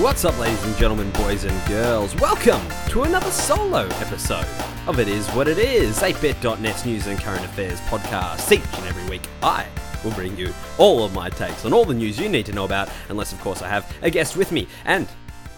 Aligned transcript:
What's 0.00 0.24
up, 0.24 0.38
ladies 0.38 0.64
and 0.64 0.74
gentlemen, 0.78 1.10
boys 1.10 1.44
and 1.44 1.68
girls? 1.68 2.16
Welcome 2.16 2.62
to 2.88 3.02
another 3.02 3.30
solo 3.30 3.84
episode 3.98 4.46
of 4.88 4.98
It 4.98 5.08
Is 5.08 5.28
What 5.32 5.46
It 5.46 5.58
Is, 5.58 5.98
8bit.net's 5.98 6.86
news 6.86 7.06
and 7.06 7.18
current 7.18 7.44
affairs 7.44 7.78
podcast. 7.80 8.50
Each 8.50 8.78
and 8.78 8.86
every 8.86 9.10
week, 9.10 9.28
I 9.42 9.66
will 10.02 10.12
bring 10.12 10.38
you 10.38 10.54
all 10.78 11.04
of 11.04 11.12
my 11.12 11.28
takes 11.28 11.66
on 11.66 11.74
all 11.74 11.84
the 11.84 11.92
news 11.92 12.18
you 12.18 12.30
need 12.30 12.46
to 12.46 12.52
know 12.54 12.64
about, 12.64 12.88
unless, 13.10 13.34
of 13.34 13.42
course, 13.42 13.60
I 13.60 13.68
have 13.68 13.94
a 14.00 14.08
guest 14.08 14.38
with 14.38 14.52
me. 14.52 14.68
And 14.86 15.06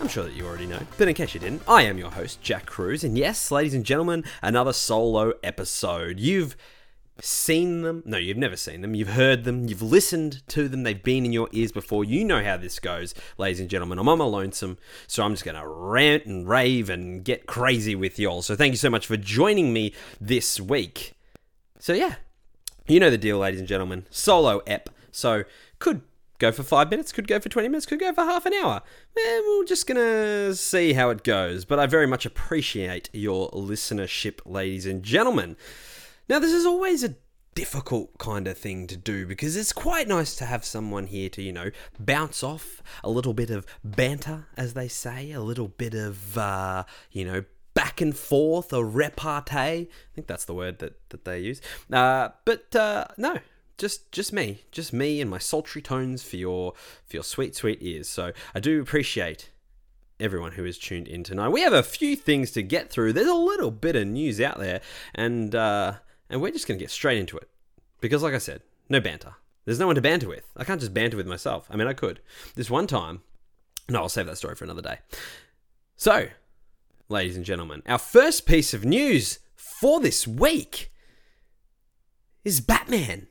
I'm 0.00 0.08
sure 0.08 0.24
that 0.24 0.32
you 0.32 0.44
already 0.44 0.66
know, 0.66 0.80
but 0.98 1.06
in 1.06 1.14
case 1.14 1.34
you 1.34 1.40
didn't, 1.40 1.62
I 1.68 1.82
am 1.82 1.96
your 1.96 2.10
host, 2.10 2.42
Jack 2.42 2.66
Cruz, 2.66 3.04
and 3.04 3.16
yes, 3.16 3.52
ladies 3.52 3.74
and 3.74 3.84
gentlemen, 3.84 4.24
another 4.42 4.72
solo 4.72 5.34
episode. 5.44 6.18
You've 6.18 6.56
seen 7.24 7.82
them. 7.82 8.02
No, 8.04 8.18
you've 8.18 8.36
never 8.36 8.56
seen 8.56 8.80
them. 8.80 8.94
You've 8.94 9.10
heard 9.10 9.44
them. 9.44 9.68
You've 9.68 9.80
listened 9.80 10.42
to 10.48 10.68
them. 10.68 10.82
They've 10.82 11.02
been 11.02 11.24
in 11.24 11.32
your 11.32 11.48
ears 11.52 11.70
before. 11.70 12.04
You 12.04 12.24
know 12.24 12.42
how 12.42 12.56
this 12.56 12.80
goes, 12.80 13.14
ladies 13.38 13.60
and 13.60 13.70
gentlemen. 13.70 13.98
I'm 13.98 14.08
on 14.08 14.18
my 14.18 14.24
lonesome, 14.24 14.76
so 15.06 15.22
I'm 15.22 15.32
just 15.32 15.44
going 15.44 15.56
to 15.56 15.66
rant 15.66 16.26
and 16.26 16.48
rave 16.48 16.90
and 16.90 17.24
get 17.24 17.46
crazy 17.46 17.94
with 17.94 18.18
y'all. 18.18 18.42
So 18.42 18.56
thank 18.56 18.72
you 18.72 18.76
so 18.76 18.90
much 18.90 19.06
for 19.06 19.16
joining 19.16 19.72
me 19.72 19.94
this 20.20 20.60
week. 20.60 21.12
So, 21.78 21.92
yeah, 21.92 22.16
you 22.88 22.98
know 22.98 23.10
the 23.10 23.18
deal, 23.18 23.38
ladies 23.38 23.60
and 23.60 23.68
gentlemen. 23.68 24.06
Solo 24.10 24.60
ep. 24.66 24.90
So, 25.12 25.44
could 25.78 26.02
go 26.38 26.50
for 26.50 26.64
five 26.64 26.90
minutes, 26.90 27.12
could 27.12 27.28
go 27.28 27.38
for 27.38 27.48
20 27.48 27.68
minutes, 27.68 27.86
could 27.86 28.00
go 28.00 28.12
for 28.12 28.22
half 28.22 28.46
an 28.46 28.54
hour. 28.54 28.82
Eh, 29.16 29.40
we're 29.46 29.64
just 29.64 29.86
gonna 29.86 30.54
see 30.54 30.94
how 30.94 31.10
it 31.10 31.22
goes. 31.22 31.64
But 31.64 31.78
I 31.78 31.86
very 31.86 32.06
much 32.06 32.26
appreciate 32.26 33.10
your 33.12 33.48
listenership, 33.50 34.40
ladies 34.44 34.86
and 34.86 35.04
gentlemen. 35.04 35.56
Now, 36.28 36.38
this 36.38 36.52
is 36.52 36.66
always 36.66 37.04
a 37.04 37.16
difficult 37.54 38.16
kind 38.18 38.46
of 38.48 38.56
thing 38.56 38.86
to 38.86 38.96
do 38.96 39.26
because 39.26 39.56
it's 39.56 39.72
quite 39.72 40.08
nice 40.08 40.34
to 40.36 40.46
have 40.46 40.64
someone 40.64 41.06
here 41.06 41.28
to, 41.28 41.42
you 41.42 41.52
know, 41.52 41.70
bounce 41.98 42.42
off 42.42 42.82
a 43.04 43.10
little 43.10 43.34
bit 43.34 43.50
of 43.50 43.66
banter, 43.84 44.46
as 44.56 44.74
they 44.74 44.88
say, 44.88 45.32
a 45.32 45.40
little 45.40 45.68
bit 45.68 45.94
of, 45.94 46.38
uh, 46.38 46.84
you 47.10 47.24
know, 47.24 47.44
back 47.74 48.00
and 48.00 48.16
forth, 48.16 48.72
a 48.72 48.84
repartee. 48.84 49.56
I 49.56 49.88
think 50.14 50.26
that's 50.26 50.44
the 50.44 50.54
word 50.54 50.78
that, 50.78 51.08
that 51.10 51.24
they 51.24 51.40
use. 51.40 51.60
Uh, 51.92 52.30
but 52.44 52.74
uh, 52.74 53.06
no, 53.16 53.38
just 53.78 54.12
just 54.12 54.32
me, 54.32 54.62
just 54.70 54.92
me 54.92 55.20
and 55.20 55.30
my 55.30 55.38
sultry 55.38 55.82
tones 55.82 56.22
for 56.22 56.36
your 56.36 56.72
for 57.04 57.16
your 57.16 57.24
sweet 57.24 57.54
sweet 57.54 57.78
ears. 57.80 58.08
So 58.08 58.32
I 58.54 58.60
do 58.60 58.80
appreciate 58.80 59.50
everyone 60.20 60.52
who 60.52 60.64
is 60.64 60.78
tuned 60.78 61.08
in 61.08 61.24
tonight. 61.24 61.48
We 61.48 61.62
have 61.62 61.72
a 61.72 61.82
few 61.82 62.14
things 62.14 62.52
to 62.52 62.62
get 62.62 62.90
through. 62.90 63.12
There's 63.12 63.26
a 63.26 63.34
little 63.34 63.70
bit 63.70 63.96
of 63.96 64.06
news 64.06 64.40
out 64.40 64.58
there, 64.58 64.80
and 65.14 65.54
uh, 65.54 65.94
and 66.32 66.40
we're 66.40 66.50
just 66.50 66.66
gonna 66.66 66.80
get 66.80 66.90
straight 66.90 67.18
into 67.18 67.36
it 67.36 67.48
because, 68.00 68.22
like 68.22 68.34
I 68.34 68.38
said, 68.38 68.62
no 68.88 69.00
banter. 69.00 69.34
There's 69.64 69.78
no 69.78 69.86
one 69.86 69.94
to 69.94 70.00
banter 70.00 70.28
with. 70.28 70.50
I 70.56 70.64
can't 70.64 70.80
just 70.80 70.94
banter 70.94 71.16
with 71.16 71.26
myself. 71.26 71.68
I 71.70 71.76
mean, 71.76 71.86
I 71.86 71.92
could. 71.92 72.20
This 72.56 72.70
one 72.70 72.88
time, 72.88 73.22
no, 73.88 74.00
I'll 74.00 74.08
save 74.08 74.26
that 74.26 74.38
story 74.38 74.56
for 74.56 74.64
another 74.64 74.82
day. 74.82 74.98
So, 75.94 76.28
ladies 77.08 77.36
and 77.36 77.44
gentlemen, 77.44 77.82
our 77.86 77.98
first 77.98 78.46
piece 78.46 78.74
of 78.74 78.84
news 78.84 79.38
for 79.54 80.00
this 80.00 80.26
week 80.26 80.90
is 82.44 82.60
Batman. 82.60 83.28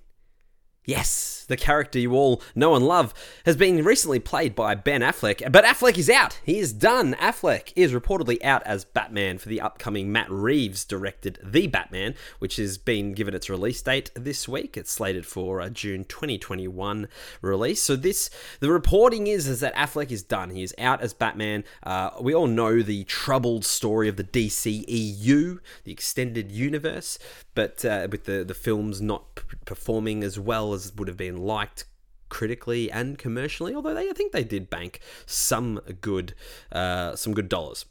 Yes, 0.84 1.46
the 1.48 1.58
character 1.58 2.00
you 2.00 2.14
all 2.14 2.42
know 2.56 2.74
and 2.74 2.88
love 2.88 3.14
has 3.46 3.56
been 3.56 3.86
recently 3.86 4.18
played 4.20 4.56
by 4.56 4.74
Ben 4.74 5.02
Affleck, 5.02 5.52
but 5.52 5.64
Affleck 5.64 5.96
is 5.96 6.10
out. 6.10 6.40
He 6.44 6.58
is 6.58 6.74
done. 6.74 7.14
Affleck 7.20 7.72
is 7.76 7.94
reportedly 7.94 8.44
out 8.44 8.64
as 8.64 8.84
Batman 8.84 9.38
for 9.38 9.48
the 9.48 9.62
upcoming 9.62 10.12
Matt 10.12 10.32
Reeves 10.32 10.84
directed 10.84 11.38
The 11.44 11.68
Batman, 11.68 12.16
which 12.40 12.56
has 12.56 12.80
been 12.80 13.14
given 13.14 13.36
its 13.36 13.48
release 13.48 13.80
date 13.80 14.10
this 14.16 14.48
week. 14.48 14.76
It's 14.76 14.92
slated 14.92 15.28
for 15.28 15.60
a 15.60 15.70
June 15.70 16.04
2021 16.04 17.08
release. 17.44 17.84
So 17.84 17.96
this, 17.96 18.32
the 18.60 18.72
reporting 18.72 19.28
is, 19.28 19.48
is 19.48 19.60
that 19.60 19.76
Affleck 19.76 20.10
is 20.10 20.24
done. 20.24 20.50
He 20.50 20.64
is 20.64 20.74
out 20.80 21.02
as 21.02 21.14
Batman. 21.14 21.64
Uh, 21.84 22.10
we 22.20 22.34
all 22.34 22.48
know 22.48 22.82
the 22.82 23.04
troubled 23.04 23.66
story 23.66 24.10
of 24.10 24.16
the 24.16 24.24
DCEU, 24.24 25.60
the 25.84 25.92
extended 25.92 26.52
universe, 26.52 27.20
but 27.54 27.86
uh, 27.86 28.08
with 28.10 28.24
the 28.24 28.44
the 28.44 28.54
films 28.56 29.00
not 29.00 29.31
performing 29.66 30.24
as 30.24 30.40
well 30.40 30.74
as 30.74 30.94
would 30.96 31.08
have 31.08 31.18
been 31.18 31.38
liked 31.38 31.86
critically 32.30 32.92
and 32.92 33.18
commercially. 33.18 33.76
Although 33.76 33.94
they, 33.94 34.10
I 34.10 34.14
think 34.14 34.32
they 34.32 34.44
did 34.44 34.70
bank 34.70 35.00
some 35.26 35.80
good 36.02 36.34
uh, 36.72 37.16
some 37.16 37.34
good 37.34 37.50
dollars. 37.50 37.86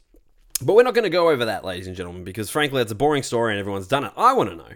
But 0.63 0.75
we're 0.75 0.83
not 0.83 0.93
going 0.93 1.03
to 1.03 1.09
go 1.09 1.29
over 1.29 1.45
that, 1.45 1.65
ladies 1.65 1.87
and 1.87 1.95
gentlemen, 1.95 2.23
because 2.23 2.49
frankly, 2.49 2.81
it's 2.81 2.91
a 2.91 2.95
boring 2.95 3.23
story 3.23 3.53
and 3.53 3.59
everyone's 3.59 3.87
done 3.87 4.03
it. 4.03 4.11
I 4.15 4.33
want 4.33 4.49
to 4.51 4.55
know 4.55 4.73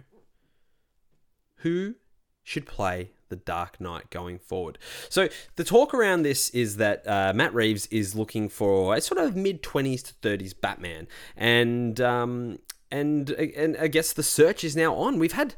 who 1.57 1.95
should 2.43 2.65
play 2.65 3.11
the 3.29 3.35
Dark 3.35 3.81
Knight 3.81 4.09
going 4.09 4.39
forward. 4.39 4.77
So 5.09 5.29
the 5.55 5.63
talk 5.63 5.93
around 5.93 6.23
this 6.23 6.49
is 6.49 6.77
that 6.77 7.07
uh, 7.07 7.33
Matt 7.35 7.53
Reeves 7.53 7.87
is 7.87 8.15
looking 8.15 8.49
for 8.49 8.95
a 8.95 9.01
sort 9.01 9.19
of 9.19 9.35
mid 9.35 9.61
twenties 9.63 10.03
to 10.03 10.13
thirties 10.21 10.53
Batman, 10.53 11.07
and 11.35 11.99
um, 12.01 12.59
and 12.91 13.29
and 13.31 13.77
I 13.77 13.87
guess 13.87 14.13
the 14.13 14.23
search 14.23 14.63
is 14.63 14.75
now 14.75 14.95
on. 14.95 15.19
We've 15.19 15.33
had 15.33 15.55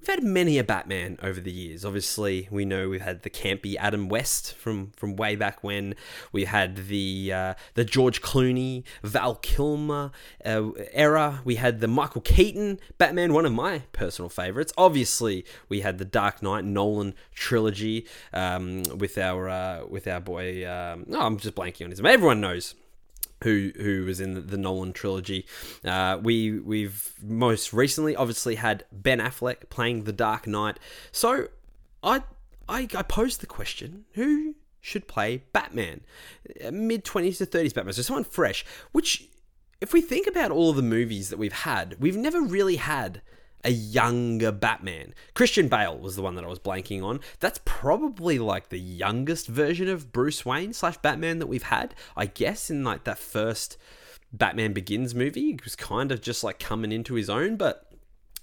we've 0.00 0.08
had 0.08 0.24
many 0.24 0.58
a 0.58 0.64
Batman 0.64 1.18
over 1.22 1.40
the 1.40 1.52
years. 1.52 1.84
Obviously, 1.84 2.48
we 2.50 2.64
know 2.64 2.88
we've 2.88 3.00
had 3.00 3.22
the 3.22 3.30
campy 3.30 3.76
Adam 3.76 4.08
West 4.08 4.54
from 4.54 4.92
from 4.96 5.16
way 5.16 5.36
back 5.36 5.62
when. 5.62 5.94
We 6.32 6.44
had 6.44 6.88
the 6.88 7.32
uh, 7.32 7.54
the 7.74 7.84
George 7.84 8.22
Clooney, 8.22 8.84
Val 9.02 9.36
Kilmer 9.36 10.10
uh, 10.44 10.70
era. 10.92 11.40
We 11.44 11.56
had 11.56 11.80
the 11.80 11.88
Michael 11.88 12.22
Keaton 12.22 12.80
Batman, 12.98 13.32
one 13.32 13.46
of 13.46 13.52
my 13.52 13.80
personal 13.92 14.28
favorites. 14.28 14.72
Obviously, 14.76 15.44
we 15.68 15.80
had 15.80 15.98
the 15.98 16.04
Dark 16.04 16.42
Knight 16.42 16.64
Nolan 16.64 17.14
trilogy 17.34 18.06
um, 18.32 18.82
with 18.96 19.18
our 19.18 19.48
uh, 19.48 19.86
with 19.86 20.06
our 20.06 20.20
boy. 20.20 20.68
Um, 20.68 21.06
oh, 21.12 21.20
I'm 21.20 21.38
just 21.38 21.54
blanking 21.54 21.84
on 21.84 21.90
his 21.90 22.00
name. 22.00 22.12
Everyone 22.12 22.40
knows 22.40 22.74
who 23.42 23.72
who 23.76 24.04
was 24.04 24.20
in 24.20 24.46
the, 24.46 24.58
Nolan 24.58 24.92
trilogy. 24.92 25.46
Uh, 25.84 26.18
we 26.22 26.58
we've 26.58 27.14
most 27.22 27.72
recently 27.72 28.14
obviously 28.16 28.56
had 28.56 28.84
Ben 28.92 29.18
Affleck 29.18 29.68
playing 29.70 30.04
the 30.04 30.12
Dark 30.12 30.46
Knight. 30.46 30.78
So 31.12 31.48
I 32.02 32.22
I, 32.68 32.88
I 32.94 33.02
posed 33.02 33.40
the 33.40 33.46
question: 33.46 34.04
Who 34.12 34.54
should 34.80 35.08
play 35.08 35.44
Batman? 35.52 36.02
Mid 36.70 37.04
twenties 37.04 37.38
to 37.38 37.46
thirties 37.46 37.72
Batman, 37.72 37.94
so 37.94 38.02
someone 38.02 38.24
fresh. 38.24 38.64
Which, 38.92 39.28
if 39.80 39.92
we 39.92 40.00
think 40.00 40.26
about 40.26 40.50
all 40.50 40.70
of 40.70 40.76
the 40.76 40.82
movies 40.82 41.30
that 41.30 41.38
we've 41.38 41.52
had, 41.52 41.96
we've 41.98 42.16
never 42.16 42.40
really 42.40 42.76
had 42.76 43.22
a 43.64 43.70
younger 43.70 44.52
Batman. 44.52 45.14
Christian 45.34 45.68
Bale 45.68 45.98
was 45.98 46.16
the 46.16 46.22
one 46.22 46.34
that 46.34 46.44
I 46.44 46.48
was 46.48 46.58
blanking 46.58 47.02
on. 47.02 47.20
That's 47.40 47.60
probably 47.64 48.38
like 48.38 48.68
the 48.68 48.78
youngest 48.78 49.46
version 49.46 49.88
of 49.88 50.12
Bruce 50.12 50.44
Wayne 50.44 50.72
slash 50.72 50.96
Batman 50.98 51.38
that 51.38 51.46
we've 51.46 51.64
had, 51.64 51.94
I 52.16 52.26
guess, 52.26 52.70
in 52.70 52.84
like 52.84 53.04
that 53.04 53.18
first 53.18 53.76
Batman 54.32 54.72
Begins 54.72 55.14
movie. 55.14 55.52
He 55.52 55.58
was 55.62 55.76
kind 55.76 56.12
of 56.12 56.20
just 56.20 56.44
like 56.44 56.58
coming 56.58 56.92
into 56.92 57.14
his 57.14 57.28
own, 57.28 57.56
but 57.56 57.90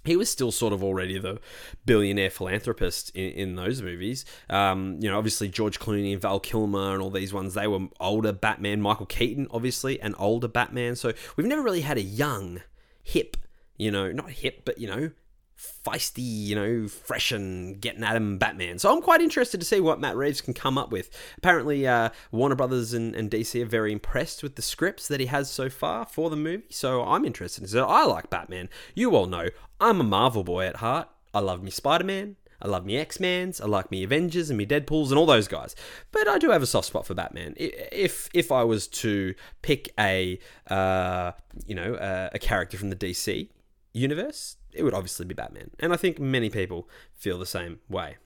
he 0.07 0.15
was 0.15 0.29
still 0.29 0.51
sort 0.51 0.73
of 0.73 0.83
already 0.83 1.19
the 1.19 1.39
billionaire 1.85 2.29
philanthropist 2.29 3.09
in, 3.11 3.31
in 3.31 3.55
those 3.55 3.81
movies. 3.81 4.25
Um, 4.49 4.97
you 4.99 5.09
know, 5.09 5.17
obviously 5.17 5.49
George 5.49 5.79
Clooney 5.79 6.13
and 6.13 6.21
Val 6.21 6.39
Kilmer 6.39 6.93
and 6.93 7.01
all 7.01 7.09
these 7.09 7.33
ones, 7.33 7.53
they 7.53 7.67
were 7.67 7.87
older 7.99 8.31
Batman. 8.31 8.81
Michael 8.81 9.05
Keaton, 9.05 9.47
obviously, 9.51 9.99
an 10.01 10.15
older 10.15 10.47
Batman. 10.47 10.95
So 10.95 11.13
we've 11.35 11.47
never 11.47 11.61
really 11.61 11.81
had 11.81 11.97
a 11.97 12.01
young, 12.01 12.61
hip, 13.03 13.37
you 13.77 13.91
know, 13.91 14.11
not 14.11 14.31
hip, 14.31 14.63
but 14.65 14.77
you 14.79 14.87
know, 14.87 15.11
feisty, 15.57 16.21
you 16.21 16.55
know, 16.55 16.87
fresh 16.87 17.31
and 17.31 17.81
getting 17.81 18.03
at 18.03 18.15
him 18.15 18.37
Batman. 18.37 18.77
So 18.79 18.93
I'm 18.93 19.01
quite 19.01 19.21
interested 19.21 19.59
to 19.59 19.65
see 19.65 19.79
what 19.79 19.99
Matt 19.99 20.15
Reeves 20.15 20.41
can 20.41 20.53
come 20.53 20.77
up 20.77 20.91
with. 20.91 21.09
Apparently, 21.37 21.87
uh, 21.87 22.09
Warner 22.31 22.55
Brothers 22.55 22.93
and, 22.93 23.15
and, 23.15 23.31
DC 23.31 23.61
are 23.61 23.65
very 23.65 23.91
impressed 23.91 24.43
with 24.43 24.55
the 24.55 24.61
scripts 24.61 25.07
that 25.07 25.19
he 25.19 25.25
has 25.27 25.49
so 25.49 25.69
far 25.69 26.05
for 26.05 26.29
the 26.29 26.35
movie. 26.35 26.65
So 26.69 27.03
I'm 27.03 27.25
interested. 27.25 27.67
So 27.69 27.85
I 27.85 28.03
like 28.05 28.29
Batman. 28.29 28.69
You 28.93 29.15
all 29.15 29.25
know 29.25 29.47
I'm 29.79 29.99
a 29.99 30.03
Marvel 30.03 30.43
boy 30.43 30.65
at 30.65 30.77
heart. 30.77 31.09
I 31.33 31.39
love 31.39 31.63
me 31.63 31.71
Spider 31.71 32.03
Man. 32.03 32.35
I 32.59 32.67
love 32.67 32.85
me 32.85 32.97
X 32.97 33.19
Men's, 33.19 33.61
I 33.61 33.67
like 33.67 33.91
me 33.91 34.03
Avengers 34.03 34.49
and 34.49 34.57
me 34.57 34.65
Deadpool's 34.65 35.11
and 35.11 35.19
all 35.19 35.27
those 35.27 35.47
guys. 35.47 35.75
But 36.11 36.27
I 36.27 36.39
do 36.39 36.49
have 36.49 36.63
a 36.63 36.65
soft 36.65 36.87
spot 36.87 37.05
for 37.05 37.13
Batman. 37.13 37.53
If 37.55 38.29
if 38.33 38.51
I 38.51 38.63
was 38.63 38.87
to 38.87 39.35
pick 39.61 39.93
a 39.99 40.39
uh, 40.67 41.33
you 41.67 41.75
know 41.75 41.93
uh, 41.93 42.29
a 42.33 42.39
character 42.39 42.75
from 42.75 42.89
the 42.89 42.95
DC 42.95 43.49
universe, 43.97 44.57
it 44.73 44.83
would 44.83 44.93
obviously 44.93 45.25
be 45.25 45.33
Batman. 45.33 45.71
And 45.79 45.93
I 45.93 45.97
think 45.97 46.19
many 46.19 46.49
people 46.49 46.87
feel 47.15 47.37
the 47.37 47.45
same 47.45 47.79
way. 47.89 48.17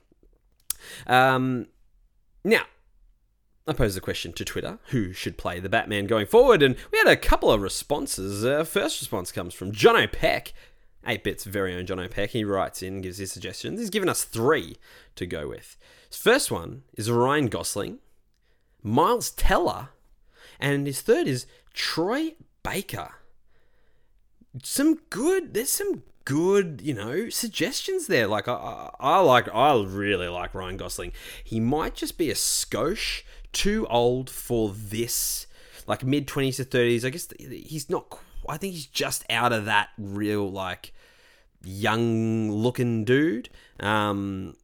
Um, 1.06 1.66
now, 2.44 2.62
I 3.66 3.72
posed 3.72 3.96
the 3.96 4.00
question 4.00 4.32
to 4.32 4.44
Twitter 4.44 4.78
who 4.86 5.12
should 5.12 5.38
play 5.38 5.60
the 5.60 5.68
Batman 5.68 6.06
going 6.06 6.26
forward, 6.26 6.62
and 6.62 6.74
we 6.90 6.98
had 6.98 7.06
a 7.06 7.16
couple 7.16 7.50
of 7.50 7.62
responses. 7.62 8.44
Uh, 8.44 8.64
first 8.64 9.00
response 9.00 9.30
comes 9.30 9.54
from 9.54 9.72
John 9.72 9.96
O'Peck, 9.96 10.52
8 11.06 11.22
Bit's 11.22 11.44
very 11.44 11.74
own 11.74 11.86
John 11.86 12.00
O'Peck. 12.00 12.30
He 12.30 12.44
writes 12.44 12.82
in, 12.82 13.00
gives 13.00 13.18
his 13.18 13.32
suggestions. 13.32 13.78
He's 13.78 13.90
given 13.90 14.08
us 14.08 14.24
three 14.24 14.76
to 15.14 15.26
go 15.26 15.48
with. 15.48 15.76
His 16.08 16.18
first 16.18 16.50
one 16.50 16.82
is 16.94 17.10
Ryan 17.10 17.46
Gosling, 17.46 17.98
Miles 18.82 19.30
Teller, 19.30 19.90
and 20.58 20.86
his 20.86 21.00
third 21.00 21.26
is 21.26 21.46
Troy 21.72 22.34
Baker. 22.62 23.12
Some 24.62 25.00
good, 25.10 25.54
there's 25.54 25.70
some 25.70 26.02
good, 26.24 26.80
you 26.84 26.94
know, 26.94 27.28
suggestions 27.28 28.06
there. 28.06 28.26
Like 28.26 28.48
I, 28.48 28.90
I, 29.00 29.20
like, 29.20 29.48
I 29.52 29.74
really 29.82 30.28
like 30.28 30.54
Ryan 30.54 30.76
Gosling. 30.76 31.12
He 31.42 31.58
might 31.60 31.94
just 31.94 32.18
be 32.18 32.30
a 32.30 32.34
skosh 32.34 33.22
too 33.52 33.86
old 33.88 34.30
for 34.30 34.72
this 34.74 35.46
like 35.86 36.04
mid 36.04 36.26
twenties 36.26 36.56
to 36.58 36.64
thirties. 36.64 37.04
I 37.04 37.10
guess 37.10 37.28
he's 37.38 37.90
not. 37.90 38.18
I 38.48 38.56
think 38.56 38.74
he's 38.74 38.86
just 38.86 39.24
out 39.30 39.52
of 39.52 39.64
that 39.64 39.90
real 39.98 40.50
like 40.50 40.92
young 41.64 42.50
looking 42.50 43.04
dude. 43.04 43.48
Um, 43.80 44.56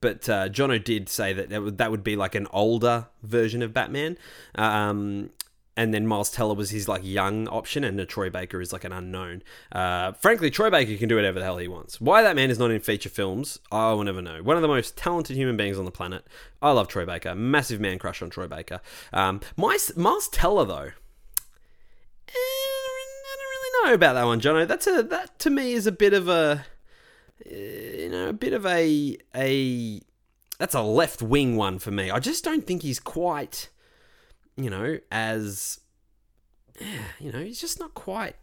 but 0.00 0.28
uh, 0.28 0.48
Jono 0.48 0.82
did 0.82 1.08
say 1.08 1.32
that 1.32 1.50
that 1.50 1.62
would, 1.62 1.78
that 1.78 1.90
would 1.90 2.04
be 2.04 2.16
like 2.16 2.34
an 2.34 2.46
older 2.52 3.06
version 3.22 3.62
of 3.62 3.72
Batman. 3.72 4.18
Um, 4.54 5.30
and 5.76 5.94
then 5.94 6.06
Miles 6.06 6.30
Teller 6.30 6.54
was 6.54 6.70
his 6.70 6.88
like 6.88 7.02
young 7.04 7.48
option, 7.48 7.84
and 7.84 8.06
Troy 8.08 8.28
Baker 8.28 8.60
is 8.60 8.72
like 8.72 8.84
an 8.84 8.92
unknown. 8.92 9.42
Uh, 9.70 10.12
frankly, 10.12 10.50
Troy 10.50 10.70
Baker 10.70 10.96
can 10.96 11.08
do 11.08 11.16
whatever 11.16 11.38
the 11.38 11.44
hell 11.44 11.58
he 11.58 11.68
wants. 11.68 12.00
Why 12.00 12.22
that 12.22 12.36
man 12.36 12.50
is 12.50 12.58
not 12.58 12.70
in 12.70 12.80
feature 12.80 13.08
films, 13.08 13.58
I 13.70 13.92
will 13.92 14.04
never 14.04 14.20
know. 14.20 14.42
One 14.42 14.56
of 14.56 14.62
the 14.62 14.68
most 14.68 14.96
talented 14.96 15.36
human 15.36 15.56
beings 15.56 15.78
on 15.78 15.84
the 15.84 15.90
planet. 15.90 16.26
I 16.60 16.72
love 16.72 16.88
Troy 16.88 17.06
Baker. 17.06 17.34
Massive 17.34 17.80
man 17.80 17.98
crush 17.98 18.20
on 18.20 18.30
Troy 18.30 18.46
Baker. 18.46 18.80
Um, 19.12 19.40
Miles, 19.56 19.96
Miles 19.96 20.28
Teller 20.28 20.66
though, 20.66 20.90
eh, 22.28 22.34
I 22.34 23.36
don't 23.36 23.38
really 23.38 23.88
know 23.90 23.94
about 23.94 24.14
that 24.14 24.24
one, 24.24 24.40
Jono. 24.40 24.68
That's 24.68 24.86
a 24.86 25.02
that 25.02 25.38
to 25.40 25.50
me 25.50 25.72
is 25.72 25.86
a 25.86 25.92
bit 25.92 26.12
of 26.12 26.28
a 26.28 26.66
you 27.50 28.08
know 28.10 28.28
a 28.28 28.32
bit 28.32 28.52
of 28.52 28.66
a 28.66 29.16
a 29.34 30.00
that's 30.58 30.74
a 30.74 30.82
left 30.82 31.22
wing 31.22 31.56
one 31.56 31.78
for 31.78 31.90
me. 31.90 32.10
I 32.10 32.18
just 32.18 32.44
don't 32.44 32.66
think 32.66 32.82
he's 32.82 33.00
quite 33.00 33.70
you 34.56 34.70
know, 34.70 34.98
as 35.10 35.80
you 37.18 37.32
know, 37.32 37.40
he's 37.40 37.60
just 37.60 37.78
not 37.78 37.94
quite 37.94 38.36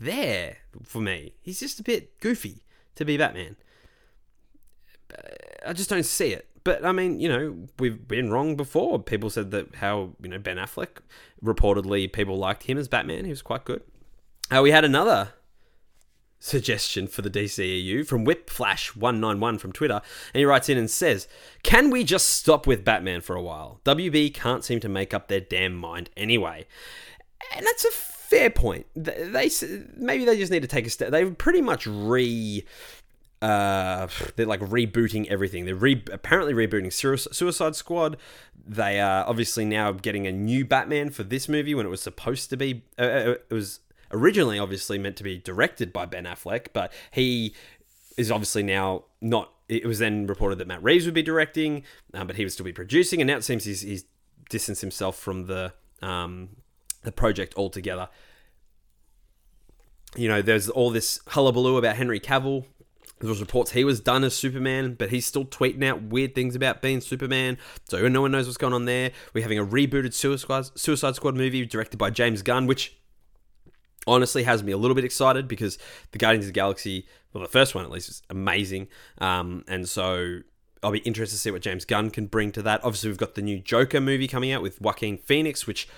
there 0.00 0.58
for 0.82 1.00
me. 1.00 1.34
He's 1.40 1.60
just 1.60 1.80
a 1.80 1.82
bit 1.82 2.20
goofy 2.20 2.62
to 2.94 3.04
be 3.04 3.16
Batman. 3.16 3.56
I 5.66 5.72
just 5.72 5.90
don't 5.90 6.04
see 6.04 6.32
it. 6.32 6.46
But 6.64 6.84
I 6.84 6.92
mean, 6.92 7.20
you 7.20 7.28
know, 7.28 7.66
we've 7.78 8.06
been 8.06 8.30
wrong 8.30 8.56
before. 8.56 8.98
People 8.98 9.30
said 9.30 9.50
that 9.52 9.76
how 9.76 10.10
you 10.22 10.28
know 10.28 10.38
Ben 10.38 10.56
Affleck 10.56 10.98
reportedly 11.42 12.12
people 12.12 12.36
liked 12.36 12.64
him 12.64 12.76
as 12.76 12.88
Batman. 12.88 13.24
He 13.24 13.30
was 13.30 13.42
quite 13.42 13.64
good. 13.64 13.82
Uh, 14.50 14.60
we 14.62 14.70
had 14.70 14.84
another 14.84 15.30
suggestion 16.38 17.06
for 17.06 17.22
the 17.22 17.30
DCEU 17.30 18.06
from 18.06 18.24
Whipflash191 18.24 19.60
from 19.60 19.72
Twitter, 19.72 20.00
and 20.32 20.40
he 20.40 20.44
writes 20.44 20.68
in 20.68 20.78
and 20.78 20.90
says, 20.90 21.28
Can 21.62 21.90
we 21.90 22.04
just 22.04 22.28
stop 22.28 22.66
with 22.66 22.84
Batman 22.84 23.20
for 23.20 23.36
a 23.36 23.42
while? 23.42 23.80
WB 23.84 24.32
can't 24.34 24.64
seem 24.64 24.80
to 24.80 24.88
make 24.88 25.12
up 25.12 25.28
their 25.28 25.40
damn 25.40 25.74
mind 25.74 26.10
anyway. 26.16 26.66
And 27.54 27.64
that's 27.64 27.84
a 27.84 27.90
fair 27.90 28.50
point. 28.50 28.86
They, 28.94 29.50
maybe 29.96 30.24
they 30.24 30.36
just 30.36 30.52
need 30.52 30.62
to 30.62 30.68
take 30.68 30.86
a 30.86 30.90
step. 30.90 31.10
They've 31.10 31.36
pretty 31.36 31.62
much 31.62 31.86
re 31.86 32.64
uh, 33.40 34.08
they're 34.36 34.46
like 34.46 34.60
rebooting 34.60 35.26
everything. 35.28 35.64
They're 35.64 35.74
re- 35.74 36.02
apparently 36.12 36.54
rebooting 36.54 36.92
Suicide 36.92 37.76
Squad. 37.76 38.16
They 38.66 39.00
are 39.00 39.24
obviously 39.26 39.64
now 39.64 39.92
getting 39.92 40.26
a 40.26 40.32
new 40.32 40.64
Batman 40.64 41.10
for 41.10 41.22
this 41.22 41.48
movie 41.48 41.74
when 41.74 41.86
it 41.86 41.88
was 41.88 42.02
supposed 42.02 42.50
to 42.50 42.56
be. 42.56 42.82
Uh, 42.98 43.02
uh 43.02 43.34
it 43.48 43.54
was 43.54 43.80
originally 44.10 44.58
obviously 44.58 44.98
meant 44.98 45.16
to 45.16 45.24
be 45.24 45.38
directed 45.38 45.92
by 45.92 46.06
Ben 46.06 46.24
Affleck, 46.24 46.68
but 46.72 46.92
he 47.10 47.54
is 48.16 48.30
obviously 48.30 48.62
now 48.62 49.04
not. 49.20 49.52
It 49.68 49.84
was 49.84 49.98
then 49.98 50.26
reported 50.26 50.58
that 50.58 50.66
Matt 50.66 50.82
Reeves 50.82 51.04
would 51.04 51.14
be 51.14 51.22
directing, 51.22 51.82
um, 52.14 52.26
but 52.26 52.36
he 52.36 52.44
would 52.44 52.52
still 52.52 52.64
be 52.64 52.72
producing, 52.72 53.20
and 53.20 53.28
now 53.28 53.36
it 53.36 53.44
seems 53.44 53.64
he's, 53.64 53.82
he's 53.82 54.04
distanced 54.48 54.80
himself 54.80 55.16
from 55.16 55.46
the 55.46 55.72
um, 56.02 56.56
the 57.02 57.12
project 57.12 57.54
altogether. 57.56 58.08
You 60.16 60.28
know, 60.28 60.40
there's 60.40 60.68
all 60.68 60.90
this 60.90 61.20
hullabaloo 61.28 61.76
about 61.76 61.96
Henry 61.96 62.18
Cavill. 62.18 62.64
There 63.20 63.28
was 63.28 63.40
reports 63.40 63.72
he 63.72 63.84
was 63.84 64.00
done 64.00 64.24
as 64.24 64.34
Superman, 64.34 64.94
but 64.94 65.10
he's 65.10 65.26
still 65.26 65.44
tweeting 65.44 65.84
out 65.84 66.02
weird 66.02 66.34
things 66.34 66.54
about 66.54 66.80
being 66.80 67.00
Superman. 67.00 67.58
So 67.88 68.06
no 68.08 68.20
one 68.20 68.30
knows 68.30 68.46
what's 68.46 68.56
going 68.56 68.72
on 68.72 68.84
there. 68.84 69.10
We're 69.34 69.42
having 69.42 69.58
a 69.58 69.66
rebooted 69.66 70.14
Suicide 70.14 71.16
Squad 71.16 71.34
movie 71.34 71.66
directed 71.66 71.96
by 71.98 72.10
James 72.10 72.42
Gunn, 72.42 72.66
which 72.66 72.96
honestly 74.08 74.42
has 74.44 74.62
me 74.62 74.72
a 74.72 74.76
little 74.76 74.94
bit 74.94 75.04
excited 75.04 75.48
because 75.48 75.78
the 76.12 76.18
Guardians 76.18 76.46
of 76.46 76.48
the 76.48 76.54
Galaxy, 76.54 77.06
well, 77.32 77.42
the 77.42 77.48
first 77.48 77.74
one 77.74 77.84
at 77.84 77.90
least, 77.90 78.08
is 78.08 78.22
amazing. 78.30 78.88
Um, 79.18 79.64
and 79.68 79.88
so 79.88 80.40
I'll 80.82 80.92
be 80.92 80.98
interested 81.00 81.36
to 81.36 81.40
see 81.40 81.50
what 81.50 81.62
James 81.62 81.84
Gunn 81.84 82.10
can 82.10 82.26
bring 82.26 82.52
to 82.52 82.62
that. 82.62 82.82
Obviously, 82.84 83.10
we've 83.10 83.18
got 83.18 83.34
the 83.34 83.42
new 83.42 83.60
Joker 83.60 84.00
movie 84.00 84.28
coming 84.28 84.52
out 84.52 84.62
with 84.62 84.80
Joaquin 84.80 85.18
Phoenix, 85.18 85.66
which 85.66 85.88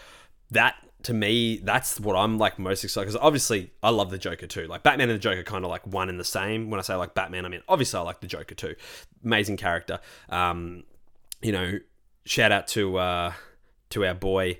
that 0.50 0.76
to 1.04 1.14
me, 1.14 1.58
that's 1.58 1.98
what 1.98 2.14
I'm 2.14 2.38
like 2.38 2.58
most 2.58 2.84
excited 2.84 3.06
because 3.06 3.20
obviously 3.22 3.70
I 3.82 3.90
love 3.90 4.10
the 4.10 4.18
Joker 4.18 4.46
too. 4.46 4.66
Like 4.66 4.82
Batman 4.82 5.08
and 5.08 5.16
the 5.16 5.22
Joker, 5.22 5.42
kind 5.42 5.64
of 5.64 5.70
like 5.70 5.86
one 5.86 6.08
and 6.08 6.20
the 6.20 6.24
same. 6.24 6.70
When 6.70 6.78
I 6.78 6.82
say 6.82 6.94
like 6.94 7.14
Batman, 7.14 7.46
I 7.46 7.48
mean 7.48 7.62
obviously 7.68 7.98
I 7.98 8.02
like 8.02 8.20
the 8.20 8.26
Joker 8.26 8.54
too. 8.54 8.74
Amazing 9.24 9.56
character. 9.56 10.00
Um, 10.28 10.84
you 11.40 11.52
know, 11.52 11.78
shout 12.26 12.52
out 12.52 12.66
to 12.68 12.98
uh, 12.98 13.32
to 13.90 14.04
our 14.04 14.14
boy. 14.14 14.58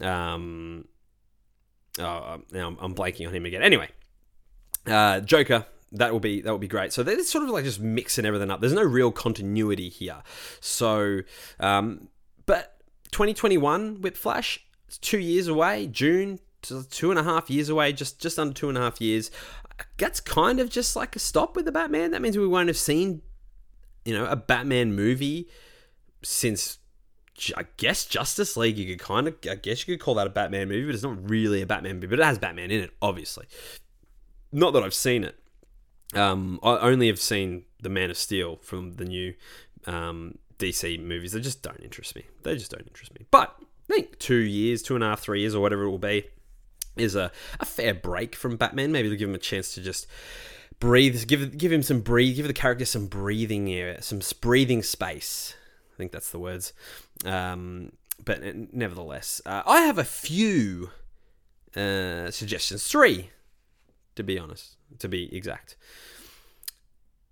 Um, 0.00 0.86
Oh, 1.98 2.40
now 2.52 2.68
I'm, 2.68 2.78
I'm 2.80 2.94
blanking 2.94 3.26
on 3.26 3.34
him 3.34 3.46
again. 3.46 3.62
Anyway, 3.62 3.88
uh, 4.86 5.20
Joker. 5.20 5.66
That 5.94 6.10
will 6.10 6.20
be 6.20 6.40
that 6.40 6.50
will 6.50 6.58
be 6.58 6.68
great. 6.68 6.90
So 6.90 7.02
they're 7.02 7.22
sort 7.22 7.44
of 7.44 7.50
like 7.50 7.64
just 7.64 7.78
mixing 7.78 8.24
everything 8.24 8.50
up. 8.50 8.60
There's 8.62 8.72
no 8.72 8.82
real 8.82 9.12
continuity 9.12 9.90
here. 9.90 10.22
So, 10.58 11.20
um, 11.60 12.08
but 12.46 12.78
2021 13.10 13.98
Whipflash, 13.98 14.60
it's 14.88 14.96
two 14.96 15.18
years 15.18 15.48
away. 15.48 15.86
June, 15.88 16.38
two 16.62 17.10
and 17.10 17.20
a 17.20 17.22
half 17.22 17.50
years 17.50 17.68
away. 17.68 17.92
Just 17.92 18.18
just 18.18 18.38
under 18.38 18.54
two 18.54 18.70
and 18.70 18.78
a 18.78 18.80
half 18.80 19.02
years. 19.02 19.30
That's 19.98 20.20
kind 20.20 20.60
of 20.60 20.70
just 20.70 20.96
like 20.96 21.14
a 21.14 21.18
stop 21.18 21.56
with 21.56 21.66
the 21.66 21.72
Batman. 21.72 22.12
That 22.12 22.22
means 22.22 22.38
we 22.38 22.46
won't 22.46 22.68
have 22.68 22.78
seen, 22.78 23.20
you 24.06 24.14
know, 24.14 24.24
a 24.24 24.36
Batman 24.36 24.94
movie 24.94 25.46
since 26.22 26.78
I 27.56 27.64
guess 27.76 28.04
Justice 28.04 28.56
League, 28.56 28.78
you 28.78 28.86
could 28.86 29.04
kind 29.04 29.26
of, 29.26 29.34
I 29.50 29.54
guess 29.54 29.86
you 29.86 29.94
could 29.94 30.04
call 30.04 30.14
that 30.14 30.26
a 30.26 30.30
Batman 30.30 30.68
movie, 30.68 30.86
but 30.86 30.94
it's 30.94 31.04
not 31.04 31.28
really 31.28 31.62
a 31.62 31.66
Batman 31.66 31.94
movie, 31.96 32.08
but 32.08 32.20
it 32.20 32.24
has 32.24 32.38
Batman 32.38 32.70
in 32.70 32.82
it, 32.82 32.90
obviously. 33.00 33.46
Not 34.52 34.72
that 34.74 34.82
I've 34.82 34.94
seen 34.94 35.24
it. 35.24 35.38
Um, 36.14 36.60
I 36.62 36.76
only 36.78 37.06
have 37.06 37.18
seen 37.18 37.64
The 37.80 37.88
Man 37.88 38.10
of 38.10 38.18
Steel 38.18 38.58
from 38.62 38.94
the 38.94 39.04
new 39.04 39.34
um, 39.86 40.38
DC 40.58 41.02
movies. 41.02 41.32
They 41.32 41.40
just 41.40 41.62
don't 41.62 41.80
interest 41.80 42.14
me. 42.14 42.24
They 42.42 42.54
just 42.54 42.70
don't 42.70 42.86
interest 42.86 43.14
me. 43.14 43.26
But 43.30 43.56
I 43.58 43.94
think 43.94 44.18
two 44.18 44.36
years, 44.36 44.82
two 44.82 44.94
and 44.94 45.02
a 45.02 45.08
half, 45.08 45.20
three 45.20 45.40
years, 45.40 45.54
or 45.54 45.60
whatever 45.60 45.84
it 45.84 45.90
will 45.90 45.98
be, 45.98 46.24
is 46.96 47.14
a, 47.14 47.32
a 47.58 47.64
fair 47.64 47.94
break 47.94 48.36
from 48.36 48.56
Batman. 48.56 48.92
Maybe 48.92 49.08
to 49.08 49.16
give 49.16 49.28
him 49.28 49.34
a 49.34 49.38
chance 49.38 49.74
to 49.74 49.80
just 49.80 50.06
breathe, 50.78 51.26
give 51.26 51.56
give 51.56 51.72
him 51.72 51.82
some 51.82 52.00
breathe, 52.00 52.36
give 52.36 52.46
the 52.46 52.52
character 52.52 52.84
some 52.84 53.06
breathing 53.06 53.72
air, 53.72 54.00
some 54.00 54.20
breathing 54.40 54.82
space. 54.82 55.54
Think 56.02 56.10
that's 56.10 56.30
the 56.30 56.40
words. 56.40 56.72
Um, 57.24 57.92
but 58.24 58.40
nevertheless, 58.74 59.40
uh, 59.46 59.62
I 59.64 59.82
have 59.82 59.98
a 59.98 60.04
few 60.04 60.90
uh, 61.76 62.28
suggestions. 62.32 62.84
Three, 62.88 63.30
to 64.16 64.24
be 64.24 64.36
honest, 64.36 64.74
to 64.98 65.06
be 65.06 65.32
exact. 65.32 65.76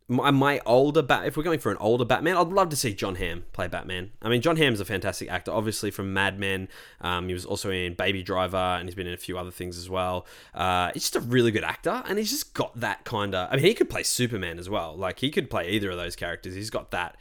My, 0.06 0.30
my 0.30 0.60
older 0.64 1.02
bat, 1.02 1.26
if 1.26 1.36
we're 1.36 1.42
going 1.42 1.58
for 1.58 1.72
an 1.72 1.78
older 1.80 2.04
Batman, 2.04 2.36
I'd 2.36 2.46
love 2.46 2.68
to 2.68 2.76
see 2.76 2.94
Jon 2.94 3.16
Hamm 3.16 3.44
play 3.52 3.66
Batman. 3.66 4.12
I 4.22 4.28
mean, 4.28 4.40
Jon 4.40 4.56
Hamm's 4.56 4.78
a 4.78 4.84
fantastic 4.84 5.28
actor, 5.28 5.50
obviously 5.50 5.90
from 5.90 6.12
Mad 6.12 6.38
Men. 6.38 6.68
Um, 7.00 7.26
he 7.26 7.34
was 7.34 7.44
also 7.44 7.70
in 7.70 7.94
Baby 7.94 8.22
Driver, 8.22 8.56
and 8.56 8.88
he's 8.88 8.94
been 8.94 9.08
in 9.08 9.14
a 9.14 9.16
few 9.16 9.36
other 9.36 9.50
things 9.50 9.76
as 9.76 9.90
well. 9.90 10.26
Uh, 10.54 10.92
he's 10.94 11.10
just 11.10 11.16
a 11.16 11.20
really 11.20 11.50
good 11.50 11.64
actor, 11.64 12.04
and 12.06 12.18
he's 12.18 12.30
just 12.30 12.54
got 12.54 12.78
that 12.78 13.04
kind 13.04 13.34
of. 13.34 13.48
I 13.50 13.56
mean, 13.56 13.64
he 13.64 13.74
could 13.74 13.90
play 13.90 14.04
Superman 14.04 14.60
as 14.60 14.70
well. 14.70 14.96
Like 14.96 15.18
he 15.18 15.32
could 15.32 15.50
play 15.50 15.70
either 15.70 15.90
of 15.90 15.96
those 15.96 16.14
characters. 16.14 16.54
He's 16.54 16.70
got 16.70 16.92
that 16.92 17.16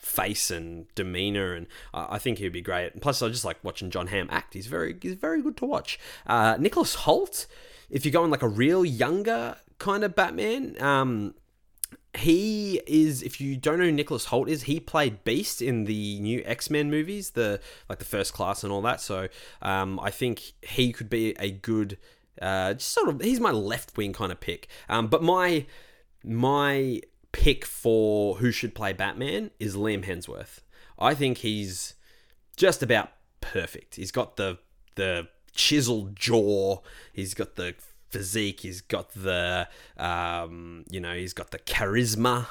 face 0.00 0.50
and 0.50 0.86
demeanor, 0.94 1.54
and 1.54 1.66
I 1.92 2.18
think 2.18 2.38
he'd 2.38 2.52
be 2.52 2.60
great. 2.60 3.00
Plus, 3.00 3.22
I 3.22 3.28
just 3.28 3.44
like 3.44 3.62
watching 3.62 3.90
Jon 3.90 4.08
Hamm 4.08 4.28
act. 4.30 4.54
He's 4.54 4.66
very 4.66 4.96
he's 5.00 5.14
very 5.14 5.42
good 5.42 5.56
to 5.58 5.66
watch. 5.66 5.98
Uh, 6.26 6.56
Nicholas 6.58 6.96
Hoult, 6.96 7.46
if 7.88 8.04
you're 8.04 8.12
going 8.12 8.30
like 8.30 8.42
a 8.42 8.48
real 8.48 8.84
younger 8.84 9.56
kind 9.78 10.04
of 10.04 10.14
Batman, 10.14 10.80
um, 10.80 11.34
he 12.16 12.80
is. 12.86 13.22
If 13.22 13.40
you 13.40 13.56
don't 13.56 13.78
know 13.78 13.84
who 13.84 13.92
Nicholas 13.92 14.26
Hoult 14.26 14.48
is, 14.48 14.64
he 14.64 14.80
played 14.80 15.24
Beast 15.24 15.62
in 15.62 15.84
the 15.84 16.18
new 16.20 16.42
X 16.44 16.70
Men 16.70 16.90
movies, 16.90 17.30
the 17.30 17.60
like 17.88 17.98
the 17.98 18.04
First 18.04 18.32
Class 18.32 18.64
and 18.64 18.72
all 18.72 18.82
that. 18.82 19.00
So 19.00 19.28
um, 19.62 20.00
I 20.00 20.10
think 20.10 20.52
he 20.62 20.92
could 20.92 21.10
be 21.10 21.34
a 21.38 21.50
good. 21.50 21.98
Uh, 22.40 22.72
just 22.72 22.92
sort 22.92 23.08
of, 23.08 23.20
he's 23.20 23.38
my 23.38 23.50
left 23.50 23.96
wing 23.98 24.14
kind 24.14 24.32
of 24.32 24.40
pick. 24.40 24.66
Um, 24.88 25.08
but 25.08 25.22
my 25.22 25.66
my 26.24 27.00
pick 27.32 27.64
for 27.64 28.36
who 28.36 28.50
should 28.50 28.74
play 28.74 28.92
Batman 28.92 29.50
is 29.58 29.76
Liam 29.76 30.04
Hemsworth. 30.04 30.60
I 30.98 31.14
think 31.14 31.38
he's 31.38 31.94
just 32.56 32.82
about 32.82 33.10
perfect. 33.40 33.96
He's 33.96 34.12
got 34.12 34.36
the 34.36 34.58
the 34.96 35.28
chiseled 35.54 36.16
jaw. 36.16 36.80
He's 37.12 37.34
got 37.34 37.56
the 37.56 37.74
physique. 38.10 38.60
He's 38.60 38.80
got 38.80 39.12
the 39.12 39.68
um, 39.96 40.84
you 40.90 41.00
know 41.00 41.14
he's 41.14 41.32
got 41.32 41.50
the 41.50 41.58
charisma. 41.58 42.46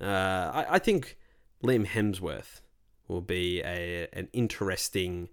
Uh, 0.00 0.04
I, 0.04 0.66
I 0.70 0.78
think 0.78 1.16
Liam 1.62 1.86
Hemsworth 1.86 2.60
will 3.08 3.22
be 3.22 3.62
a 3.62 4.08
an 4.12 4.28
interesting 4.32 5.28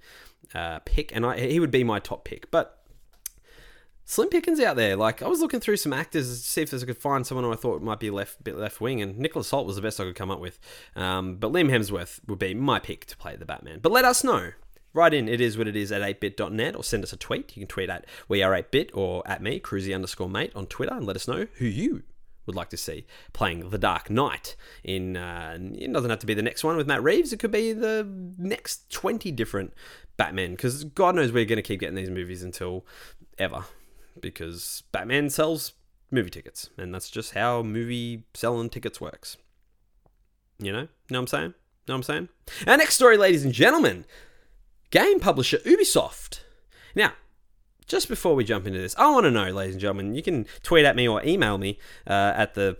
uh, 0.54 0.80
pick, 0.80 1.14
and 1.16 1.26
I, 1.26 1.40
he 1.40 1.60
would 1.60 1.72
be 1.72 1.84
my 1.84 2.00
top 2.00 2.24
pick. 2.24 2.50
But 2.52 2.83
slim 4.06 4.30
pickings 4.30 4.60
out 4.60 4.76
there. 4.76 4.96
Like 4.96 5.22
I 5.22 5.28
was 5.28 5.42
looking 5.42 5.60
through 5.60 5.78
some 5.78 5.94
actors 5.94 6.28
to 6.28 6.36
see 6.36 6.62
if 6.62 6.74
I 6.74 6.86
could 6.86 6.98
find 6.98 7.26
someone 7.26 7.46
who 7.46 7.54
I 7.54 7.56
thought 7.56 7.82
might 7.82 8.00
be 8.00 8.10
left 8.10 8.44
bit 8.44 8.58
left 8.58 8.82
wing, 8.82 9.02
and 9.02 9.18
Nicholas 9.18 9.52
Hoult 9.52 9.66
was 9.66 9.76
the 9.76 9.82
best 9.82 10.00
I 10.00 10.04
could 10.04 10.16
come 10.16 10.32
up 10.32 10.40
with. 10.40 10.60
Um, 10.96 11.36
but 11.36 11.52
Liam 11.52 11.70
Hemsworth 11.70 12.20
would 12.28 12.40
be 12.40 12.54
my 12.54 12.80
pick 12.80 13.06
to 13.06 13.18
play 13.18 13.36
the 13.36 13.46
Batman. 13.46 13.80
But 13.80 13.92
let 13.92 14.06
us 14.06 14.24
know 14.24 14.52
write 14.94 15.14
in. 15.14 15.28
It 15.28 15.42
is 15.42 15.58
what 15.58 15.68
it 15.68 15.76
is 15.76 15.92
at 15.92 16.02
8bit.net 16.02 16.76
or 16.76 16.84
send 16.84 17.04
us 17.04 17.14
a 17.14 17.18
tweet. 17.18 17.56
You 17.56 17.62
can 17.62 17.68
tweet 17.68 17.90
at 17.90 18.06
we 18.28 18.44
are 18.44 18.52
8bit 18.52 18.92
or 18.94 19.28
at 19.28 19.42
me, 19.42 19.60
cruisy 19.60 19.94
underscore 19.94 20.30
mate 20.30 20.52
on 20.56 20.68
Twitter 20.68 20.94
and 20.94 21.06
let 21.06 21.16
us 21.16 21.28
know 21.28 21.48
who 21.56 21.66
you 21.66 22.04
would 22.46 22.56
like 22.56 22.70
to 22.70 22.78
see 22.78 23.06
playing 23.32 23.70
The 23.70 23.78
Dark 23.78 24.10
Knight. 24.10 24.56
In 24.84 25.18
uh, 25.18 25.58
it 25.60 25.92
doesn't 25.92 26.10
have 26.10 26.20
to 26.20 26.26
be 26.26 26.34
the 26.34 26.42
next 26.42 26.64
one 26.64 26.78
with 26.78 26.88
Matt 26.88 27.04
Reeves. 27.04 27.34
It 27.34 27.40
could 27.40 27.52
be 27.52 27.74
the 27.74 28.08
next 28.38 28.92
twenty 28.92 29.32
different 29.32 29.74
Batman 30.18 30.52
because 30.52 30.84
God 30.84 31.16
knows 31.16 31.32
we're 31.32 31.46
going 31.46 31.58
to 31.58 31.64
keep 31.64 31.80
getting 31.80 31.96
these 31.96 32.10
movies 32.10 32.44
until 32.44 32.86
ever 33.40 33.66
because 34.22 34.84
Batman 34.92 35.30
sells 35.30 35.74
movie 36.12 36.30
tickets 36.30 36.70
and 36.78 36.94
that's 36.94 37.10
just 37.10 37.34
how 37.34 37.64
movie 37.64 38.24
selling 38.34 38.70
tickets 38.70 39.02
works. 39.02 39.38
You 40.60 40.72
know, 40.72 40.82
know 40.82 40.88
what 41.10 41.20
I'm 41.20 41.28
saying? 41.28 41.54
Know 41.88 41.94
what 41.94 41.98
I'm 41.98 42.04
saying? 42.04 42.30
Our 42.68 42.78
next 42.78 42.96
story, 42.96 43.18
ladies 43.18 43.44
and 43.44 43.54
gentlemen, 43.54 44.06
game 44.92 45.20
publisher 45.20 45.58
Ubisoft. 45.60 46.42
Now, 46.96 47.14
just 47.86 48.08
before 48.08 48.36
we 48.36 48.44
jump 48.44 48.66
into 48.66 48.80
this, 48.80 48.96
I 48.98 49.10
want 49.12 49.26
to 49.26 49.32
know, 49.32 49.50
ladies 49.50 49.76
and 49.76 49.82
gentlemen, 49.82 50.16
you 50.16 50.24
can 50.24 50.46
tweet 50.62 50.86
at 50.86 50.96
me 50.96 51.08
or 51.08 51.24
email 51.26 51.58
me 51.58 51.80
uh, 52.08 52.34
at 52.36 52.54
the 52.54 52.78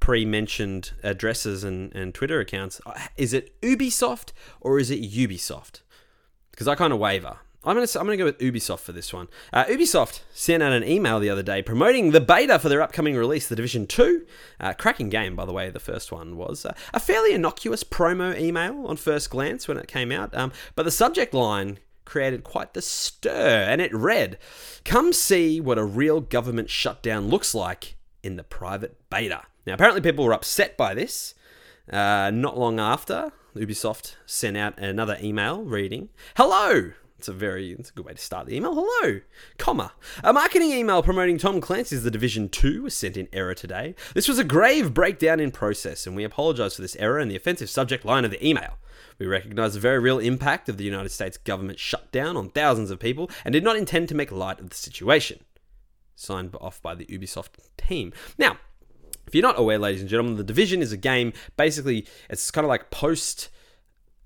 pre-mentioned 0.00 0.92
addresses 1.02 1.64
and, 1.64 1.94
and 1.94 2.12
Twitter 2.12 2.40
accounts. 2.40 2.80
Is 3.16 3.32
it 3.32 3.58
Ubisoft 3.62 4.32
or 4.60 4.78
is 4.78 4.90
it 4.90 5.00
Ubisoft? 5.00 5.80
Because 6.50 6.68
I 6.68 6.74
kind 6.74 6.92
of 6.92 6.98
waver. 6.98 7.38
I'm 7.64 7.76
gonna 7.76 7.86
I'm 7.94 8.06
gonna 8.06 8.16
go 8.16 8.24
with 8.24 8.38
Ubisoft 8.38 8.80
for 8.80 8.90
this 8.90 9.12
one. 9.12 9.28
Uh, 9.52 9.64
Ubisoft 9.66 10.22
sent 10.34 10.62
out 10.64 10.72
an 10.72 10.82
email 10.82 11.20
the 11.20 11.30
other 11.30 11.44
day 11.44 11.62
promoting 11.62 12.10
the 12.10 12.20
beta 12.20 12.58
for 12.58 12.68
their 12.68 12.82
upcoming 12.82 13.14
release, 13.14 13.48
The 13.48 13.54
Division 13.54 13.86
Two. 13.86 14.26
Uh, 14.58 14.72
cracking 14.72 15.08
game, 15.08 15.36
by 15.36 15.44
the 15.44 15.52
way. 15.52 15.70
The 15.70 15.78
first 15.78 16.10
one 16.10 16.36
was 16.36 16.66
uh, 16.66 16.74
a 16.92 16.98
fairly 16.98 17.32
innocuous 17.32 17.84
promo 17.84 18.36
email 18.38 18.84
on 18.86 18.96
first 18.96 19.30
glance 19.30 19.68
when 19.68 19.76
it 19.76 19.86
came 19.86 20.10
out, 20.10 20.34
um, 20.34 20.50
but 20.74 20.82
the 20.82 20.90
subject 20.90 21.34
line 21.34 21.78
created 22.04 22.42
quite 22.42 22.74
the 22.74 22.82
stir, 22.82 23.64
and 23.68 23.80
it 23.80 23.94
read, 23.94 24.38
"Come 24.84 25.12
see 25.12 25.60
what 25.60 25.78
a 25.78 25.84
real 25.84 26.20
government 26.20 26.68
shutdown 26.68 27.28
looks 27.28 27.54
like 27.54 27.94
in 28.24 28.34
the 28.34 28.42
private 28.42 28.96
beta." 29.08 29.42
Now, 29.68 29.74
apparently, 29.74 30.00
people 30.00 30.24
were 30.24 30.34
upset 30.34 30.76
by 30.76 30.94
this. 30.94 31.34
Uh, 31.88 32.32
not 32.34 32.58
long 32.58 32.80
after, 32.80 33.30
Ubisoft 33.54 34.16
sent 34.26 34.56
out 34.56 34.76
another 34.78 35.16
email 35.22 35.62
reading, 35.62 36.08
"Hello." 36.36 36.92
It's 37.22 37.28
a 37.28 37.32
very 37.32 37.70
it's 37.70 37.90
a 37.90 37.92
good 37.92 38.04
way 38.04 38.14
to 38.14 38.18
start 38.18 38.48
the 38.48 38.56
email. 38.56 38.74
Hello, 38.74 39.20
comma. 39.56 39.92
A 40.24 40.32
marketing 40.32 40.72
email 40.72 41.04
promoting 41.04 41.38
Tom 41.38 41.60
Clancy's 41.60 42.02
The 42.02 42.10
Division 42.10 42.48
2 42.48 42.82
was 42.82 42.94
sent 42.94 43.16
in 43.16 43.28
error 43.32 43.54
today. 43.54 43.94
This 44.12 44.26
was 44.26 44.40
a 44.40 44.44
grave 44.44 44.92
breakdown 44.92 45.38
in 45.38 45.52
process, 45.52 46.04
and 46.04 46.16
we 46.16 46.24
apologize 46.24 46.74
for 46.74 46.82
this 46.82 46.96
error 46.96 47.20
and 47.20 47.30
the 47.30 47.36
offensive 47.36 47.70
subject 47.70 48.04
line 48.04 48.24
of 48.24 48.32
the 48.32 48.44
email. 48.44 48.76
We 49.20 49.26
recognize 49.26 49.74
the 49.74 49.78
very 49.78 50.00
real 50.00 50.18
impact 50.18 50.68
of 50.68 50.78
the 50.78 50.84
United 50.84 51.10
States 51.10 51.36
government 51.36 51.78
shutdown 51.78 52.36
on 52.36 52.50
thousands 52.50 52.90
of 52.90 52.98
people 52.98 53.30
and 53.44 53.52
did 53.52 53.62
not 53.62 53.76
intend 53.76 54.08
to 54.08 54.16
make 54.16 54.32
light 54.32 54.58
of 54.58 54.70
the 54.70 54.74
situation. 54.74 55.44
Signed 56.16 56.56
off 56.60 56.82
by 56.82 56.96
the 56.96 57.06
Ubisoft 57.06 57.50
team. 57.76 58.12
Now, 58.36 58.56
if 59.28 59.32
you're 59.32 59.42
not 59.42 59.60
aware, 59.60 59.78
ladies 59.78 60.00
and 60.00 60.10
gentlemen, 60.10 60.38
The 60.38 60.42
Division 60.42 60.82
is 60.82 60.90
a 60.90 60.96
game, 60.96 61.34
basically, 61.56 62.04
it's 62.28 62.50
kind 62.50 62.64
of 62.64 62.68
like 62.68 62.90
post 62.90 63.48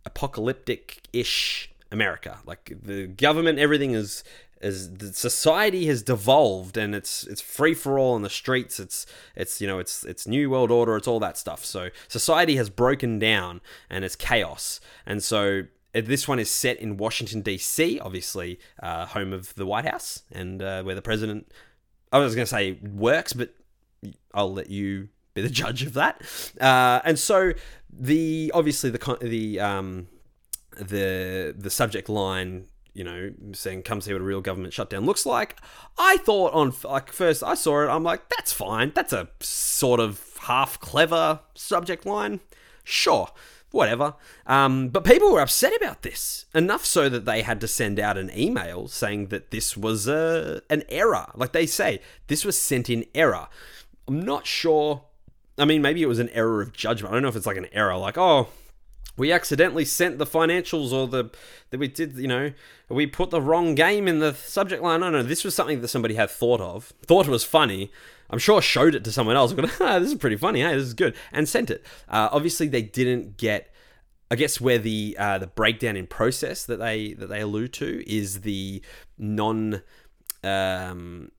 apocalyptic 0.06 1.06
ish 1.12 1.75
America. 1.90 2.38
Like 2.44 2.72
the 2.82 3.06
government, 3.06 3.58
everything 3.58 3.92
is 3.92 4.24
is 4.62 4.94
the 4.94 5.12
society 5.12 5.86
has 5.86 6.02
devolved 6.02 6.78
and 6.78 6.94
it's 6.94 7.24
it's 7.26 7.42
free 7.42 7.74
for 7.74 7.98
all 7.98 8.16
in 8.16 8.22
the 8.22 8.30
streets 8.30 8.80
it's 8.80 9.04
it's 9.34 9.60
you 9.60 9.66
know 9.66 9.78
it's 9.78 10.02
it's 10.04 10.26
new 10.26 10.48
world 10.48 10.70
order 10.70 10.96
it's 10.96 11.06
all 11.06 11.20
that 11.20 11.36
stuff 11.36 11.62
so 11.62 11.90
society 12.08 12.56
has 12.56 12.70
broken 12.70 13.18
down 13.18 13.60
and 13.90 14.02
it's 14.02 14.16
chaos 14.16 14.80
and 15.04 15.22
so 15.22 15.64
uh, 15.96 16.02
this 16.04 16.28
one 16.28 16.38
is 16.38 16.50
set 16.50 16.78
in 16.78 16.96
Washington 16.96 17.40
D.C., 17.40 17.98
obviously 18.00 18.58
uh, 18.82 19.06
home 19.06 19.32
of 19.32 19.54
the 19.54 19.64
White 19.64 19.86
House, 19.86 20.22
and 20.30 20.62
uh, 20.62 20.82
where 20.82 20.94
the 20.94 21.02
president. 21.02 21.50
I 22.12 22.18
was 22.18 22.34
going 22.34 22.44
to 22.44 22.50
say 22.50 22.78
works, 22.82 23.32
but 23.32 23.54
I'll 24.34 24.52
let 24.52 24.70
you 24.70 25.08
be 25.34 25.42
the 25.42 25.48
judge 25.62 25.82
of 25.82 25.94
that. 25.94 26.22
Uh, 26.60 27.00
and 27.04 27.18
so 27.18 27.52
the 27.90 28.52
obviously 28.54 28.90
the 28.90 29.18
the 29.22 29.60
um, 29.60 30.08
the 30.76 31.54
the 31.56 31.70
subject 31.70 32.08
line 32.08 32.66
you 32.96 33.04
know, 33.04 33.30
saying 33.52 33.82
come 33.82 34.00
see 34.00 34.12
what 34.14 34.22
a 34.22 34.24
real 34.24 34.40
government 34.40 34.72
shutdown 34.72 35.04
looks 35.04 35.26
like. 35.26 35.56
I 35.98 36.16
thought 36.16 36.54
on 36.54 36.72
like 36.82 37.12
first 37.12 37.44
I 37.44 37.54
saw 37.54 37.82
it, 37.84 37.88
I'm 37.88 38.02
like, 38.02 38.30
that's 38.30 38.54
fine. 38.54 38.92
That's 38.94 39.12
a 39.12 39.28
sort 39.40 40.00
of 40.00 40.38
half 40.40 40.80
clever 40.80 41.40
subject 41.54 42.06
line. 42.06 42.40
Sure, 42.84 43.28
whatever. 43.70 44.14
Um, 44.46 44.88
but 44.88 45.04
people 45.04 45.30
were 45.30 45.42
upset 45.42 45.76
about 45.76 46.02
this 46.02 46.46
enough 46.54 46.86
so 46.86 47.10
that 47.10 47.26
they 47.26 47.42
had 47.42 47.60
to 47.60 47.68
send 47.68 48.00
out 48.00 48.16
an 48.16 48.30
email 48.34 48.88
saying 48.88 49.26
that 49.26 49.50
this 49.50 49.76
was 49.76 50.08
a 50.08 50.62
an 50.70 50.82
error. 50.88 51.30
Like 51.34 51.52
they 51.52 51.66
say, 51.66 52.00
this 52.28 52.46
was 52.46 52.58
sent 52.58 52.88
in 52.88 53.04
error. 53.14 53.48
I'm 54.08 54.22
not 54.22 54.46
sure. 54.46 55.04
I 55.58 55.66
mean, 55.66 55.82
maybe 55.82 56.02
it 56.02 56.08
was 56.08 56.18
an 56.18 56.30
error 56.30 56.62
of 56.62 56.72
judgment. 56.72 57.12
I 57.12 57.16
don't 57.16 57.24
know 57.24 57.28
if 57.28 57.36
it's 57.36 57.46
like 57.46 57.58
an 57.58 57.68
error, 57.72 57.98
like 57.98 58.16
oh 58.16 58.48
we 59.16 59.32
accidentally 59.32 59.84
sent 59.84 60.18
the 60.18 60.26
financials 60.26 60.92
or 60.92 61.06
the 61.06 61.30
that 61.70 61.78
we 61.78 61.88
did 61.88 62.16
you 62.16 62.28
know 62.28 62.52
we 62.88 63.06
put 63.06 63.30
the 63.30 63.40
wrong 63.40 63.74
game 63.74 64.06
in 64.08 64.18
the 64.18 64.34
subject 64.34 64.82
line. 64.82 65.00
No 65.00 65.10
no 65.10 65.22
this 65.22 65.44
was 65.44 65.54
something 65.54 65.80
that 65.80 65.88
somebody 65.88 66.14
had 66.14 66.30
thought 66.30 66.60
of 66.60 66.92
thought 67.02 67.26
it 67.26 67.30
was 67.30 67.44
funny. 67.44 67.90
I'm 68.28 68.38
sure 68.38 68.60
showed 68.60 68.94
it 68.94 69.04
to 69.04 69.12
someone 69.12 69.36
else. 69.36 69.52
Going 69.54 69.70
ah, 69.80 69.98
this 69.98 70.12
is 70.12 70.18
pretty 70.18 70.36
funny. 70.36 70.60
Hey 70.60 70.74
this 70.74 70.86
is 70.86 70.94
good. 70.94 71.16
And 71.32 71.48
sent 71.48 71.70
it. 71.70 71.84
Uh, 72.08 72.28
obviously 72.32 72.68
they 72.68 72.82
didn't 72.82 73.36
get 73.36 73.72
i 74.30 74.34
guess 74.34 74.60
where 74.60 74.78
the 74.78 75.16
uh, 75.20 75.38
the 75.38 75.46
breakdown 75.46 75.96
in 75.96 76.06
process 76.06 76.64
that 76.64 76.78
they 76.78 77.12
that 77.14 77.28
they 77.28 77.40
allude 77.40 77.72
to 77.72 78.02
is 78.12 78.40
the 78.40 78.82
non 79.18 79.82
um, 80.42 81.30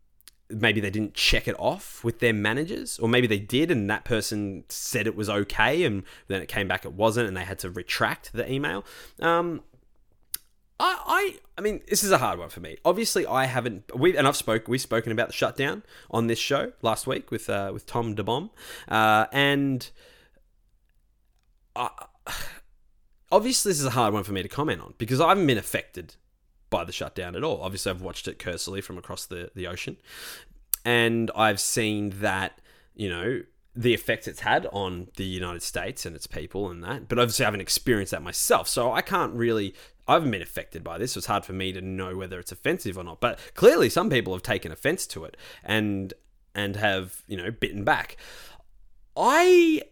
maybe 0.49 0.79
they 0.79 0.89
didn't 0.89 1.13
check 1.13 1.47
it 1.47 1.55
off 1.59 2.03
with 2.03 2.19
their 2.19 2.33
managers, 2.33 2.99
or 2.99 3.09
maybe 3.09 3.27
they 3.27 3.39
did 3.39 3.71
and 3.71 3.89
that 3.89 4.05
person 4.05 4.63
said 4.69 5.07
it 5.07 5.15
was 5.15 5.29
okay, 5.29 5.83
and 5.83 6.03
then 6.27 6.41
it 6.41 6.47
came 6.47 6.67
back 6.67 6.85
it 6.85 6.93
wasn't, 6.93 7.27
and 7.27 7.35
they 7.35 7.43
had 7.43 7.59
to 7.59 7.69
retract 7.69 8.33
the 8.33 8.49
email. 8.51 8.85
Um, 9.19 9.61
I, 10.79 10.99
I, 11.05 11.39
I 11.57 11.61
mean, 11.61 11.81
this 11.89 12.03
is 12.03 12.11
a 12.11 12.19
hard 12.19 12.39
one 12.39 12.49
for 12.49 12.59
me. 12.59 12.77
Obviously, 12.85 13.25
I 13.25 13.45
haven't. 13.45 13.95
We 13.95 14.15
and 14.15 14.27
I've 14.27 14.35
spoke. 14.35 14.67
We've 14.67 14.81
spoken 14.81 15.11
about 15.11 15.27
the 15.27 15.33
shutdown 15.33 15.83
on 16.11 16.27
this 16.27 16.39
show 16.39 16.73
last 16.81 17.07
week 17.07 17.31
with 17.31 17.49
uh, 17.49 17.71
with 17.73 17.85
Tom 17.85 18.15
DeBomb, 18.15 18.51
uh, 18.87 19.25
and 19.31 19.89
I, 21.75 21.89
obviously, 23.31 23.71
this 23.71 23.79
is 23.79 23.85
a 23.85 23.91
hard 23.91 24.13
one 24.13 24.23
for 24.23 24.33
me 24.33 24.43
to 24.43 24.49
comment 24.49 24.81
on 24.81 24.93
because 24.97 25.19
I 25.19 25.29
haven't 25.29 25.47
been 25.47 25.57
affected 25.57 26.15
by 26.69 26.83
the 26.83 26.91
shutdown 26.91 27.35
at 27.35 27.43
all. 27.43 27.61
Obviously, 27.61 27.89
I've 27.91 28.01
watched 28.01 28.27
it 28.27 28.39
cursorily 28.39 28.81
from 28.81 28.97
across 28.97 29.25
the, 29.25 29.51
the 29.55 29.67
ocean, 29.67 29.97
and 30.85 31.31
I've 31.35 31.59
seen 31.59 32.11
that, 32.21 32.59
you 32.95 33.09
know, 33.09 33.41
the 33.75 33.93
effects 33.93 34.27
it's 34.27 34.39
had 34.39 34.67
on 34.71 35.09
the 35.17 35.23
United 35.25 35.61
States 35.61 36.05
and 36.05 36.15
its 36.15 36.25
people 36.25 36.69
and 36.69 36.83
that. 36.83 37.07
But 37.07 37.19
obviously, 37.19 37.45
I 37.45 37.47
haven't 37.47 37.61
experienced 37.61 38.11
that 38.11 38.23
myself, 38.23 38.67
so 38.67 38.91
I 38.91 39.01
can't 39.01 39.33
really. 39.33 39.75
I 40.09 40.13
haven't 40.13 40.31
been 40.31 40.41
affected 40.41 40.85
by 40.85 40.97
this. 40.97 41.13
So 41.13 41.17
it's 41.17 41.27
hard 41.27 41.43
for 41.43 41.51
me 41.51 41.73
to 41.73 41.81
know 41.81 42.15
whether 42.15 42.39
it's 42.39 42.53
offensive 42.53 42.97
or 42.97 43.03
not. 43.03 43.19
But 43.19 43.39
clearly, 43.55 43.89
some 43.89 44.09
people 44.09 44.33
have 44.33 44.41
taken 44.41 44.71
offense 44.71 45.05
to 45.07 45.25
it 45.25 45.35
and 45.63 46.13
and 46.55 46.75
have 46.75 47.21
you 47.27 47.37
know 47.37 47.51
bitten 47.51 47.83
back. 47.83 48.17
I 49.15 49.83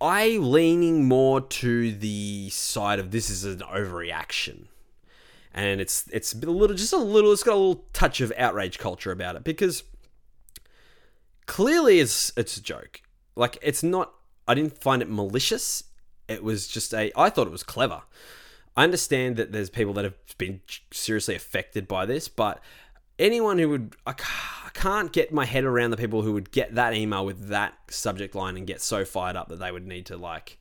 I 0.00 0.38
leaning 0.38 1.06
more 1.06 1.40
to 1.40 1.92
the 1.92 2.50
side 2.50 2.98
of 2.98 3.10
this 3.10 3.28
is 3.30 3.44
an 3.44 3.58
overreaction 3.58 4.66
and 5.52 5.80
it's 5.80 6.08
it's 6.12 6.32
a 6.32 6.38
little 6.38 6.76
just 6.76 6.92
a 6.92 6.98
little 6.98 7.32
it's 7.32 7.42
got 7.42 7.54
a 7.54 7.56
little 7.56 7.84
touch 7.92 8.20
of 8.20 8.32
outrage 8.36 8.78
culture 8.78 9.10
about 9.10 9.36
it 9.36 9.44
because 9.44 9.82
clearly 11.46 12.00
it's 12.00 12.32
it's 12.36 12.56
a 12.56 12.62
joke. 12.62 13.02
Like 13.36 13.58
it's 13.62 13.82
not 13.82 14.12
i 14.46 14.54
didn't 14.54 14.80
find 14.80 15.02
it 15.02 15.10
malicious. 15.10 15.84
It 16.28 16.42
was 16.44 16.68
just 16.68 16.94
a 16.94 17.12
i 17.16 17.30
thought 17.30 17.46
it 17.46 17.52
was 17.52 17.62
clever. 17.62 18.02
I 18.76 18.84
understand 18.84 19.36
that 19.36 19.52
there's 19.52 19.70
people 19.70 19.92
that 19.94 20.04
have 20.04 20.14
been 20.38 20.60
seriously 20.92 21.34
affected 21.34 21.88
by 21.88 22.06
this 22.06 22.28
but 22.28 22.60
anyone 23.18 23.58
who 23.58 23.68
would 23.68 23.96
I 24.06 24.14
can't 24.72 25.12
get 25.12 25.32
my 25.32 25.44
head 25.44 25.64
around 25.64 25.90
the 25.90 25.96
people 25.96 26.22
who 26.22 26.32
would 26.32 26.52
get 26.52 26.74
that 26.76 26.94
email 26.94 27.24
with 27.24 27.48
that 27.48 27.74
subject 27.88 28.34
line 28.34 28.56
and 28.56 28.66
get 28.66 28.80
so 28.80 29.04
fired 29.04 29.36
up 29.36 29.48
that 29.48 29.58
they 29.58 29.70
would 29.70 29.86
need 29.86 30.06
to 30.06 30.16
like 30.16 30.58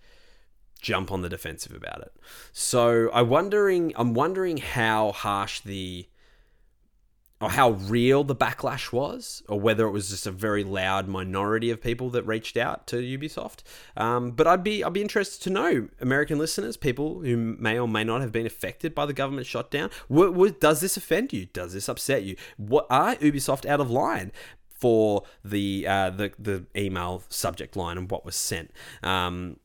jump 0.79 1.11
on 1.11 1.21
the 1.21 1.29
defensive 1.29 1.75
about 1.75 2.01
it. 2.01 2.13
So 2.51 3.09
I 3.11 3.21
wondering 3.21 3.93
I'm 3.95 4.13
wondering 4.13 4.57
how 4.57 5.11
harsh 5.11 5.61
the 5.61 6.07
or 7.41 7.51
how 7.51 7.71
real 7.71 8.25
the 8.25 8.35
backlash 8.35 8.91
was, 8.91 9.41
or 9.47 9.59
whether 9.59 9.87
it 9.87 9.91
was 9.91 10.09
just 10.09 10.27
a 10.27 10.31
very 10.31 10.63
loud 10.63 11.07
minority 11.07 11.69
of 11.69 11.81
people 11.81 12.09
that 12.09 12.23
reached 12.23 12.57
out 12.57 12.85
to 12.87 12.97
Ubisoft. 12.97 13.59
Um, 13.95 14.31
but 14.31 14.45
I'd 14.45 14.63
be 14.63 14.83
I'd 14.83 14.93
be 14.93 15.01
interested 15.01 15.41
to 15.43 15.49
know, 15.49 15.87
American 16.01 16.37
listeners, 16.37 16.75
people 16.75 17.21
who 17.21 17.37
may 17.37 17.79
or 17.79 17.87
may 17.87 18.03
not 18.03 18.21
have 18.21 18.33
been 18.33 18.45
affected 18.45 18.93
by 18.93 19.05
the 19.05 19.13
government 19.13 19.47
shutdown. 19.47 19.89
What, 20.09 20.33
what, 20.33 20.59
does 20.59 20.81
this 20.81 20.97
offend 20.97 21.31
you? 21.31 21.45
Does 21.45 21.73
this 21.73 21.87
upset 21.87 22.23
you? 22.23 22.35
What 22.57 22.87
are 22.89 23.15
Ubisoft 23.15 23.65
out 23.65 23.79
of 23.79 23.89
line? 23.89 24.31
For 24.67 25.23
the 25.43 25.85
uh, 25.85 26.09
the 26.11 26.31
the 26.39 26.65
email 26.73 27.23
subject 27.27 27.75
line 27.75 27.97
and 27.97 28.09
what 28.09 28.23
was 28.23 28.37
sent, 28.37 28.71
um, 29.03 29.57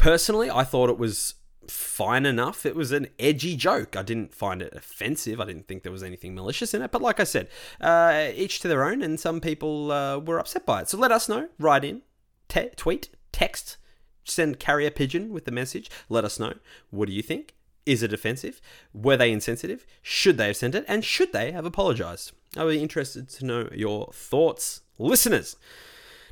personally, 0.00 0.50
I 0.50 0.64
thought 0.64 0.90
it 0.90 0.98
was 0.98 1.34
fine 1.68 2.26
enough. 2.26 2.66
It 2.66 2.74
was 2.74 2.90
an 2.90 3.08
edgy 3.18 3.54
joke. 3.54 3.94
I 3.94 4.02
didn't 4.02 4.34
find 4.34 4.60
it 4.62 4.72
offensive. 4.74 5.40
I 5.40 5.44
didn't 5.44 5.68
think 5.68 5.82
there 5.82 5.92
was 5.92 6.02
anything 6.02 6.34
malicious 6.34 6.74
in 6.74 6.82
it. 6.82 6.90
But 6.90 7.02
like 7.02 7.20
I 7.20 7.24
said, 7.24 7.48
uh, 7.80 8.30
each 8.34 8.60
to 8.60 8.68
their 8.68 8.82
own, 8.82 9.02
and 9.02 9.20
some 9.20 9.40
people 9.40 9.92
uh, 9.92 10.18
were 10.18 10.40
upset 10.40 10.66
by 10.66 10.80
it. 10.80 10.88
So 10.88 10.98
let 10.98 11.12
us 11.12 11.28
know. 11.28 11.48
Write 11.58 11.84
in, 11.84 12.02
te- 12.48 12.70
tweet, 12.76 13.10
text, 13.30 13.76
send 14.24 14.58
carrier 14.58 14.90
pigeon 14.90 15.32
with 15.32 15.44
the 15.44 15.52
message. 15.52 15.90
Let 16.08 16.24
us 16.24 16.40
know. 16.40 16.54
What 16.90 17.06
do 17.06 17.14
you 17.14 17.22
think? 17.22 17.54
Is 17.86 18.02
it 18.02 18.12
offensive? 18.12 18.60
Were 18.92 19.16
they 19.16 19.30
insensitive? 19.30 19.86
Should 20.02 20.38
they 20.38 20.48
have 20.48 20.56
sent 20.56 20.74
it? 20.74 20.84
And 20.88 21.04
should 21.04 21.32
they 21.32 21.52
have 21.52 21.64
apologized? 21.64 22.32
I'll 22.56 22.68
be 22.68 22.82
interested 22.82 23.28
to 23.28 23.44
know 23.44 23.68
your 23.72 24.10
thoughts, 24.12 24.80
listeners. 24.98 25.56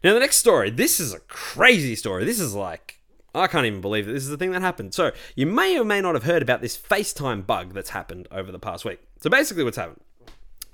Now, 0.03 0.15
the 0.15 0.21
next 0.21 0.37
story. 0.37 0.71
This 0.71 1.01
is 1.01 1.13
a 1.13 1.21
crazy 1.21 1.95
story. 1.95 2.25
This 2.25 2.41
is 2.41 2.55
like 2.55 2.98
I 3.39 3.47
can't 3.47 3.67
even 3.67 3.81
believe 3.81 4.07
that 4.07 4.13
this 4.13 4.23
is 4.23 4.29
the 4.29 4.37
thing 4.37 4.53
that 4.53 4.63
happened. 4.63 4.95
So, 4.95 5.13
you 5.35 5.47
may 5.47 5.79
or 5.79 5.85
may 5.85 6.01
not 6.01 6.15
have 6.15 6.25
heard 6.25 6.43
about 6.43 6.61
this 6.61 6.77
FaceTime 6.77 7.47
bug 7.47 7.73
that's 7.75 7.91
happened 7.91 8.29
over 8.31 8.53
the 8.53 8.59
past 8.59 8.85
week. 8.85 9.01
So, 9.21 9.31
basically, 9.31 9.65
what's 9.65 9.77
happened 9.77 10.01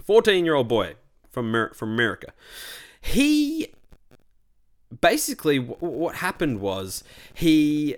14 0.04 0.44
year 0.44 0.54
old 0.54 0.68
boy 0.68 0.94
from, 1.30 1.71
from 1.75 1.92
America. 1.92 2.33
He 3.00 3.68
basically, 5.00 5.59
what 5.59 6.16
happened 6.16 6.61
was 6.61 7.04
he 7.35 7.97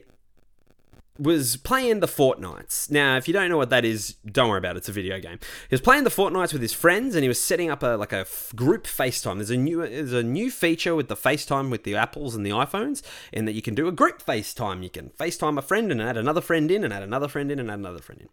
was 1.19 1.57
playing 1.57 2.01
the 2.01 2.07
Fortnites. 2.07 2.91
Now, 2.91 3.17
if 3.17 3.27
you 3.29 3.35
don't 3.35 3.49
know 3.49 3.57
what 3.57 3.71
that 3.71 3.85
is, 3.85 4.15
don't 4.25 4.49
worry 4.49 4.59
about 4.59 4.77
it. 4.77 4.79
It's 4.79 4.89
a 4.89 4.93
video 4.93 5.19
game. 5.19 5.39
He 5.69 5.75
was 5.75 5.81
playing 5.81 6.05
the 6.05 6.11
Fortnites 6.11 6.53
with 6.53 6.63
his 6.63 6.73
friends, 6.73 7.15
and 7.15 7.23
he 7.23 7.29
was 7.29 7.41
setting 7.41 7.71
up 7.71 7.83
a 7.83 7.97
like 7.97 8.13
a 8.13 8.27
group 8.55 8.87
FaceTime. 8.87 9.37
There's 9.37 9.51
a 9.51 9.57
new 9.57 9.79
there's 9.79 10.13
a 10.13 10.23
new 10.23 10.51
feature 10.51 10.95
with 10.95 11.09
the 11.09 11.17
FaceTime 11.17 11.71
with 11.71 11.85
the 11.85 11.97
Apples 11.97 12.35
and 12.35 12.45
the 12.45 12.51
iPhones, 12.51 13.03
in 13.33 13.45
that 13.47 13.53
you 13.53 13.63
can 13.63 13.75
do 13.75 13.89
a 13.89 13.93
group 13.93 14.25
FaceTime. 14.25 14.83
You 14.83 14.91
can 14.91 15.11
FaceTime 15.11 15.59
a 15.59 15.63
friend 15.63 15.91
and 15.91 16.03
add 16.03 16.17
another 16.17 16.41
friend 16.41 16.71
in, 16.71 16.85
and 16.85 16.93
add 16.93 17.03
another 17.03 17.29
friend 17.29 17.51
in, 17.51 17.59
and 17.59 17.71
add 17.71 17.79
another 17.79 18.01
friend 18.01 18.23
in. 18.23 18.29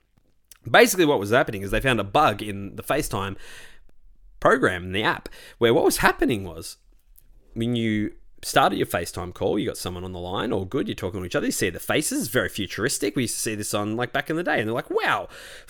Basically, 0.71 1.05
what 1.05 1.19
was 1.19 1.31
happening 1.31 1.61
is 1.61 1.71
they 1.71 1.81
found 1.81 1.99
a 1.99 2.05
bug 2.05 2.41
in 2.41 2.75
the 2.75 2.83
FaceTime 2.83 3.35
program 4.39 4.83
in 4.83 4.91
the 4.91 5.03
app 5.03 5.29
where 5.57 5.73
what 5.73 5.85
was 5.85 5.97
happening 5.97 6.43
was 6.43 6.77
when 7.53 7.75
you 7.75 8.13
started 8.43 8.77
your 8.77 8.87
FaceTime 8.87 9.33
call, 9.33 9.57
you 9.57 9.67
got 9.67 9.77
someone 9.77 10.03
on 10.03 10.11
the 10.11 10.19
line, 10.19 10.51
all 10.51 10.65
good, 10.65 10.87
you're 10.87 10.95
talking 10.95 11.19
to 11.19 11.25
each 11.25 11.35
other, 11.35 11.47
you 11.47 11.51
see 11.51 11.69
the 11.69 11.79
faces, 11.79 12.27
very 12.27 12.49
futuristic. 12.49 13.15
We 13.15 13.23
used 13.23 13.35
to 13.35 13.41
see 13.41 13.55
this 13.55 13.73
on 13.73 13.95
like 13.95 14.13
back 14.13 14.29
in 14.29 14.35
the 14.35 14.43
day, 14.43 14.59
and 14.59 14.67
they're 14.67 14.73
like, 14.73 14.89
wow, 14.89 15.27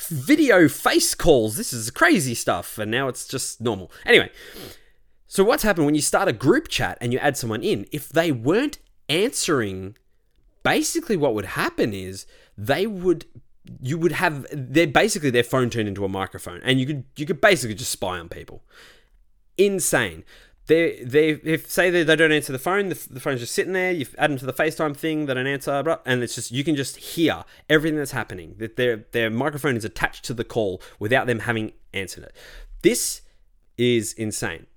video 0.08 0.68
face 0.68 1.16
calls, 1.16 1.58
this 1.58 1.74
is 1.74 1.92
crazy 1.92 2.36
stuff. 2.36 2.78
And 2.78 2.92
now 2.92 3.08
it's 3.08 3.28
just 3.28 3.62
normal. 3.62 3.92
Anyway, 4.06 4.30
so 5.28 5.44
what's 5.44 5.64
happened 5.64 5.86
when 5.86 5.96
you 5.96 6.02
start 6.02 6.28
a 6.28 6.34
group 6.34 6.68
chat 6.68 6.98
and 7.02 7.12
you 7.12 7.20
add 7.20 7.38
someone 7.38 7.64
in, 7.64 7.86
if 7.92 8.10
they 8.10 8.32
weren't 8.32 8.80
answering, 9.10 9.96
basically 10.64 11.18
what 11.18 11.34
would 11.34 11.46
happen 11.46 11.94
is 11.94 12.26
they 12.58 12.88
would 12.88 13.26
you 13.82 13.98
would 13.98 14.12
have 14.12 14.46
they're 14.52 14.88
basically 14.88 15.30
their 15.30 15.44
phone 15.44 15.70
turned 15.70 15.88
into 15.88 16.04
a 16.04 16.10
microphone 16.10 16.62
and 16.64 16.80
you 16.80 16.86
could 16.86 17.04
you 17.16 17.26
could 17.26 17.40
basically 17.40 17.76
just 17.76 17.92
spy 17.92 18.20
on 18.20 18.28
people 18.28 18.62
insane 19.58 20.24
they 20.68 21.04
they 21.04 21.30
if 21.30 21.70
say 21.70 21.90
they, 21.90 22.04
they 22.04 22.16
don't 22.16 22.32
answer 22.32 22.54
the 22.54 22.60
phone, 22.60 22.90
the, 22.90 23.08
the 23.10 23.20
phone's 23.20 23.42
just 23.42 23.54
sitting 23.54 23.74
there. 23.74 23.92
You 23.92 24.06
add 24.18 24.32
them 24.32 24.38
to 24.38 24.46
the 24.46 24.54
FaceTime 24.54 24.96
thing, 24.96 25.26
they 25.26 25.34
don't 25.34 25.48
answer, 25.48 26.00
and 26.06 26.24
it's 26.24 26.36
just 26.36 26.52
you 26.52 26.64
can 26.64 26.76
just 26.76 26.98
hear 26.98 27.44
everything 27.70 27.98
that's 27.98 28.12
happening. 28.12 28.56
That 28.60 28.78
their 28.78 29.06
their 29.12 29.30
microphone 29.30 29.76
is 29.76 29.84
attached 29.86 30.24
to 30.26 30.34
the 30.34 30.44
call 30.44 30.82
without 31.00 31.28
them 31.28 31.40
having 31.40 31.74
answered 31.94 32.24
it. 32.24 32.36
This 32.82 33.22
is 33.78 34.14
insane. 34.14 34.68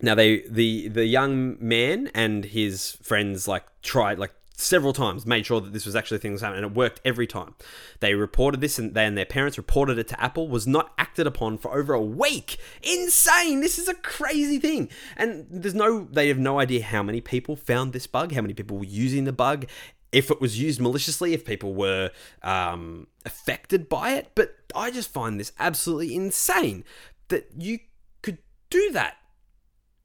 Now 0.00 0.14
they 0.14 0.42
the 0.48 0.88
the 0.88 1.06
young 1.06 1.56
man 1.60 2.10
and 2.14 2.44
his 2.44 2.92
friends 3.02 3.46
like 3.46 3.64
tried 3.82 4.18
like 4.18 4.32
several 4.60 4.92
times, 4.92 5.24
made 5.24 5.46
sure 5.46 5.60
that 5.60 5.72
this 5.72 5.86
was 5.86 5.94
actually 5.94 6.18
things 6.18 6.40
happening, 6.40 6.64
and 6.64 6.72
it 6.72 6.76
worked 6.76 7.00
every 7.04 7.26
time. 7.26 7.54
They 8.00 8.14
reported 8.14 8.60
this, 8.60 8.78
and 8.78 8.92
they 8.92 9.06
and 9.06 9.16
their 9.16 9.24
parents 9.24 9.56
reported 9.56 9.98
it 9.98 10.08
to 10.08 10.20
Apple. 10.20 10.48
Was 10.48 10.66
not 10.66 10.92
acted 10.98 11.26
upon 11.26 11.58
for 11.58 11.76
over 11.76 11.94
a 11.94 12.02
week. 12.02 12.58
Insane! 12.82 13.60
This 13.60 13.78
is 13.78 13.88
a 13.88 13.94
crazy 13.94 14.58
thing, 14.58 14.90
and 15.16 15.46
there's 15.48 15.74
no. 15.74 16.08
They 16.10 16.28
have 16.28 16.38
no 16.38 16.58
idea 16.58 16.82
how 16.82 17.02
many 17.02 17.20
people 17.20 17.56
found 17.56 17.92
this 17.92 18.06
bug, 18.06 18.32
how 18.32 18.42
many 18.42 18.54
people 18.54 18.78
were 18.78 18.84
using 18.84 19.24
the 19.24 19.32
bug, 19.32 19.66
if 20.12 20.30
it 20.30 20.40
was 20.40 20.60
used 20.60 20.80
maliciously, 20.80 21.32
if 21.32 21.44
people 21.44 21.74
were 21.74 22.10
um, 22.42 23.06
affected 23.24 23.88
by 23.88 24.12
it. 24.12 24.32
But 24.34 24.56
I 24.74 24.90
just 24.90 25.10
find 25.10 25.38
this 25.38 25.52
absolutely 25.58 26.14
insane 26.14 26.84
that 27.28 27.48
you 27.56 27.78
could 28.22 28.38
do 28.70 28.90
that, 28.92 29.16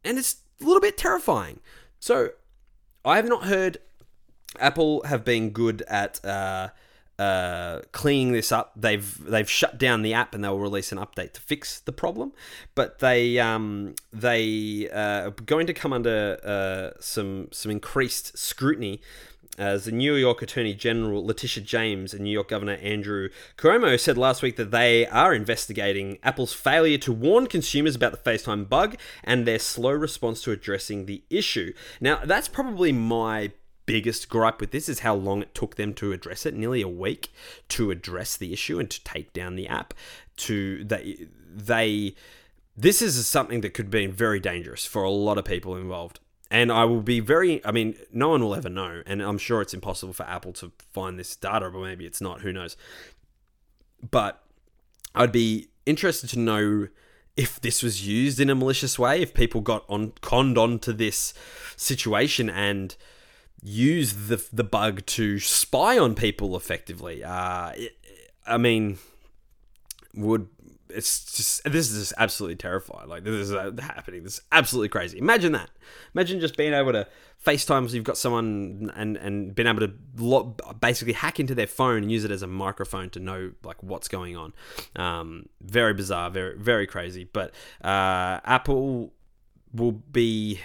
and 0.06 0.18
it's 0.18 0.38
a 0.62 0.66
little 0.66 0.82
bit 0.82 0.98
terrifying. 0.98 1.60
So 2.00 2.30
I 3.04 3.16
have 3.16 3.28
not 3.28 3.46
heard 3.46 3.78
Apple 4.60 5.04
have 5.04 5.24
been 5.24 5.52
good 5.52 5.82
at 5.88 6.24
uh, 6.26 6.70
uh, 7.20 7.82
cleaning 7.92 8.34
this 8.34 8.52
up. 8.52 8.74
They've 8.76 9.24
they've 9.24 9.50
shut 9.50 9.78
down 9.78 10.02
the 10.02 10.14
app 10.14 10.34
and 10.34 10.44
they'll 10.44 10.58
release 10.58 10.92
an 10.92 10.98
update 10.98 11.34
to 11.34 11.42
fix 11.42 11.80
the 11.80 11.92
problem. 11.92 12.34
But 12.76 13.00
they 13.00 13.40
um, 13.40 13.96
they 14.12 14.90
uh, 14.90 15.28
are 15.28 15.32
going 15.32 15.68
to 15.68 15.74
come 15.74 15.94
under 15.94 16.40
uh, 16.44 17.00
some 17.00 17.50
some 17.52 17.72
increased 17.72 18.38
scrutiny. 18.38 19.02
As 19.56 19.86
the 19.86 19.92
New 19.92 20.16
York 20.16 20.42
Attorney 20.42 20.74
General 20.74 21.24
Letitia 21.24 21.64
James 21.64 22.12
and 22.12 22.24
New 22.24 22.32
York 22.32 22.48
Governor 22.48 22.74
Andrew 22.82 23.30
Cuomo 23.56 24.00
said 24.00 24.18
last 24.18 24.42
week 24.42 24.56
that 24.56 24.72
they 24.72 25.06
are 25.06 25.32
investigating 25.32 26.18
Apple's 26.24 26.54
failure 26.54 26.98
to 26.98 27.14
warn 27.14 27.46
consumers 27.46 27.96
about 27.96 28.14
the 28.14 28.32
FaceTime 28.32 28.68
bug 28.68 28.96
and 29.24 29.46
their 29.46 29.60
slow 29.60 29.92
response 29.92 30.42
to 30.42 30.52
addressing 30.52 31.06
the 31.06 31.22
issue. 31.30 31.72
Now, 32.02 32.22
that's 32.26 32.48
probably 32.48 32.92
my 32.92 33.52
biggest 33.86 34.30
gripe 34.30 34.60
with 34.60 34.72
this 34.72 34.88
is 34.90 35.00
how 35.00 35.16
long 35.16 35.42
it 35.42 35.54
took 35.54 35.76
them 35.76 35.94
to 35.96 36.12
address 36.12 36.46
it. 36.46 36.54
Nearly 36.54 36.82
a 36.82 36.88
week 36.88 37.32
to 37.70 37.92
address 37.92 38.38
the 38.38 38.54
issue 38.54 38.80
and 38.80 38.90
to 38.90 39.04
take 39.04 39.34
down 39.34 39.56
the 39.56 39.68
app. 39.68 39.94
To 40.38 40.84
they 40.84 41.28
they 41.54 42.16
this 42.76 43.02
is 43.02 43.28
something 43.28 43.62
that 43.62 43.74
could 43.74 43.90
be 43.90 44.08
very 44.08 44.40
dangerous 44.40 44.86
for 44.86 45.04
a 45.04 45.10
lot 45.12 45.38
of 45.38 45.46
people 45.46 45.76
involved. 45.76 46.20
And 46.50 46.72
I 46.72 46.86
will 46.86 47.02
be 47.02 47.20
very 47.20 47.64
I 47.66 47.72
mean 47.72 47.96
no 48.12 48.30
one 48.30 48.42
will 48.42 48.56
ever 48.56 48.70
know 48.70 49.04
and 49.06 49.22
I'm 49.22 49.38
sure 49.38 49.62
it's 49.62 49.74
impossible 49.74 50.14
for 50.14 50.24
Apple 50.24 50.54
to 50.54 50.72
find 50.92 51.20
this 51.20 51.36
data 51.36 51.70
but 51.70 51.82
maybe 51.82 52.06
it's 52.06 52.22
not 52.22 52.42
who 52.42 52.54
knows. 52.54 52.78
But 54.10 54.44
I'd 55.16 55.32
be 55.32 55.70
interested 55.86 56.30
to 56.32 56.40
know 56.40 56.88
if 57.36 57.60
this 57.60 57.82
was 57.82 58.06
used 58.08 58.40
in 58.40 58.50
a 58.50 58.56
malicious 58.56 59.00
way 59.00 59.22
if 59.22 59.34
people 59.34 59.62
got 59.62 59.84
on 59.90 60.14
conned 60.22 60.58
onto 60.58 60.94
this 60.94 61.34
situation 61.76 62.50
and 62.50 62.96
use 63.64 64.28
the 64.28 64.46
the 64.52 64.64
bug 64.64 65.06
to 65.06 65.40
spy 65.40 65.98
on 65.98 66.16
people 66.16 66.56
effectively. 66.56 67.24
Uh, 67.24 67.72
it, 67.76 67.98
I 68.46 68.58
mean, 68.58 68.98
would 70.14 70.48
it's 70.90 71.34
just 71.36 71.64
this 71.64 71.92
is 71.92 72.00
just 72.00 72.14
absolutely 72.18 72.56
terrifying. 72.56 73.10
Like 73.10 73.24
this 73.24 73.34
is 73.34 73.54
uh, 73.54 73.72
happening. 73.80 74.24
This 74.24 74.36
is 74.36 74.42
absolutely 74.52 74.90
crazy. 74.90 75.18
Imagine 75.18 75.54
that. 75.54 75.70
Imagine 76.14 76.40
just 76.40 76.58
being 76.58 76.74
able 76.74 76.92
to 76.92 77.08
FaceTime 77.46 77.90
so 77.90 77.96
you've 77.96 78.04
got 78.04 78.18
someone 78.18 78.92
and 78.96 79.18
and 79.18 79.56
being 79.56 79.68
able 79.68 79.80
to 79.80 79.94
lo- 80.18 80.56
basically 80.80 81.14
hack 81.14 81.40
into 81.40 81.56
their 81.56 81.68
phone 81.68 82.04
and 82.04 82.12
use 82.12 82.24
it 82.24 82.32
as 82.32 82.42
a 82.42 82.48
microphone 82.48 83.10
to 83.12 83.20
know 83.20 83.52
like 83.64 83.82
what's 83.82 84.08
going 84.08 84.38
on. 84.38 84.54
Um, 84.96 85.48
very 85.62 85.94
bizarre. 85.94 86.30
Very 86.30 86.58
very 86.58 86.88
crazy. 86.88 87.24
But 87.32 87.54
uh, 87.84 88.40
Apple 88.44 89.14
will 89.74 89.94
be. 89.94 90.60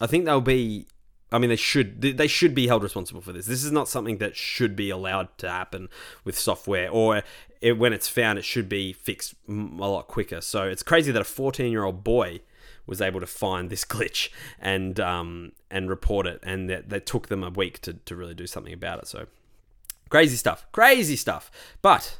I 0.00 0.06
think 0.08 0.24
they'll 0.24 0.40
be 0.40 0.86
I 1.32 1.38
mean, 1.38 1.50
they 1.50 1.56
should 1.56 2.00
they 2.02 2.26
should 2.26 2.54
be 2.54 2.66
held 2.66 2.82
responsible 2.82 3.22
for 3.22 3.32
this. 3.32 3.46
This 3.46 3.64
is 3.64 3.72
not 3.72 3.88
something 3.88 4.18
that 4.18 4.36
should 4.36 4.76
be 4.76 4.90
allowed 4.90 5.36
to 5.38 5.48
happen 5.48 5.88
with 6.24 6.38
software, 6.38 6.90
or 6.90 7.22
it, 7.60 7.78
when 7.78 7.92
it's 7.92 8.08
found, 8.08 8.38
it 8.38 8.44
should 8.44 8.68
be 8.68 8.92
fixed 8.92 9.34
a 9.48 9.52
lot 9.52 10.08
quicker. 10.08 10.40
So 10.40 10.64
it's 10.64 10.82
crazy 10.82 11.10
that 11.12 11.22
a 11.22 11.24
14 11.24 11.70
year 11.70 11.84
old 11.84 12.04
boy 12.04 12.40
was 12.86 13.00
able 13.00 13.20
to 13.20 13.26
find 13.26 13.70
this 13.70 13.84
glitch 13.86 14.28
and 14.60 15.00
um, 15.00 15.52
and 15.70 15.88
report 15.88 16.26
it, 16.26 16.40
and 16.42 16.68
that, 16.68 16.90
that 16.90 17.06
took 17.06 17.28
them 17.28 17.42
a 17.42 17.50
week 17.50 17.80
to, 17.82 17.94
to 17.94 18.14
really 18.14 18.34
do 18.34 18.46
something 18.46 18.72
about 18.72 18.98
it. 18.98 19.08
So 19.08 19.26
crazy 20.10 20.36
stuff, 20.36 20.66
crazy 20.72 21.16
stuff. 21.16 21.50
But 21.80 22.18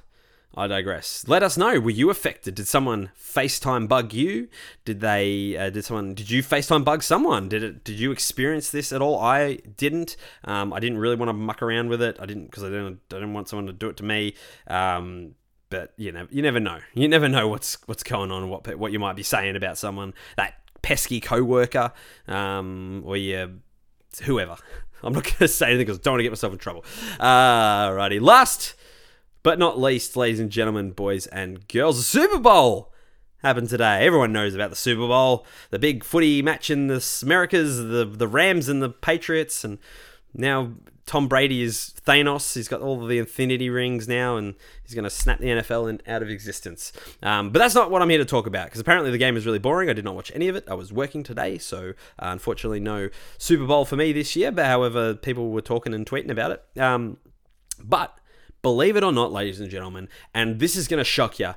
I 0.55 0.67
digress. 0.67 1.25
Let 1.27 1.43
us 1.43 1.57
know. 1.57 1.81
Were 1.81 1.91
you 1.91 2.11
affected? 2.11 2.55
Did 2.55 2.69
someone 2.69 3.11
FaceTime 3.19 3.89
bug 3.89 4.13
you? 4.13 4.49
Did 4.85 5.01
they? 5.01 5.57
Uh, 5.57 5.71
did 5.71 5.85
someone? 5.85 6.15
Did 6.15 6.31
you 6.31 6.43
FaceTime 6.43 6.85
bug 6.85 7.03
someone? 7.03 7.49
Did 7.49 7.63
it? 7.63 7.85
Did 7.85 7.99
you 7.99 8.13
experience 8.13 8.71
this 8.71 8.93
at 8.93 9.01
all? 9.01 9.19
I 9.19 9.57
didn't. 9.77 10.17
Um, 10.45 10.73
I 10.73 10.81
didn't 10.81 10.99
really 10.99 11.17
want 11.17 11.31
to 11.31 11.33
muck 11.33 11.63
around 11.63 11.89
with 11.89 12.03
it. 12.03 12.19
I 12.21 12.27
didn't 12.27 12.47
because 12.47 12.65
I 12.65 12.69
didn't. 12.69 13.01
I 13.11 13.15
didn't 13.15 13.33
want 13.33 13.49
someone 13.49 13.67
to 13.67 13.73
do 13.73 13.89
it 13.89 13.97
to 13.99 14.05
me. 14.05 14.35
Um, 14.67 15.37
but 15.71 15.95
you 15.97 16.13
know, 16.13 16.27
you 16.31 16.43
never 16.43 16.61
know. 16.61 16.81
You 16.93 17.09
never 17.09 17.31
know 17.31 17.49
what's 17.49 17.79
what's 17.87 18.03
going 18.03 18.31
on. 18.31 18.51
What 18.51 18.77
what 18.77 18.93
you 18.93 18.99
might 18.99 19.17
be 19.17 19.23
saying 19.23 19.57
about 19.57 19.79
someone. 19.79 20.13
That 20.37 20.55
pesky 20.83 21.21
coworker, 21.21 21.93
um, 22.29 23.03
or 23.07 23.17
you, 23.17 23.61
whoever. 24.25 24.57
I'm 25.05 25.15
not 25.15 25.25
going 25.25 25.37
to 25.39 25.49
say 25.49 25.67
anything 25.67 25.87
because 25.87 25.99
I 25.99 26.03
don't 26.03 26.13
want 26.13 26.21
to 26.21 26.25
get 26.25 26.31
myself 26.31 26.53
in 26.53 26.59
trouble. 26.61 26.85
Alrighty, 27.19 28.21
last 28.21 28.75
but 29.43 29.59
not 29.59 29.81
least, 29.81 30.17
ladies 30.17 30.41
and 30.41 30.51
gentlemen, 30.51 30.91
boys 30.91 31.27
and 31.29 31.67
girls, 31.69 31.97
the 31.97 32.03
Super 32.03 32.39
Bowl 32.39 32.93
happened 33.43 33.69
today. 33.69 34.07
Everyone 34.07 34.33
knows 34.33 34.55
about 34.55 34.71
the 34.71 34.77
Super 34.77 35.07
Bowl, 35.07 35.47
the 35.71 35.79
big 35.79 36.05
footy 36.05 36.43
match 36.43 36.71
in 36.71 36.87
the 36.87 37.05
Americas, 37.23 37.77
the 37.79 38.05
the 38.05 38.29
Rams 38.29 38.69
and 38.69 38.83
the 38.83 38.91
Patriots, 38.91 39.65
and 39.65 39.79
Now 40.35 40.73
Tom 41.07 41.27
Brady 41.27 41.63
is 41.63 41.93
Thanos. 42.07 42.55
He's 42.55 42.69
got 42.69 42.81
all 42.81 43.05
the 43.05 43.19
Infinity 43.19 43.69
Rings 43.69 44.07
now, 44.07 44.37
and 44.37 44.55
he's 44.85 44.95
going 44.95 45.05
to 45.05 45.11
snap 45.11 45.41
the 45.41 45.49
NFL 45.49 45.91
in, 45.91 46.01
out 46.07 46.23
of 46.23 46.31
existence. 46.31 46.93
Um, 47.23 47.51
but 47.51 47.59
that's 47.59 47.75
not 47.75 47.91
what 47.91 48.03
I'm 48.03 48.09
here 48.09 48.19
to 48.19 48.25
talk 48.25 48.47
about 48.47 48.67
because 48.67 48.81
apparently 48.81 49.11
the 49.11 49.19
game 49.19 49.37
is 49.37 49.45
really 49.45 49.59
boring. 49.59 49.91
I 49.91 49.93
did 49.93 50.05
not 50.05 50.15
watch 50.15 50.31
any 50.35 50.49
of 50.49 50.57
it. 50.57 50.65
I 50.69 50.75
was 50.75 50.93
working 50.93 51.23
today, 51.23 51.59
so 51.59 51.91
uh, 52.19 52.27
unfortunately, 52.27 52.81
no 52.81 53.09
Super 53.39 53.67
Bowl 53.67 53.85
for 53.85 53.97
me 53.97 54.13
this 54.13 54.37
year. 54.37 54.53
But 54.53 54.67
however, 54.67 55.15
people 55.15 55.51
were 55.51 55.61
talking 55.61 55.93
and 55.93 56.07
tweeting 56.07 56.31
about 56.31 56.53
it. 56.53 56.81
Um, 56.81 57.19
but 57.83 58.17
believe 58.63 58.97
it 58.97 59.05
or 59.05 59.13
not, 59.13 59.33
ladies 59.33 59.61
and 59.61 59.71
gentlemen, 59.71 60.09
and 60.33 60.59
this 60.61 60.77
is 60.77 60.89
going 60.89 60.99
to 60.99 61.05
shock 61.05 61.39
you, 61.39 61.55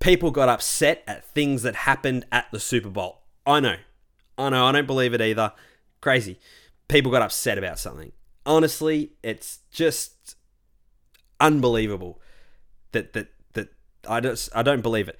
people 0.00 0.30
got 0.30 0.48
upset 0.48 1.04
at 1.06 1.24
things 1.24 1.62
that 1.62 1.74
happened 1.74 2.26
at 2.32 2.46
the 2.50 2.60
Super 2.60 2.90
Bowl. 2.90 3.22
I 3.46 3.60
know. 3.60 3.76
I 4.36 4.50
know. 4.50 4.66
I 4.66 4.72
don't 4.72 4.86
believe 4.86 5.14
it 5.14 5.20
either. 5.20 5.52
Crazy. 6.00 6.38
People 6.88 7.10
got 7.10 7.22
upset 7.22 7.58
about 7.58 7.78
something 7.78 8.12
honestly, 8.46 9.12
it's 9.22 9.58
just 9.70 10.36
unbelievable 11.40 12.20
that 12.92 13.12
that 13.12 13.28
that 13.52 13.68
I 14.08 14.20
don't 14.20 14.48
I 14.54 14.62
don't 14.62 14.80
believe 14.80 15.08
it. 15.08 15.18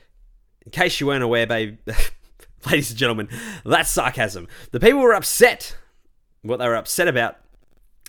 In 0.64 0.70
case 0.70 1.00
you 1.00 1.08
weren't 1.08 1.24
aware, 1.24 1.46
babe, 1.46 1.78
ladies 2.66 2.90
and 2.90 2.98
gentlemen, 2.98 3.28
that's 3.64 3.90
sarcasm. 3.90 4.48
The 4.70 4.80
people 4.80 5.00
were 5.00 5.14
upset. 5.14 5.76
What 6.42 6.58
they 6.58 6.68
were 6.68 6.76
upset 6.76 7.08
about, 7.08 7.38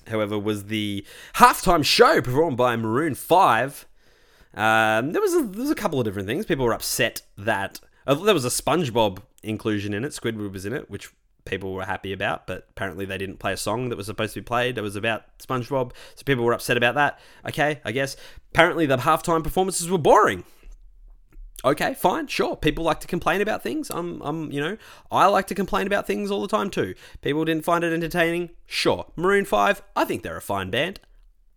however, 0.08 0.38
was 0.38 0.66
the 0.66 1.06
halftime 1.36 1.84
show 1.84 2.22
performed 2.22 2.58
by 2.58 2.76
Maroon 2.76 3.16
Five. 3.16 3.88
Um, 4.54 5.12
there 5.12 5.22
was 5.22 5.34
a, 5.36 5.44
there 5.44 5.62
was 5.62 5.70
a 5.70 5.76
couple 5.76 6.00
of 6.00 6.06
different 6.06 6.28
things. 6.28 6.46
People 6.46 6.66
were 6.66 6.74
upset 6.74 7.22
that 7.38 7.80
uh, 8.06 8.16
there 8.16 8.34
was 8.34 8.46
a 8.46 8.50
SpongeBob 8.50 9.20
inclusion 9.44 9.94
in 9.94 10.04
it. 10.04 10.12
Squidward 10.12 10.52
was 10.52 10.66
in 10.66 10.74
it, 10.74 10.90
which 10.90 11.10
people 11.46 11.74
were 11.74 11.86
happy 11.86 12.12
about, 12.12 12.46
but 12.46 12.68
apparently 12.72 13.06
they 13.06 13.18
didn't 13.18 13.38
play 13.38 13.54
a 13.54 13.58
song 13.58 13.90
that 13.90 13.96
was 13.96 14.08
supposed 14.08 14.34
to 14.34 14.42
be 14.42 14.46
played 14.46 14.76
that 14.76 14.82
was 14.82 14.96
about 14.96 15.24
SpongeBob, 15.40 15.92
so 16.16 16.24
people 16.26 16.44
were 16.44 16.54
upset 16.54 16.78
about 16.78 16.96
that. 16.96 17.20
Okay, 17.48 17.80
I 17.86 17.92
guess. 17.92 18.18
Apparently 18.52 18.86
the 18.86 18.98
halftime 18.98 19.44
performances 19.44 19.90
were 19.90 19.98
boring. 19.98 20.44
Okay, 21.66 21.94
fine, 21.96 22.28
sure. 22.28 22.56
People 22.56 22.84
like 22.84 23.00
to 23.00 23.08
complain 23.08 23.42
about 23.42 23.64
things. 23.64 23.90
I'm, 23.90 24.22
I'm, 24.22 24.52
you 24.52 24.62
know, 24.62 24.78
I 25.12 25.26
like 25.26 25.48
to 25.48 25.56
complain 25.56 25.88
about 25.88 26.06
things 26.06 26.30
all 26.30 26.42
the 26.42 26.48
time 26.48 26.70
too. 26.70 26.94
People 27.22 27.46
didn't 27.46 27.66
find 27.66 27.84
it 27.84 27.92
entertaining. 27.92 28.52
Sure, 28.66 29.08
Maroon 29.16 29.44
Five. 29.44 29.82
I 29.96 30.06
think 30.06 30.22
they're 30.22 30.38
a 30.38 30.42
fine 30.42 30.70
band. 30.70 31.00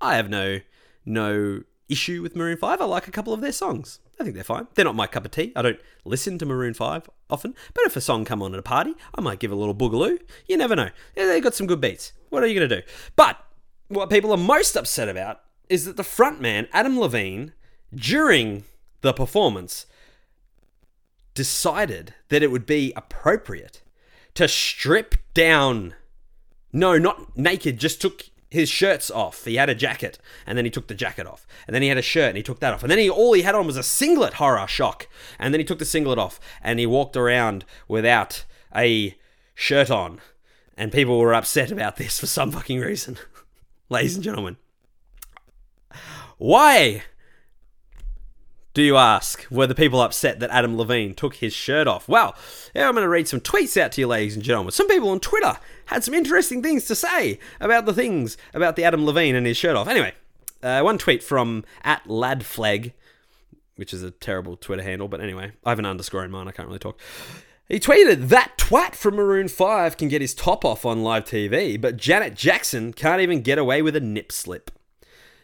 I 0.00 0.16
have 0.16 0.30
no, 0.30 0.60
no 1.04 1.62
issue 1.88 2.22
with 2.22 2.34
Maroon 2.34 2.56
Five. 2.56 2.80
I 2.80 2.86
like 2.86 3.08
a 3.08 3.12
couple 3.12 3.34
of 3.34 3.42
their 3.42 3.52
songs. 3.52 4.00
I 4.20 4.22
think 4.22 4.34
they're 4.34 4.44
fine. 4.44 4.66
They're 4.74 4.84
not 4.84 4.94
my 4.94 5.06
cup 5.06 5.24
of 5.24 5.30
tea. 5.30 5.50
I 5.56 5.62
don't 5.62 5.80
listen 6.04 6.36
to 6.38 6.46
Maroon 6.46 6.74
5 6.74 7.08
often, 7.30 7.54
but 7.72 7.86
if 7.86 7.96
a 7.96 8.02
song 8.02 8.26
come 8.26 8.42
on 8.42 8.52
at 8.52 8.58
a 8.58 8.62
party, 8.62 8.94
I 9.14 9.22
might 9.22 9.38
give 9.38 9.50
a 9.50 9.54
little 9.54 9.74
boogaloo. 9.74 10.18
You 10.46 10.58
never 10.58 10.76
know. 10.76 10.90
They've 11.14 11.42
got 11.42 11.54
some 11.54 11.66
good 11.66 11.80
beats. 11.80 12.12
What 12.28 12.42
are 12.42 12.46
you 12.46 12.54
going 12.54 12.68
to 12.68 12.82
do? 12.82 12.86
But 13.16 13.42
what 13.88 14.10
people 14.10 14.30
are 14.30 14.36
most 14.36 14.76
upset 14.76 15.08
about 15.08 15.40
is 15.70 15.86
that 15.86 15.96
the 15.96 16.02
frontman, 16.02 16.68
Adam 16.72 17.00
Levine, 17.00 17.54
during 17.94 18.64
the 19.00 19.14
performance, 19.14 19.86
decided 21.34 22.14
that 22.28 22.42
it 22.42 22.50
would 22.50 22.66
be 22.66 22.92
appropriate 22.96 23.82
to 24.34 24.48
strip 24.48 25.14
down. 25.34 25.94
No, 26.72 26.98
not 26.98 27.36
naked, 27.36 27.78
just 27.78 28.00
took 28.00 28.30
his 28.50 28.68
shirts 28.68 29.10
off. 29.10 29.44
He 29.44 29.56
had 29.56 29.70
a 29.70 29.74
jacket, 29.74 30.18
and 30.46 30.58
then 30.58 30.64
he 30.64 30.70
took 30.70 30.88
the 30.88 30.94
jacket 30.94 31.26
off, 31.26 31.46
and 31.66 31.74
then 31.74 31.82
he 31.82 31.88
had 31.88 31.98
a 31.98 32.02
shirt, 32.02 32.28
and 32.28 32.36
he 32.36 32.42
took 32.42 32.60
that 32.60 32.74
off, 32.74 32.82
and 32.82 32.90
then 32.90 32.98
he 32.98 33.08
all 33.08 33.32
he 33.32 33.42
had 33.42 33.54
on 33.54 33.66
was 33.66 33.76
a 33.76 33.82
singlet. 33.82 34.34
Horror 34.34 34.66
shock, 34.66 35.08
and 35.38 35.54
then 35.54 35.60
he 35.60 35.64
took 35.64 35.78
the 35.78 35.84
singlet 35.84 36.18
off, 36.18 36.40
and 36.62 36.78
he 36.78 36.86
walked 36.86 37.16
around 37.16 37.64
without 37.88 38.44
a 38.74 39.16
shirt 39.54 39.90
on, 39.90 40.20
and 40.76 40.92
people 40.92 41.18
were 41.18 41.34
upset 41.34 41.70
about 41.70 41.96
this 41.96 42.18
for 42.18 42.26
some 42.26 42.50
fucking 42.50 42.80
reason, 42.80 43.18
ladies 43.88 44.16
and 44.16 44.24
gentlemen. 44.24 44.56
Why 46.38 47.02
do 48.72 48.82
you 48.82 48.96
ask? 48.96 49.46
Were 49.50 49.66
the 49.66 49.74
people 49.74 50.00
upset 50.00 50.38
that 50.40 50.50
Adam 50.50 50.76
Levine 50.76 51.14
took 51.14 51.36
his 51.36 51.52
shirt 51.52 51.88
off? 51.88 52.08
Well, 52.08 52.36
yeah, 52.74 52.86
I'm 52.86 52.94
going 52.94 53.04
to 53.04 53.08
read 53.08 53.26
some 53.26 53.40
tweets 53.40 53.80
out 53.80 53.92
to 53.92 54.00
you, 54.00 54.06
ladies 54.06 54.36
and 54.36 54.44
gentlemen. 54.44 54.70
Some 54.72 54.86
people 54.86 55.10
on 55.10 55.20
Twitter 55.20 55.58
had 55.86 56.04
some 56.04 56.14
interesting 56.14 56.62
things 56.62 56.84
to 56.86 56.94
say 56.94 57.38
about 57.58 57.84
the 57.86 57.92
things 57.92 58.36
about 58.54 58.76
the 58.76 58.84
Adam 58.84 59.04
Levine 59.04 59.34
and 59.34 59.46
his 59.46 59.56
shirt 59.56 59.76
off. 59.76 59.88
Anyway, 59.88 60.14
uh, 60.62 60.82
one 60.82 60.98
tweet 60.98 61.22
from 61.22 61.64
at 61.82 62.04
ladflag, 62.04 62.92
which 63.74 63.92
is 63.92 64.04
a 64.04 64.12
terrible 64.12 64.56
Twitter 64.56 64.82
handle, 64.82 65.08
but 65.08 65.20
anyway, 65.20 65.52
I 65.64 65.70
have 65.70 65.80
an 65.80 65.86
underscore 65.86 66.24
in 66.24 66.30
mine. 66.30 66.46
I 66.46 66.52
can't 66.52 66.68
really 66.68 66.78
talk. 66.78 67.00
He 67.68 67.80
tweeted, 67.80 68.28
That 68.28 68.56
twat 68.56 68.94
from 68.94 69.16
Maroon 69.16 69.48
5 69.48 69.96
can 69.96 70.08
get 70.08 70.20
his 70.20 70.34
top 70.34 70.64
off 70.64 70.84
on 70.84 71.02
live 71.02 71.24
TV, 71.24 71.80
but 71.80 71.96
Janet 71.96 72.34
Jackson 72.34 72.92
can't 72.92 73.20
even 73.20 73.42
get 73.42 73.58
away 73.58 73.82
with 73.82 73.96
a 73.96 74.00
nip 74.00 74.30
slip. 74.30 74.70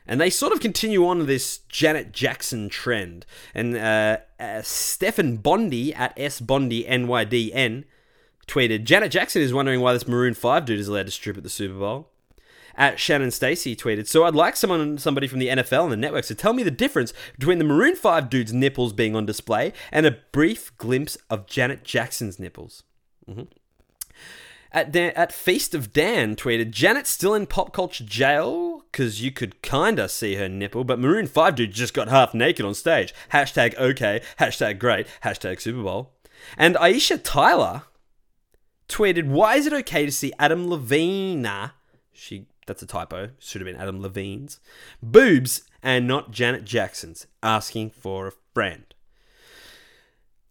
And 0.07 0.21
they 0.21 0.31
sort 0.31 0.53
of 0.53 0.61
continue 0.61 1.07
on 1.07 1.27
this 1.27 1.59
Janet 1.69 2.13
Jackson 2.13 2.69
trend. 2.69 3.27
And 3.55 3.77
uh, 3.77 4.19
uh, 4.39 4.63
Stefan 4.63 5.39
Bondy 5.39 5.95
at 5.95 6.13
S 6.17 6.41
Bondi 6.41 6.85
NYDN 6.85 7.85
tweeted 8.47 8.85
Janet 8.85 9.11
Jackson 9.11 9.43
is 9.43 9.53
wondering 9.53 9.81
why 9.81 9.93
this 9.93 10.07
Maroon 10.07 10.35
5 10.35 10.65
dude 10.65 10.79
is 10.79 10.89
allowed 10.89 11.07
to 11.07 11.13
strip 11.13 11.37
at 11.37 11.43
the 11.43 11.49
Super 11.49 11.79
Bowl. 11.79 12.11
At 12.79 13.01
Shannon 13.01 13.31
Stacy 13.31 13.75
tweeted, 13.75 14.07
So 14.07 14.25
I'd 14.25 14.35
like 14.35 14.55
someone, 14.55 14.99
somebody 14.99 15.27
from 15.27 15.39
the 15.39 15.49
NFL 15.49 15.85
and 15.85 15.93
the 15.93 15.97
networks 15.97 16.29
to 16.29 16.35
tell 16.35 16.53
me 16.53 16.63
the 16.63 16.71
difference 16.71 17.15
between 17.39 17.59
the 17.59 17.65
Maroon 17.65 17.97
5 17.97 18.29
dude's 18.29 18.53
nipples 18.53 18.93
being 18.93 19.17
on 19.17 19.25
display 19.25 19.73
and 19.91 20.05
a 20.05 20.19
brief 20.31 20.77
glimpse 20.77 21.17
of 21.31 21.47
Janet 21.47 21.85
Jackson's 21.85 22.39
nipples. 22.39 22.83
Mm-hmm. 23.29 23.45
At, 24.77 24.93
Dan, 24.93 25.13
at 25.17 25.33
Feast 25.33 25.75
of 25.75 25.91
Dan 25.95 26.37
tweeted, 26.37 26.71
Janet's 26.71 27.09
still 27.09 27.33
in 27.33 27.47
pop 27.47 27.73
culture 27.73 28.05
jail 28.05 28.85
because 28.93 29.23
you 29.23 29.33
could 29.33 29.63
kinda 29.63 30.07
see 30.07 30.35
her 30.35 30.51
nipple, 30.51 30.85
but 30.85 30.99
Maroon 30.99 31.27
5 31.27 31.55
dude 31.55 31.73
just 31.73 31.95
got 31.95 32.09
half 32.09 32.35
naked 32.35 32.63
on 32.63 32.75
stage. 32.75 33.15
Hashtag 33.33 33.75
okay, 33.79 34.21
hashtag 34.39 34.79
great, 34.79 35.07
hashtag 35.25 35.63
Super 35.63 35.83
Bowl. 35.83 36.13
And 36.59 36.75
Aisha 36.75 37.19
Tyler 37.25 37.85
tweeted, 38.87 39.29
Why 39.29 39.57
is 39.57 39.67
it 39.67 39.73
okay 39.73 40.05
to 40.05 40.13
see 40.13 40.35
Adam 40.39 40.69
Levine? 40.69 41.71
She 42.13 42.47
that's 42.67 42.83
a 42.83 42.87
typo. 42.87 43.31
Should 43.39 43.63
have 43.63 43.67
been 43.67 43.81
Adam 43.81 44.03
Levine's 44.03 44.61
boobs 45.03 45.63
and 45.83 46.07
not 46.07 46.33
Janet 46.33 46.67
Jackson's. 46.67 47.27
Asking 47.43 47.89
for 47.89 48.27
a 48.27 48.33
friend. 48.53 48.85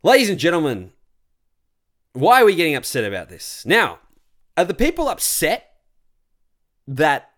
Ladies 0.02 0.32
and 0.32 0.40
gentlemen, 0.40 0.94
why 2.14 2.42
are 2.42 2.46
we 2.46 2.56
getting 2.56 2.76
upset 2.76 3.04
about 3.04 3.30
this? 3.30 3.64
Now, 3.68 4.00
are 4.58 4.66
the 4.66 4.74
people 4.74 5.08
upset 5.08 5.72
that 6.88 7.32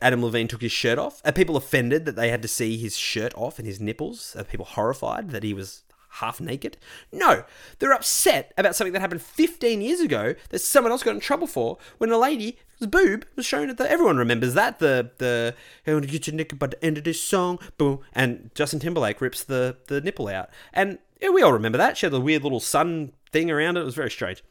Adam 0.00 0.24
Levine 0.24 0.48
took 0.48 0.62
his 0.62 0.72
shirt 0.72 0.98
off? 0.98 1.22
Are 1.24 1.32
people 1.32 1.56
offended 1.56 2.04
that 2.06 2.16
they 2.16 2.30
had 2.30 2.42
to 2.42 2.48
see 2.48 2.76
his 2.76 2.96
shirt 2.96 3.32
off 3.36 3.58
and 3.58 3.66
his 3.66 3.80
nipples? 3.80 4.34
Are 4.36 4.44
people 4.44 4.66
horrified 4.66 5.30
that 5.30 5.42
he 5.42 5.54
was 5.54 5.84
half 6.16 6.40
naked? 6.40 6.76
No, 7.12 7.44
they're 7.78 7.92
upset 7.92 8.52
about 8.58 8.74
something 8.74 8.92
that 8.94 9.00
happened 9.00 9.22
15 9.22 9.80
years 9.80 10.00
ago 10.00 10.34
that 10.50 10.58
someone 10.58 10.90
else 10.90 11.02
got 11.02 11.14
in 11.14 11.20
trouble 11.20 11.46
for 11.46 11.78
when 11.98 12.10
a 12.10 12.18
lady's 12.18 12.54
boob 12.80 13.24
was 13.36 13.46
shown 13.46 13.70
at 13.70 13.78
the. 13.78 13.90
Everyone 13.90 14.16
remembers 14.16 14.54
that 14.54 14.80
the 14.80 15.10
the 15.18 15.54
I 15.86 15.92
want 15.92 16.04
to 16.04 16.10
get 16.10 16.26
your 16.26 16.34
naked 16.34 16.58
by 16.58 16.66
the 16.66 16.84
end 16.84 16.98
of 16.98 17.04
this 17.04 17.22
song, 17.22 17.58
boom, 17.78 18.00
and 18.12 18.50
Justin 18.54 18.80
Timberlake 18.80 19.20
rips 19.20 19.44
the 19.44 19.76
the 19.86 20.00
nipple 20.00 20.28
out, 20.28 20.50
and 20.72 20.98
yeah, 21.20 21.30
we 21.30 21.42
all 21.42 21.52
remember 21.52 21.78
that. 21.78 21.96
She 21.96 22.06
had 22.06 22.12
the 22.12 22.20
weird 22.20 22.42
little 22.42 22.60
sun 22.60 23.12
thing 23.30 23.50
around 23.50 23.76
it. 23.76 23.82
It 23.82 23.84
was 23.84 23.94
very 23.94 24.10
strange. 24.10 24.42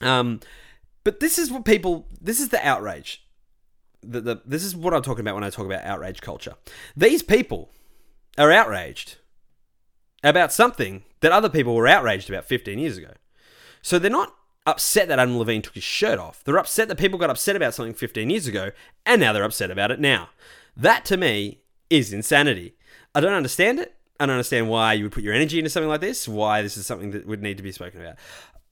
Um, 0.00 0.40
but 1.04 1.20
this 1.20 1.38
is 1.38 1.50
what 1.50 1.64
people. 1.64 2.08
This 2.20 2.40
is 2.40 2.48
the 2.48 2.66
outrage. 2.66 3.24
The, 4.02 4.20
the, 4.20 4.42
this 4.44 4.64
is 4.64 4.76
what 4.76 4.92
I'm 4.92 5.02
talking 5.02 5.20
about 5.20 5.34
when 5.34 5.44
I 5.44 5.50
talk 5.50 5.66
about 5.66 5.84
outrage 5.84 6.20
culture. 6.20 6.54
These 6.96 7.22
people 7.22 7.70
are 8.36 8.50
outraged 8.50 9.16
about 10.22 10.52
something 10.52 11.04
that 11.20 11.32
other 11.32 11.48
people 11.48 11.74
were 11.74 11.86
outraged 11.86 12.28
about 12.28 12.44
15 12.44 12.78
years 12.78 12.98
ago. 12.98 13.12
So 13.80 13.98
they're 13.98 14.10
not 14.10 14.34
upset 14.66 15.08
that 15.08 15.18
Adam 15.18 15.38
Levine 15.38 15.62
took 15.62 15.74
his 15.74 15.84
shirt 15.84 16.18
off. 16.18 16.42
They're 16.44 16.58
upset 16.58 16.88
that 16.88 16.98
people 16.98 17.18
got 17.18 17.30
upset 17.30 17.56
about 17.56 17.74
something 17.74 17.94
15 17.94 18.30
years 18.30 18.46
ago, 18.46 18.72
and 19.04 19.20
now 19.20 19.32
they're 19.32 19.44
upset 19.44 19.70
about 19.70 19.90
it 19.90 20.00
now. 20.00 20.30
That 20.76 21.04
to 21.06 21.16
me 21.16 21.60
is 21.90 22.12
insanity. 22.12 22.74
I 23.14 23.20
don't 23.20 23.34
understand 23.34 23.78
it. 23.78 23.94
I 24.18 24.26
don't 24.26 24.36
understand 24.36 24.68
why 24.68 24.94
you 24.94 25.04
would 25.04 25.12
put 25.12 25.24
your 25.24 25.34
energy 25.34 25.58
into 25.58 25.70
something 25.70 25.88
like 25.88 26.00
this. 26.00 26.28
Why 26.28 26.62
this 26.62 26.76
is 26.76 26.86
something 26.86 27.10
that 27.10 27.26
would 27.26 27.42
need 27.42 27.56
to 27.56 27.62
be 27.62 27.72
spoken 27.72 28.00
about. 28.00 28.16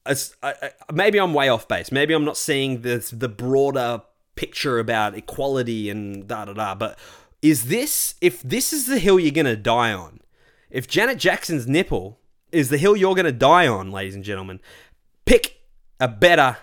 I, 0.04 0.14
I, 0.42 0.70
maybe 0.92 1.18
I'm 1.18 1.34
way 1.34 1.48
off 1.48 1.68
base. 1.68 1.92
Maybe 1.92 2.14
I'm 2.14 2.24
not 2.24 2.36
seeing 2.36 2.82
the 2.82 2.98
the 3.12 3.28
broader 3.28 4.02
picture 4.34 4.78
about 4.78 5.16
equality 5.16 5.90
and 5.90 6.26
da 6.26 6.44
da 6.44 6.52
da. 6.52 6.74
But 6.74 6.98
is 7.40 7.66
this 7.66 8.14
if 8.20 8.42
this 8.42 8.72
is 8.72 8.86
the 8.86 8.98
hill 8.98 9.20
you're 9.20 9.30
gonna 9.30 9.56
die 9.56 9.92
on? 9.92 10.20
If 10.70 10.88
Janet 10.88 11.18
Jackson's 11.18 11.66
nipple 11.66 12.18
is 12.50 12.68
the 12.68 12.78
hill 12.78 12.96
you're 12.96 13.14
gonna 13.14 13.32
die 13.32 13.66
on, 13.66 13.90
ladies 13.90 14.14
and 14.14 14.24
gentlemen, 14.24 14.60
pick 15.24 15.60
a 16.00 16.08
better 16.08 16.56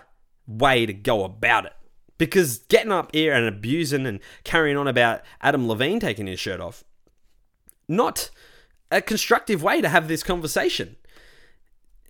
way 0.46 0.84
to 0.84 0.92
go 0.92 1.24
about 1.24 1.66
it. 1.66 1.72
Because 2.18 2.58
getting 2.58 2.92
up 2.92 3.14
here 3.14 3.32
and 3.32 3.46
abusing 3.46 4.06
and 4.06 4.20
carrying 4.44 4.76
on 4.76 4.86
about 4.86 5.22
Adam 5.40 5.66
Levine 5.66 6.00
taking 6.00 6.26
his 6.26 6.38
shirt 6.38 6.60
off, 6.60 6.84
not 7.88 8.30
a 8.90 9.00
constructive 9.00 9.62
way 9.62 9.80
to 9.80 9.88
have 9.88 10.08
this 10.08 10.22
conversation. 10.22 10.96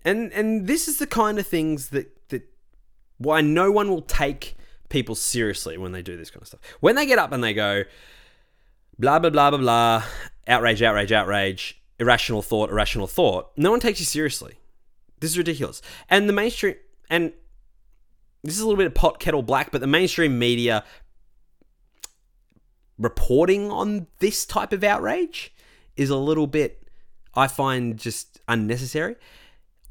And 0.03 0.31
and 0.33 0.67
this 0.67 0.87
is 0.87 0.97
the 0.97 1.07
kind 1.07 1.39
of 1.39 1.47
things 1.47 1.89
that 1.89 2.29
that 2.29 2.43
why 3.17 3.41
no 3.41 3.71
one 3.71 3.89
will 3.89 4.01
take 4.01 4.55
people 4.89 5.15
seriously 5.15 5.77
when 5.77 5.91
they 5.91 6.01
do 6.01 6.17
this 6.17 6.29
kind 6.29 6.41
of 6.41 6.47
stuff. 6.47 6.59
When 6.79 6.95
they 6.95 7.05
get 7.05 7.17
up 7.17 7.31
and 7.31 7.43
they 7.43 7.53
go, 7.53 7.83
blah, 8.99 9.19
blah, 9.19 9.29
blah, 9.29 9.49
blah, 9.51 9.59
blah, 9.59 10.03
outrage, 10.47 10.83
outrage, 10.83 11.11
outrage, 11.11 11.81
irrational 11.99 12.41
thought, 12.41 12.69
irrational 12.69 13.07
thought, 13.07 13.51
no 13.55 13.71
one 13.71 13.79
takes 13.79 13.99
you 13.99 14.05
seriously. 14.05 14.55
This 15.19 15.31
is 15.31 15.37
ridiculous. 15.37 15.81
And 16.09 16.27
the 16.27 16.33
mainstream, 16.33 16.75
and 17.09 17.31
this 18.43 18.55
is 18.55 18.61
a 18.61 18.65
little 18.65 18.77
bit 18.77 18.87
of 18.87 18.93
pot 18.93 19.19
kettle 19.19 19.43
black, 19.43 19.71
but 19.71 19.81
the 19.81 19.87
mainstream 19.87 20.37
media 20.37 20.83
reporting 22.97 23.71
on 23.71 24.07
this 24.19 24.45
type 24.45 24.73
of 24.73 24.83
outrage 24.83 25.53
is 25.95 26.09
a 26.09 26.17
little 26.17 26.47
bit, 26.47 26.87
I 27.33 27.47
find, 27.47 27.97
just 27.97 28.41
unnecessary. 28.47 29.15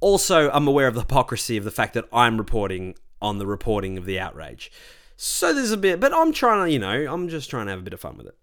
Also, 0.01 0.51
I'm 0.51 0.67
aware 0.67 0.87
of 0.87 0.95
the 0.95 1.01
hypocrisy 1.01 1.57
of 1.57 1.65
the 1.65 1.71
fact 1.71 1.95
that 1.95 2.07
I'm 2.13 2.39
reporting 2.39 2.95
on 3.21 3.39
the 3.39 3.47
reporting 3.47 3.99
of 3.99 4.07
the 4.07 4.19
outrage. 4.19 4.73
So 5.17 5.53
there's 5.53 5.73
a 5.73 5.77
bit, 5.77 6.01
but 6.01 6.15
I'm 6.15 6.33
trying 6.33 6.67
to, 6.67 6.73
you 6.73 6.79
know, 6.79 7.13
I'm 7.13 7.29
just 7.29 7.51
trying 7.51 7.67
to 7.67 7.73
have 7.73 7.81
a 7.81 7.83
bit 7.83 7.93
of 7.93 8.01
fun 8.01 8.17
with 8.17 8.27
it. 8.29 8.37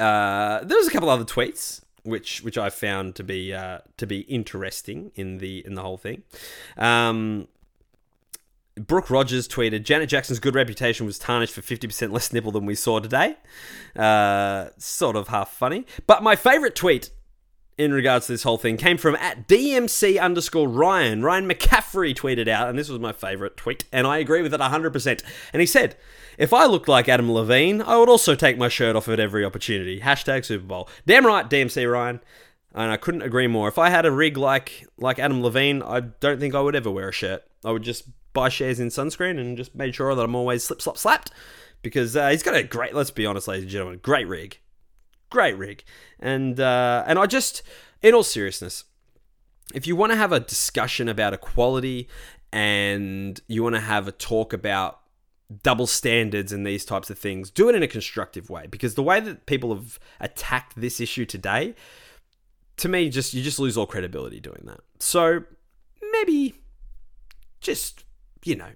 Uh, 0.00 0.64
there 0.64 0.78
was 0.78 0.88
a 0.88 0.90
couple 0.90 1.10
other 1.10 1.24
tweets 1.24 1.82
which 2.04 2.42
which 2.42 2.58
I 2.58 2.70
found 2.70 3.14
to 3.16 3.24
be 3.24 3.52
uh, 3.52 3.78
to 3.96 4.06
be 4.06 4.20
interesting 4.20 5.12
in 5.14 5.38
the 5.38 5.64
in 5.64 5.74
the 5.74 5.82
whole 5.82 5.98
thing. 5.98 6.22
Um, 6.76 7.48
Brooke 8.74 9.10
Rogers 9.10 9.46
tweeted, 9.46 9.82
Janet 9.82 10.08
Jackson's 10.08 10.38
good 10.38 10.54
reputation 10.54 11.04
was 11.04 11.18
tarnished 11.18 11.52
for 11.52 11.60
50% 11.60 12.10
less 12.10 12.32
nipple 12.32 12.52
than 12.52 12.64
we 12.64 12.74
saw 12.74 13.00
today. 13.00 13.36
Uh, 13.94 14.68
sort 14.78 15.14
of 15.14 15.28
half 15.28 15.52
funny. 15.52 15.84
But 16.06 16.22
my 16.22 16.36
favourite 16.36 16.74
tweet 16.74 17.10
in 17.82 17.92
regards 17.92 18.26
to 18.26 18.32
this 18.32 18.44
whole 18.44 18.58
thing 18.58 18.76
came 18.76 18.96
from 18.96 19.16
at 19.16 19.48
DMC 19.48 20.20
underscore 20.20 20.68
Ryan. 20.68 21.22
Ryan 21.22 21.48
McCaffrey 21.48 22.14
tweeted 22.14 22.48
out, 22.48 22.68
and 22.68 22.78
this 22.78 22.88
was 22.88 23.00
my 23.00 23.12
favourite 23.12 23.56
tweet, 23.56 23.84
and 23.92 24.06
I 24.06 24.18
agree 24.18 24.42
with 24.42 24.54
it 24.54 24.60
100%. 24.60 25.22
And 25.52 25.60
he 25.60 25.66
said, 25.66 25.96
If 26.38 26.52
I 26.52 26.66
looked 26.66 26.88
like 26.88 27.08
Adam 27.08 27.30
Levine, 27.30 27.82
I 27.82 27.96
would 27.96 28.08
also 28.08 28.34
take 28.34 28.56
my 28.56 28.68
shirt 28.68 28.96
off 28.96 29.08
at 29.08 29.20
every 29.20 29.44
opportunity. 29.44 30.00
Hashtag 30.00 30.44
Super 30.44 30.64
Bowl. 30.64 30.88
Damn 31.06 31.26
right, 31.26 31.48
DMC 31.48 31.90
Ryan. 31.90 32.20
And 32.74 32.90
I 32.90 32.96
couldn't 32.96 33.22
agree 33.22 33.48
more. 33.48 33.68
If 33.68 33.78
I 33.78 33.90
had 33.90 34.06
a 34.06 34.10
rig 34.10 34.38
like 34.38 34.86
like 34.96 35.18
Adam 35.18 35.42
Levine, 35.42 35.82
I 35.82 36.00
don't 36.00 36.40
think 36.40 36.54
I 36.54 36.60
would 36.60 36.74
ever 36.74 36.90
wear 36.90 37.10
a 37.10 37.12
shirt. 37.12 37.44
I 37.64 37.70
would 37.70 37.82
just 37.82 38.04
buy 38.32 38.48
shares 38.48 38.80
in 38.80 38.88
sunscreen 38.88 39.38
and 39.38 39.58
just 39.58 39.74
made 39.74 39.94
sure 39.94 40.14
that 40.14 40.22
I'm 40.22 40.34
always 40.34 40.64
slip, 40.64 40.80
slop, 40.80 40.96
slapped. 40.96 41.30
Because 41.82 42.16
uh, 42.16 42.30
he's 42.30 42.42
got 42.44 42.54
a 42.54 42.62
great, 42.62 42.94
let's 42.94 43.10
be 43.10 43.26
honest, 43.26 43.48
ladies 43.48 43.64
and 43.64 43.70
gentlemen, 43.72 43.98
great 44.02 44.28
rig. 44.28 44.58
Great 45.32 45.56
rig. 45.56 45.82
And, 46.20 46.60
uh, 46.60 47.04
and 47.06 47.18
I 47.18 47.26
just, 47.26 47.62
in 48.02 48.14
all 48.14 48.22
seriousness, 48.22 48.84
if 49.74 49.86
you 49.86 49.96
want 49.96 50.12
to 50.12 50.16
have 50.16 50.30
a 50.30 50.38
discussion 50.38 51.08
about 51.08 51.32
equality 51.32 52.08
and 52.52 53.40
you 53.48 53.62
want 53.62 53.74
to 53.74 53.80
have 53.80 54.06
a 54.06 54.12
talk 54.12 54.52
about 54.52 55.00
double 55.62 55.86
standards 55.86 56.52
and 56.52 56.66
these 56.66 56.84
types 56.84 57.10
of 57.10 57.18
things, 57.18 57.50
do 57.50 57.68
it 57.68 57.74
in 57.74 57.82
a 57.82 57.88
constructive 57.88 58.50
way. 58.50 58.66
Because 58.70 58.94
the 58.94 59.02
way 59.02 59.18
that 59.20 59.46
people 59.46 59.74
have 59.74 59.98
attacked 60.20 60.78
this 60.80 61.00
issue 61.00 61.24
today, 61.24 61.74
to 62.76 62.88
me, 62.88 63.08
just 63.08 63.34
you 63.34 63.42
just 63.42 63.58
lose 63.58 63.76
all 63.76 63.86
credibility 63.86 64.38
doing 64.38 64.62
that. 64.66 64.80
So 65.00 65.44
maybe 66.12 66.54
just 67.60 68.04
you 68.44 68.56
know, 68.56 68.70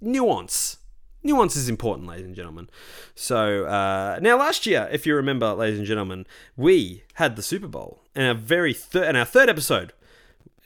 nuance. 0.00 0.78
Nuance 1.22 1.56
is 1.56 1.68
important, 1.68 2.08
ladies 2.08 2.26
and 2.26 2.34
gentlemen. 2.34 2.70
So 3.14 3.66
uh, 3.66 4.18
now, 4.22 4.38
last 4.38 4.66
year, 4.66 4.88
if 4.90 5.06
you 5.06 5.14
remember, 5.14 5.52
ladies 5.52 5.78
and 5.78 5.86
gentlemen, 5.86 6.26
we 6.56 7.04
had 7.14 7.36
the 7.36 7.42
Super 7.42 7.68
Bowl 7.68 8.02
in 8.16 8.22
our 8.22 8.34
very 8.34 8.72
third 8.72 9.04
and 9.04 9.16
our 9.16 9.26
third 9.26 9.48
episode. 9.48 9.92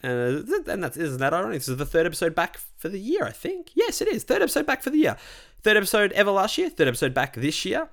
Uh, 0.02 0.42
and 0.66 0.82
that's 0.82 0.96
isn't 0.96 1.18
that 1.18 1.32
ironic? 1.32 1.58
This 1.60 1.68
is 1.68 1.76
the 1.78 1.86
third 1.86 2.06
episode 2.06 2.34
back 2.34 2.58
for 2.76 2.88
the 2.88 3.00
year, 3.00 3.24
I 3.24 3.32
think. 3.32 3.70
Yes, 3.74 4.00
it 4.00 4.08
is 4.08 4.22
third 4.22 4.42
episode 4.42 4.66
back 4.66 4.82
for 4.82 4.90
the 4.90 4.98
year. 4.98 5.16
Third 5.62 5.76
episode 5.76 6.12
ever 6.12 6.30
last 6.30 6.58
year. 6.58 6.68
Third 6.68 6.88
episode 6.88 7.14
back 7.14 7.34
this 7.34 7.64
year. 7.64 7.88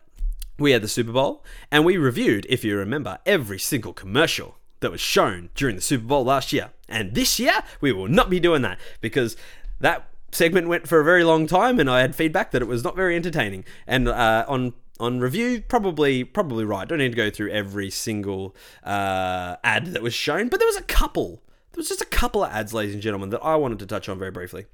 We 0.60 0.71
had 0.71 0.84
the 0.84 0.88
Super 0.88 1.13
Bowl 1.13 1.43
and 1.71 1.86
we 1.86 1.97
reviewed, 1.97 2.45
if 2.50 2.63
you 2.63 2.78
remember, 2.78 3.19
every 3.26 3.58
single 3.58 3.93
commercial 3.93 4.58
that 4.82 4.91
was 4.91 5.02
shown 5.02 5.50
during 5.56 5.78
the 5.78 5.82
Super 5.82 6.06
Bowl 6.06 6.26
last 6.26 6.52
year. 6.52 6.71
And 6.89 7.15
this 7.15 7.39
year, 7.39 7.63
we 7.80 7.91
will 7.93 8.10
not 8.10 8.30
be 8.30 8.39
doing 8.39 8.62
that 8.63 8.78
because 9.00 9.38
that 9.80 10.11
segment 10.32 10.67
went 10.67 10.88
for 10.88 11.00
a 11.00 11.04
very 11.04 11.24
long 11.24 11.48
time, 11.48 11.80
and 11.80 11.89
I 11.89 12.02
had 12.02 12.15
feedback 12.15 12.52
that 12.52 12.62
it 12.62 12.67
was 12.67 12.84
not 12.84 12.96
very 12.96 13.15
entertaining. 13.15 13.65
And 13.88 14.08
uh, 14.08 14.46
on 14.48 14.74
on 15.00 15.20
review, 15.20 15.62
probably 15.62 16.24
probably 16.24 16.63
right. 16.63 16.88
Don't 16.88 17.00
need 17.00 17.10
to 17.10 17.15
go 17.15 17.30
through 17.30 17.52
every 17.52 17.89
single 17.89 18.56
uh, 18.84 19.58
ad 19.63 19.88
that 19.88 20.02
was 20.02 20.13
shown, 20.13 20.48
but 20.48 20.60
there 20.60 20.67
was 20.67 20.78
a 20.78 20.84
couple. 20.84 21.41
There 21.72 21.80
was 21.80 21.89
just 21.89 22.02
a 22.02 22.06
couple 22.06 22.44
of 22.44 22.52
ads, 22.52 22.74
ladies 22.74 22.94
and 22.94 23.02
gentlemen, 23.02 23.30
that 23.30 23.41
I 23.41 23.56
wanted 23.56 23.80
to 23.80 23.86
touch 23.86 24.10
on 24.10 24.20
very 24.20 24.32
briefly. 24.32 24.65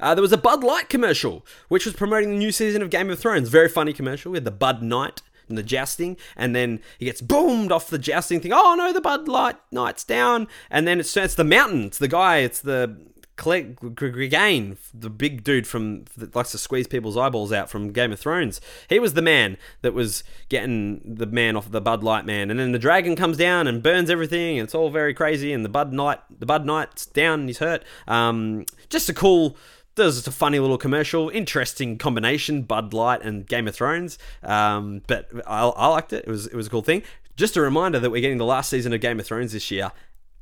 Uh, 0.00 0.14
there 0.14 0.22
was 0.22 0.32
a 0.32 0.38
Bud 0.38 0.62
Light 0.62 0.88
commercial, 0.88 1.44
which 1.68 1.84
was 1.84 1.94
promoting 1.94 2.30
the 2.30 2.36
new 2.36 2.52
season 2.52 2.82
of 2.82 2.90
Game 2.90 3.10
of 3.10 3.18
Thrones. 3.18 3.48
Very 3.48 3.68
funny 3.68 3.92
commercial 3.92 4.32
with 4.32 4.44
the 4.44 4.50
Bud 4.50 4.82
Knight 4.82 5.22
and 5.48 5.58
the 5.58 5.62
jousting, 5.62 6.16
and 6.36 6.54
then 6.54 6.80
he 6.98 7.04
gets 7.04 7.20
boomed 7.20 7.70
off 7.72 7.88
the 7.88 7.98
jousting 7.98 8.40
thing. 8.40 8.52
Oh 8.52 8.74
no, 8.76 8.92
the 8.92 9.00
Bud 9.00 9.28
Light 9.28 9.56
Knight's 9.70 10.04
down, 10.04 10.48
and 10.70 10.86
then 10.86 11.00
it's 11.00 11.16
it's 11.16 11.34
the 11.34 11.44
mountain. 11.44 11.84
It's 11.84 11.98
the 11.98 12.08
guy. 12.08 12.38
It's 12.38 12.60
the 12.60 12.96
Clegane, 13.36 14.76
the 14.92 15.10
big 15.10 15.42
dude 15.42 15.66
from 15.66 16.04
that 16.16 16.36
likes 16.36 16.52
to 16.52 16.58
squeeze 16.58 16.86
people's 16.86 17.16
eyeballs 17.16 17.52
out 17.52 17.68
from 17.68 17.92
Game 17.92 18.12
of 18.12 18.20
Thrones. 18.20 18.60
He 18.88 18.98
was 18.98 19.14
the 19.14 19.22
man 19.22 19.56
that 19.82 19.92
was 19.92 20.22
getting 20.48 21.00
the 21.04 21.26
man 21.26 21.56
off 21.56 21.70
the 21.70 21.80
Bud 21.80 22.04
Light 22.04 22.26
man, 22.26 22.50
and 22.50 22.60
then 22.60 22.72
the 22.72 22.78
dragon 22.78 23.16
comes 23.16 23.36
down 23.36 23.66
and 23.66 23.82
burns 23.82 24.08
everything, 24.08 24.58
and 24.58 24.66
it's 24.66 24.74
all 24.74 24.90
very 24.90 25.12
crazy. 25.12 25.52
And 25.52 25.64
the 25.64 25.68
Bud 25.68 25.92
Knight, 25.92 26.20
the 26.30 26.46
Bud 26.46 26.64
Knight's 26.64 27.06
down, 27.06 27.40
and 27.40 27.48
he's 27.48 27.58
hurt. 27.58 27.82
Um, 28.06 28.66
just 28.88 29.08
a 29.08 29.14
cool. 29.14 29.56
There's 29.96 30.16
just 30.16 30.28
a 30.28 30.32
funny 30.32 30.58
little 30.58 30.78
commercial, 30.78 31.28
interesting 31.30 31.98
combination, 31.98 32.62
Bud 32.62 32.92
Light 32.92 33.22
and 33.22 33.46
Game 33.46 33.68
of 33.68 33.74
Thrones. 33.74 34.18
Um, 34.42 35.02
but 35.06 35.28
I, 35.46 35.62
I 35.66 35.86
liked 35.88 36.12
it. 36.12 36.24
It 36.26 36.30
was 36.30 36.46
it 36.46 36.54
was 36.54 36.68
a 36.68 36.70
cool 36.70 36.82
thing. 36.82 37.02
Just 37.36 37.56
a 37.56 37.60
reminder 37.60 37.98
that 37.98 38.10
we're 38.10 38.20
getting 38.20 38.38
the 38.38 38.44
last 38.44 38.70
season 38.70 38.92
of 38.92 39.00
Game 39.00 39.18
of 39.18 39.26
Thrones 39.26 39.52
this 39.52 39.70
year. 39.72 39.90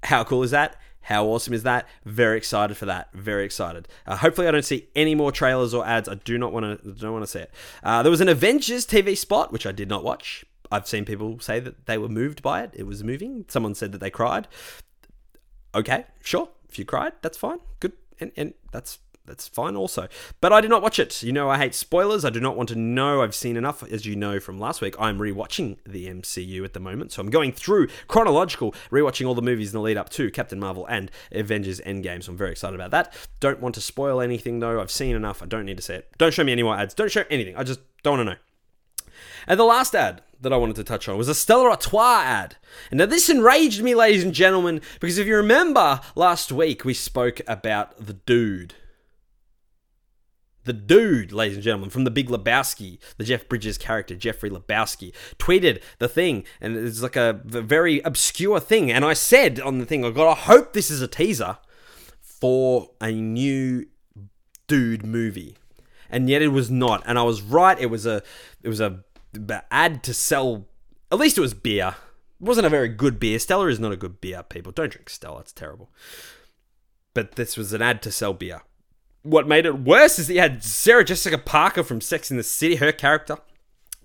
How 0.04 0.24
cool 0.24 0.42
is 0.42 0.50
that? 0.50 0.76
How 1.02 1.26
awesome 1.26 1.52
is 1.52 1.64
that? 1.64 1.88
Very 2.04 2.36
excited 2.36 2.76
for 2.76 2.86
that. 2.86 3.12
Very 3.12 3.44
excited. 3.44 3.88
Uh, 4.06 4.16
hopefully, 4.16 4.46
I 4.46 4.50
don't 4.50 4.64
see 4.64 4.88
any 4.94 5.14
more 5.14 5.32
trailers 5.32 5.74
or 5.74 5.86
ads. 5.86 6.08
I 6.08 6.14
do 6.14 6.38
not 6.38 6.52
want 6.52 6.82
to. 6.82 6.92
Don't 6.92 7.12
want 7.12 7.24
to 7.24 7.30
see 7.30 7.40
it. 7.40 7.50
Uh, 7.82 8.02
there 8.02 8.10
was 8.10 8.20
an 8.20 8.28
Avengers 8.28 8.86
TV 8.86 9.16
spot 9.16 9.52
which 9.52 9.66
I 9.66 9.72
did 9.72 9.88
not 9.88 10.04
watch. 10.04 10.44
I've 10.70 10.88
seen 10.88 11.04
people 11.04 11.38
say 11.40 11.60
that 11.60 11.86
they 11.86 11.98
were 11.98 12.08
moved 12.08 12.42
by 12.42 12.62
it. 12.62 12.70
It 12.74 12.86
was 12.86 13.04
moving. 13.04 13.44
Someone 13.48 13.74
said 13.74 13.92
that 13.92 13.98
they 13.98 14.10
cried. 14.10 14.48
Okay, 15.74 16.06
sure. 16.22 16.48
If 16.68 16.78
you 16.78 16.84
cried, 16.84 17.12
that's 17.20 17.36
fine. 17.36 17.58
Good, 17.80 17.92
and 18.20 18.32
and 18.36 18.54
that's 18.70 18.98
that's 19.26 19.46
fine 19.46 19.76
also. 19.76 20.08
But 20.40 20.52
I 20.52 20.60
did 20.60 20.70
not 20.70 20.82
watch 20.82 20.98
it. 20.98 21.22
You 21.22 21.32
know, 21.32 21.48
I 21.48 21.58
hate 21.58 21.74
spoilers. 21.74 22.24
I 22.24 22.30
do 22.30 22.40
not 22.40 22.56
want 22.56 22.68
to 22.70 22.76
know. 22.76 23.22
I've 23.22 23.34
seen 23.34 23.56
enough. 23.56 23.82
As 23.84 24.04
you 24.04 24.16
know 24.16 24.40
from 24.40 24.58
last 24.58 24.80
week, 24.80 24.94
I'm 24.98 25.18
rewatching 25.18 25.76
the 25.86 26.06
MCU 26.06 26.64
at 26.64 26.72
the 26.72 26.80
moment. 26.80 27.12
So 27.12 27.20
I'm 27.20 27.30
going 27.30 27.52
through 27.52 27.88
chronological, 28.08 28.74
rewatching 28.90 29.26
all 29.26 29.34
the 29.34 29.42
movies 29.42 29.72
in 29.72 29.78
the 29.78 29.82
lead 29.82 29.96
up 29.96 30.10
to 30.10 30.30
Captain 30.30 30.58
Marvel 30.58 30.86
and 30.86 31.10
Avengers 31.30 31.80
Endgame. 31.80 32.22
So 32.22 32.32
I'm 32.32 32.38
very 32.38 32.50
excited 32.50 32.74
about 32.74 32.90
that. 32.90 33.14
Don't 33.40 33.60
want 33.60 33.74
to 33.76 33.80
spoil 33.80 34.20
anything 34.20 34.58
though. 34.58 34.80
I've 34.80 34.90
seen 34.90 35.14
enough. 35.14 35.42
I 35.42 35.46
don't 35.46 35.66
need 35.66 35.76
to 35.76 35.82
say 35.82 35.96
it. 35.96 36.10
Don't 36.18 36.34
show 36.34 36.44
me 36.44 36.52
any 36.52 36.62
more 36.62 36.76
ads. 36.76 36.94
Don't 36.94 37.10
show 37.10 37.24
anything. 37.30 37.56
I 37.56 37.62
just 37.62 37.80
don't 38.02 38.18
want 38.18 38.28
to 38.28 38.32
know. 38.34 38.40
And 39.46 39.58
the 39.58 39.64
last 39.64 39.94
ad 39.94 40.22
that 40.40 40.52
I 40.52 40.56
wanted 40.56 40.76
to 40.76 40.84
touch 40.84 41.08
on 41.08 41.16
was 41.16 41.28
a 41.28 41.34
Stella 41.34 41.70
Artois 41.70 42.22
ad. 42.22 42.56
And 42.90 42.98
now 42.98 43.06
this 43.06 43.28
enraged 43.28 43.82
me, 43.82 43.94
ladies 43.94 44.24
and 44.24 44.34
gentlemen, 44.34 44.80
because 45.00 45.18
if 45.18 45.26
you 45.26 45.36
remember 45.36 46.00
last 46.14 46.50
week 46.50 46.84
we 46.84 46.94
spoke 46.94 47.40
about 47.46 47.96
the 48.04 48.14
dude 48.14 48.74
the 50.64 50.72
dude, 50.72 51.32
ladies 51.32 51.56
and 51.56 51.64
gentlemen, 51.64 51.90
from 51.90 52.04
the 52.04 52.10
Big 52.10 52.28
Lebowski, 52.28 52.98
the 53.16 53.24
Jeff 53.24 53.48
Bridges 53.48 53.78
character, 53.78 54.14
Jeffrey 54.14 54.50
Lebowski, 54.50 55.12
tweeted 55.38 55.82
the 55.98 56.08
thing, 56.08 56.44
and 56.60 56.76
it's 56.76 57.02
like 57.02 57.16
a, 57.16 57.40
very 57.44 58.00
obscure 58.00 58.60
thing. 58.60 58.90
And 58.90 59.04
I 59.04 59.12
said 59.12 59.60
on 59.60 59.78
the 59.78 59.86
thing, 59.86 60.04
I 60.04 60.10
got, 60.10 60.30
I 60.30 60.34
hope 60.34 60.72
this 60.72 60.90
is 60.90 61.02
a 61.02 61.08
teaser 61.08 61.58
for 62.20 62.90
a 63.00 63.10
new 63.12 63.86
dude 64.66 65.04
movie, 65.04 65.56
and 66.08 66.28
yet 66.28 66.42
it 66.42 66.48
was 66.48 66.70
not. 66.70 67.02
And 67.06 67.18
I 67.18 67.22
was 67.22 67.42
right. 67.42 67.78
It 67.78 67.86
was 67.86 68.06
a, 68.06 68.22
it 68.62 68.68
was 68.68 68.80
a 68.80 69.00
ad 69.70 70.02
to 70.04 70.14
sell. 70.14 70.66
At 71.10 71.18
least 71.18 71.38
it 71.38 71.42
was 71.42 71.54
beer. 71.54 71.96
It 72.40 72.46
wasn't 72.46 72.66
a 72.66 72.70
very 72.70 72.88
good 72.88 73.18
beer. 73.18 73.38
Stella 73.38 73.66
is 73.66 73.80
not 73.80 73.92
a 73.92 73.96
good 73.96 74.20
beer. 74.20 74.42
People 74.42 74.72
don't 74.72 74.92
drink 74.92 75.10
Stella. 75.10 75.40
It's 75.40 75.52
terrible. 75.52 75.90
But 77.14 77.32
this 77.32 77.56
was 77.56 77.72
an 77.72 77.82
ad 77.82 78.02
to 78.02 78.10
sell 78.10 78.32
beer 78.32 78.62
what 79.22 79.48
made 79.48 79.66
it 79.66 79.78
worse 79.78 80.18
is 80.18 80.26
that 80.26 80.34
you 80.34 80.40
had 80.40 80.62
Sarah 80.62 81.04
Jessica 81.04 81.38
Parker 81.38 81.82
from 81.82 82.00
Sex 82.00 82.30
in 82.30 82.36
the 82.36 82.42
City, 82.42 82.76
her 82.76 82.92
character. 82.92 83.38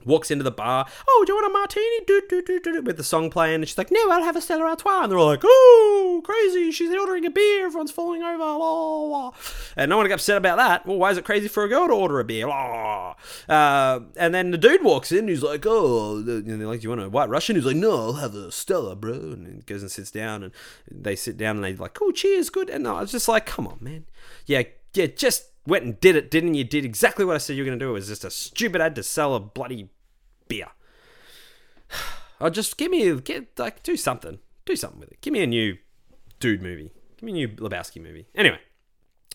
Walks 0.05 0.31
into 0.31 0.43
the 0.43 0.51
bar. 0.51 0.87
Oh, 1.09 1.23
do 1.25 1.33
you 1.33 1.35
want 1.35 1.51
a 1.51 1.53
martini? 1.53 2.05
Do, 2.05 2.21
do, 2.29 2.41
do, 2.41 2.61
do, 2.61 2.81
with 2.81 2.95
the 2.95 3.03
song 3.03 3.29
playing. 3.29 3.55
And 3.55 3.67
she's 3.67 3.77
like, 3.77 3.91
no, 3.91 4.09
I'll 4.09 4.23
have 4.23 4.37
a 4.37 4.41
Stella 4.41 4.63
Artois. 4.63 5.03
And 5.03 5.11
they're 5.11 5.19
all 5.19 5.25
like, 5.25 5.41
oh, 5.43 6.21
crazy. 6.23 6.71
She's 6.71 6.95
ordering 6.95 7.25
a 7.25 7.29
beer. 7.29 7.65
Everyone's 7.65 7.91
falling 7.91 8.23
over. 8.23 8.37
Blah, 8.37 8.57
blah. 8.57 9.31
And 9.75 9.89
no 9.89 9.97
one 9.97 10.07
gets 10.07 10.21
upset 10.21 10.37
about 10.37 10.57
that. 10.57 10.85
Well, 10.85 10.97
why 10.97 11.11
is 11.11 11.17
it 11.17 11.25
crazy 11.25 11.49
for 11.49 11.65
a 11.65 11.67
girl 11.67 11.87
to 11.87 11.93
order 11.93 12.21
a 12.21 12.23
beer? 12.23 12.45
Blah. 12.45 13.15
Uh, 13.49 13.99
and 14.15 14.33
then 14.33 14.51
the 14.51 14.57
dude 14.57 14.81
walks 14.81 15.11
in. 15.11 15.27
He's 15.27 15.43
like, 15.43 15.65
oh, 15.65 16.17
and 16.17 16.45
they're 16.45 16.67
like, 16.67 16.79
do 16.79 16.83
you 16.83 16.89
want 16.89 17.01
a 17.01 17.09
white 17.09 17.27
Russian? 17.27 17.57
He's 17.57 17.65
like, 17.65 17.75
no, 17.75 17.91
I'll 17.91 18.13
have 18.13 18.35
a 18.35 18.49
Stella, 18.49 18.95
bro. 18.95 19.13
And 19.13 19.47
he 19.47 19.61
goes 19.63 19.81
and 19.81 19.91
sits 19.91 20.11
down. 20.11 20.41
And 20.41 20.53
they 20.89 21.17
sit 21.17 21.35
down 21.35 21.57
and 21.57 21.65
they 21.65 21.75
like, 21.75 21.97
oh, 22.01 22.11
cheers, 22.11 22.49
good. 22.49 22.69
And 22.69 22.87
I 22.87 23.01
was 23.01 23.11
just 23.11 23.27
like, 23.27 23.45
come 23.45 23.67
on, 23.67 23.79
man. 23.81 24.05
Yeah, 24.45 24.63
yeah, 24.97 25.07
just 25.07 25.51
went 25.65 25.83
and 25.83 25.99
did 25.99 26.15
it, 26.15 26.31
didn't 26.31 26.55
you? 26.55 26.63
Did 26.63 26.85
exactly 26.85 27.25
what 27.25 27.35
I 27.35 27.39
said 27.39 27.55
you 27.55 27.63
were 27.63 27.67
going 27.67 27.79
to 27.79 27.85
do. 27.85 27.89
It 27.91 27.93
was 27.93 28.07
just 28.07 28.23
a 28.23 28.31
stupid 28.31 28.81
ad 28.81 28.95
to 28.95 29.03
sell 29.03 29.35
a 29.35 29.39
bloody 29.39 29.89
beer. 30.47 30.67
I'll 32.39 32.49
just 32.49 32.77
give 32.77 32.91
me 32.91 33.19
get 33.21 33.57
like 33.57 33.83
do 33.83 33.97
something, 33.97 34.39
do 34.65 34.75
something 34.75 34.99
with 34.99 35.11
it. 35.11 35.21
Give 35.21 35.33
me 35.33 35.43
a 35.43 35.47
new 35.47 35.77
dude 36.39 36.61
movie. 36.61 36.91
Give 37.17 37.23
me 37.23 37.31
a 37.31 37.35
new 37.35 37.47
Lebowski 37.49 38.01
movie. 38.01 38.27
Anyway, 38.35 38.59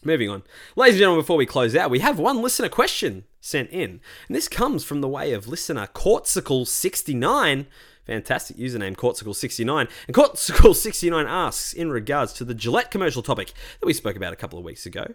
moving 0.04 0.30
on, 0.30 0.42
ladies 0.76 0.94
and 0.94 1.00
gentlemen. 1.00 1.22
Before 1.22 1.36
we 1.36 1.46
close 1.46 1.74
out, 1.74 1.90
we 1.90 1.98
have 1.98 2.18
one 2.18 2.40
listener 2.42 2.68
question 2.68 3.24
sent 3.40 3.70
in, 3.70 4.00
and 4.28 4.36
this 4.36 4.48
comes 4.48 4.84
from 4.84 5.00
the 5.00 5.08
way 5.08 5.32
of 5.32 5.48
listener 5.48 5.88
Courtsicle69. 5.88 7.66
Fantastic 8.06 8.56
username, 8.56 8.96
Courtsicle69. 8.96 9.88
And 10.06 10.16
Courtsicle69 10.16 11.24
asks, 11.26 11.72
in 11.72 11.90
regards 11.90 12.32
to 12.34 12.44
the 12.44 12.54
Gillette 12.54 12.90
commercial 12.90 13.22
topic 13.22 13.52
that 13.80 13.86
we 13.86 13.92
spoke 13.92 14.16
about 14.16 14.32
a 14.32 14.36
couple 14.36 14.58
of 14.58 14.64
weeks 14.64 14.86
ago, 14.86 15.14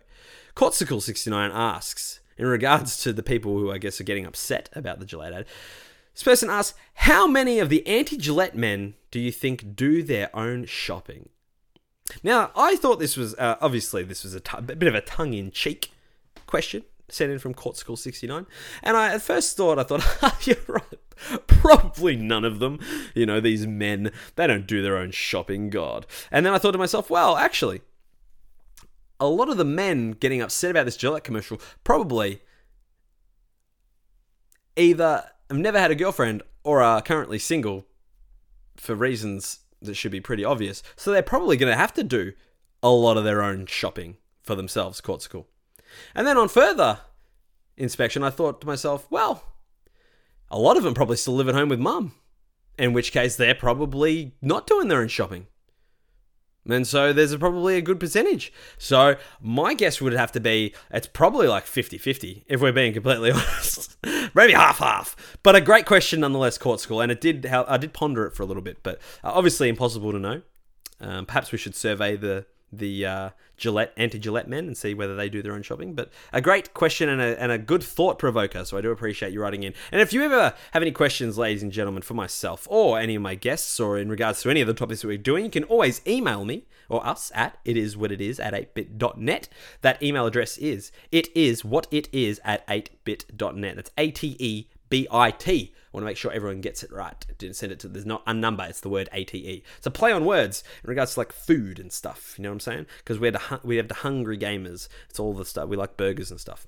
Courtsicle69 0.55 1.51
asks, 1.53 2.21
in 2.37 2.45
regards 2.45 2.97
to 3.03 3.11
the 3.11 3.23
people 3.23 3.57
who 3.57 3.71
I 3.71 3.77
guess 3.77 3.99
are 3.99 4.05
getting 4.05 4.25
upset 4.25 4.69
about 4.73 4.99
the 4.99 5.05
Gillette 5.05 5.33
ad, 5.33 5.45
this 6.13 6.23
person 6.23 6.49
asks, 6.49 6.77
how 6.93 7.27
many 7.27 7.59
of 7.59 7.69
the 7.69 7.85
anti-Gillette 7.85 8.55
men 8.55 8.95
do 9.11 9.19
you 9.19 9.31
think 9.31 9.75
do 9.75 10.01
their 10.01 10.35
own 10.35 10.65
shopping? 10.65 11.29
Now, 12.23 12.51
I 12.55 12.77
thought 12.77 12.99
this 12.99 13.17
was, 13.17 13.35
uh, 13.35 13.57
obviously, 13.59 14.03
this 14.03 14.23
was 14.23 14.33
a, 14.33 14.61
bit 14.61 14.87
of 14.87 14.95
a 14.95 15.01
tongue-in-cheek 15.01 15.91
question 16.47 16.83
sent 17.09 17.31
in 17.31 17.39
from 17.39 17.53
Courtsicle69. 17.53 18.45
And 18.81 18.97
I 18.97 19.13
at 19.13 19.21
first 19.21 19.57
thought, 19.57 19.77
I 19.77 19.83
thought, 19.83 20.01
oh, 20.23 20.37
you're 20.43 20.57
right. 20.67 20.99
Probably 21.47 22.15
none 22.15 22.45
of 22.45 22.59
them. 22.59 22.79
You 23.15 23.25
know, 23.25 23.39
these 23.39 23.67
men, 23.67 24.11
they 24.35 24.47
don't 24.47 24.67
do 24.67 24.81
their 24.81 24.97
own 24.97 25.11
shopping, 25.11 25.69
God. 25.69 26.05
And 26.31 26.45
then 26.45 26.53
I 26.53 26.57
thought 26.57 26.71
to 26.71 26.77
myself, 26.77 27.09
well, 27.09 27.37
actually, 27.37 27.81
a 29.19 29.27
lot 29.27 29.49
of 29.49 29.57
the 29.57 29.65
men 29.65 30.11
getting 30.11 30.41
upset 30.41 30.71
about 30.71 30.85
this 30.85 30.97
Gillette 30.97 31.23
commercial 31.23 31.59
probably 31.83 32.41
either 34.75 35.23
have 35.49 35.57
never 35.57 35.79
had 35.79 35.91
a 35.91 35.95
girlfriend 35.95 36.43
or 36.63 36.81
are 36.81 37.01
currently 37.01 37.39
single 37.39 37.85
for 38.75 38.95
reasons 38.95 39.59
that 39.81 39.95
should 39.95 40.11
be 40.11 40.21
pretty 40.21 40.43
obvious. 40.43 40.83
So 40.95 41.11
they're 41.11 41.21
probably 41.21 41.57
going 41.57 41.71
to 41.71 41.77
have 41.77 41.93
to 41.95 42.03
do 42.03 42.33
a 42.83 42.89
lot 42.89 43.17
of 43.17 43.23
their 43.23 43.41
own 43.41 43.65
shopping 43.65 44.17
for 44.43 44.55
themselves, 44.55 45.01
Courtsicle. 45.01 45.45
And 46.13 46.27
then 46.27 46.37
on 46.37 46.49
further 46.49 46.99
inspection, 47.75 48.23
I 48.23 48.29
thought 48.29 48.61
to 48.61 48.67
myself, 48.67 49.07
well, 49.09 49.43
a 50.49 50.59
lot 50.59 50.77
of 50.77 50.83
them 50.83 50.93
probably 50.93 51.17
still 51.17 51.35
live 51.35 51.49
at 51.49 51.55
home 51.55 51.69
with 51.69 51.79
mum, 51.79 52.13
in 52.77 52.93
which 52.93 53.11
case 53.11 53.35
they're 53.35 53.55
probably 53.55 54.33
not 54.41 54.67
doing 54.67 54.87
their 54.87 55.01
own 55.01 55.07
shopping. 55.07 55.47
And 56.69 56.85
so 56.85 57.13
there's 57.13 57.31
a, 57.31 57.39
probably 57.39 57.77
a 57.77 57.81
good 57.81 57.99
percentage. 57.99 58.51
So 58.77 59.15
my 59.41 59.73
guess 59.73 60.01
would 60.01 60.13
have 60.13 60.31
to 60.33 60.39
be 60.39 60.73
it's 60.91 61.07
probably 61.07 61.47
like 61.47 61.65
50 61.65 61.97
50, 61.97 62.45
if 62.47 62.61
we're 62.61 62.73
being 62.73 62.93
completely 62.93 63.31
honest. 63.31 63.97
Maybe 64.35 64.53
half 64.53 64.79
half. 64.79 65.15
But 65.43 65.55
a 65.55 65.61
great 65.61 65.85
question 65.85 66.19
nonetheless, 66.19 66.57
Courtsicle. 66.57 67.01
And 67.01 67.11
it 67.11 67.21
did, 67.21 67.45
I 67.45 67.77
did 67.77 67.93
ponder 67.93 68.25
it 68.25 68.33
for 68.33 68.43
a 68.43 68.45
little 68.45 68.63
bit, 68.63 68.83
but 68.83 68.99
uh, 69.23 69.31
obviously 69.33 69.69
impossible 69.69 70.11
to 70.11 70.19
know. 70.19 70.41
Um, 70.99 71.25
perhaps 71.25 71.51
we 71.51 71.57
should 71.57 71.75
survey 71.75 72.15
the 72.17 72.45
the 72.71 73.05
uh, 73.05 73.29
Gillette 73.55 73.93
anti-Gillette 73.97 74.47
men 74.47 74.67
and 74.67 74.77
see 74.77 74.93
whether 74.93 75.15
they 75.15 75.29
do 75.29 75.41
their 75.41 75.53
own 75.53 75.63
shopping. 75.63 75.93
But 75.93 76.11
a 76.31 76.41
great 76.41 76.73
question 76.73 77.09
and 77.09 77.21
a, 77.21 77.41
and 77.41 77.51
a 77.51 77.57
good 77.57 77.83
thought 77.83 78.19
provoker. 78.19 78.65
So 78.65 78.77
I 78.77 78.81
do 78.81 78.91
appreciate 78.91 79.33
you 79.33 79.41
writing 79.41 79.63
in. 79.63 79.73
And 79.91 80.01
if 80.01 80.13
you 80.13 80.23
ever 80.23 80.53
have 80.71 80.81
any 80.81 80.91
questions, 80.91 81.37
ladies 81.37 81.63
and 81.63 81.71
gentlemen, 81.71 82.03
for 82.03 82.13
myself 82.13 82.67
or 82.69 82.99
any 82.99 83.15
of 83.15 83.21
my 83.21 83.35
guests, 83.35 83.79
or 83.79 83.97
in 83.97 84.09
regards 84.09 84.41
to 84.43 84.49
any 84.49 84.61
of 84.61 84.67
the 84.67 84.73
topics 84.73 85.01
that 85.01 85.07
we're 85.07 85.17
doing, 85.17 85.45
you 85.45 85.51
can 85.51 85.63
always 85.65 86.01
email 86.07 86.45
me 86.45 86.65
or 86.89 87.05
us 87.05 87.31
at 87.35 87.57
it 87.65 87.77
is 87.77 87.97
what 87.97 88.11
it 88.11 88.21
is 88.21 88.39
at 88.39 88.53
8bit.net. 88.53 89.49
That 89.81 90.01
email 90.01 90.25
address 90.25 90.57
is 90.57 90.91
it 91.11 91.35
is 91.35 91.65
what 91.65 91.87
it 91.91 92.07
is 92.11 92.39
at 92.43 92.65
8bit.net. 92.67 93.75
That's 93.75 93.91
A 93.97 94.11
T 94.11 94.35
E 94.39 94.67
B 94.89 95.07
I 95.11 95.31
T. 95.31 95.73
Want 95.97 96.03
to 96.03 96.11
make 96.11 96.17
sure 96.17 96.31
everyone 96.31 96.61
gets 96.61 96.83
it 96.83 96.91
right. 96.91 97.25
Didn't 97.39 97.55
send 97.55 97.71
it 97.71 97.79
to 97.79 97.87
there's 97.87 98.05
not 98.05 98.21
a 98.27 98.31
number. 98.31 98.63
It's 98.63 98.81
the 98.81 98.87
word 98.87 99.09
A 99.13 99.23
T 99.23 99.39
E. 99.39 99.63
It's 99.79 99.87
a 99.87 99.89
play 99.89 100.11
on 100.11 100.25
words 100.25 100.63
in 100.83 100.89
regards 100.91 101.15
to 101.15 101.21
like 101.21 101.31
food 101.31 101.79
and 101.79 101.91
stuff. 101.91 102.35
You 102.37 102.43
know 102.43 102.49
what 102.49 102.53
I'm 102.53 102.59
saying? 102.59 102.85
Because 102.99 103.17
we're 103.17 103.31
the 103.31 103.59
we 103.63 103.77
have 103.77 103.87
the 103.87 103.95
hungry 103.95 104.37
gamers. 104.37 104.89
It's 105.09 105.19
all 105.19 105.33
the 105.33 105.43
stuff 105.43 105.67
we 105.67 105.75
like 105.75 105.97
burgers 105.97 106.29
and 106.29 106.39
stuff. 106.39 106.67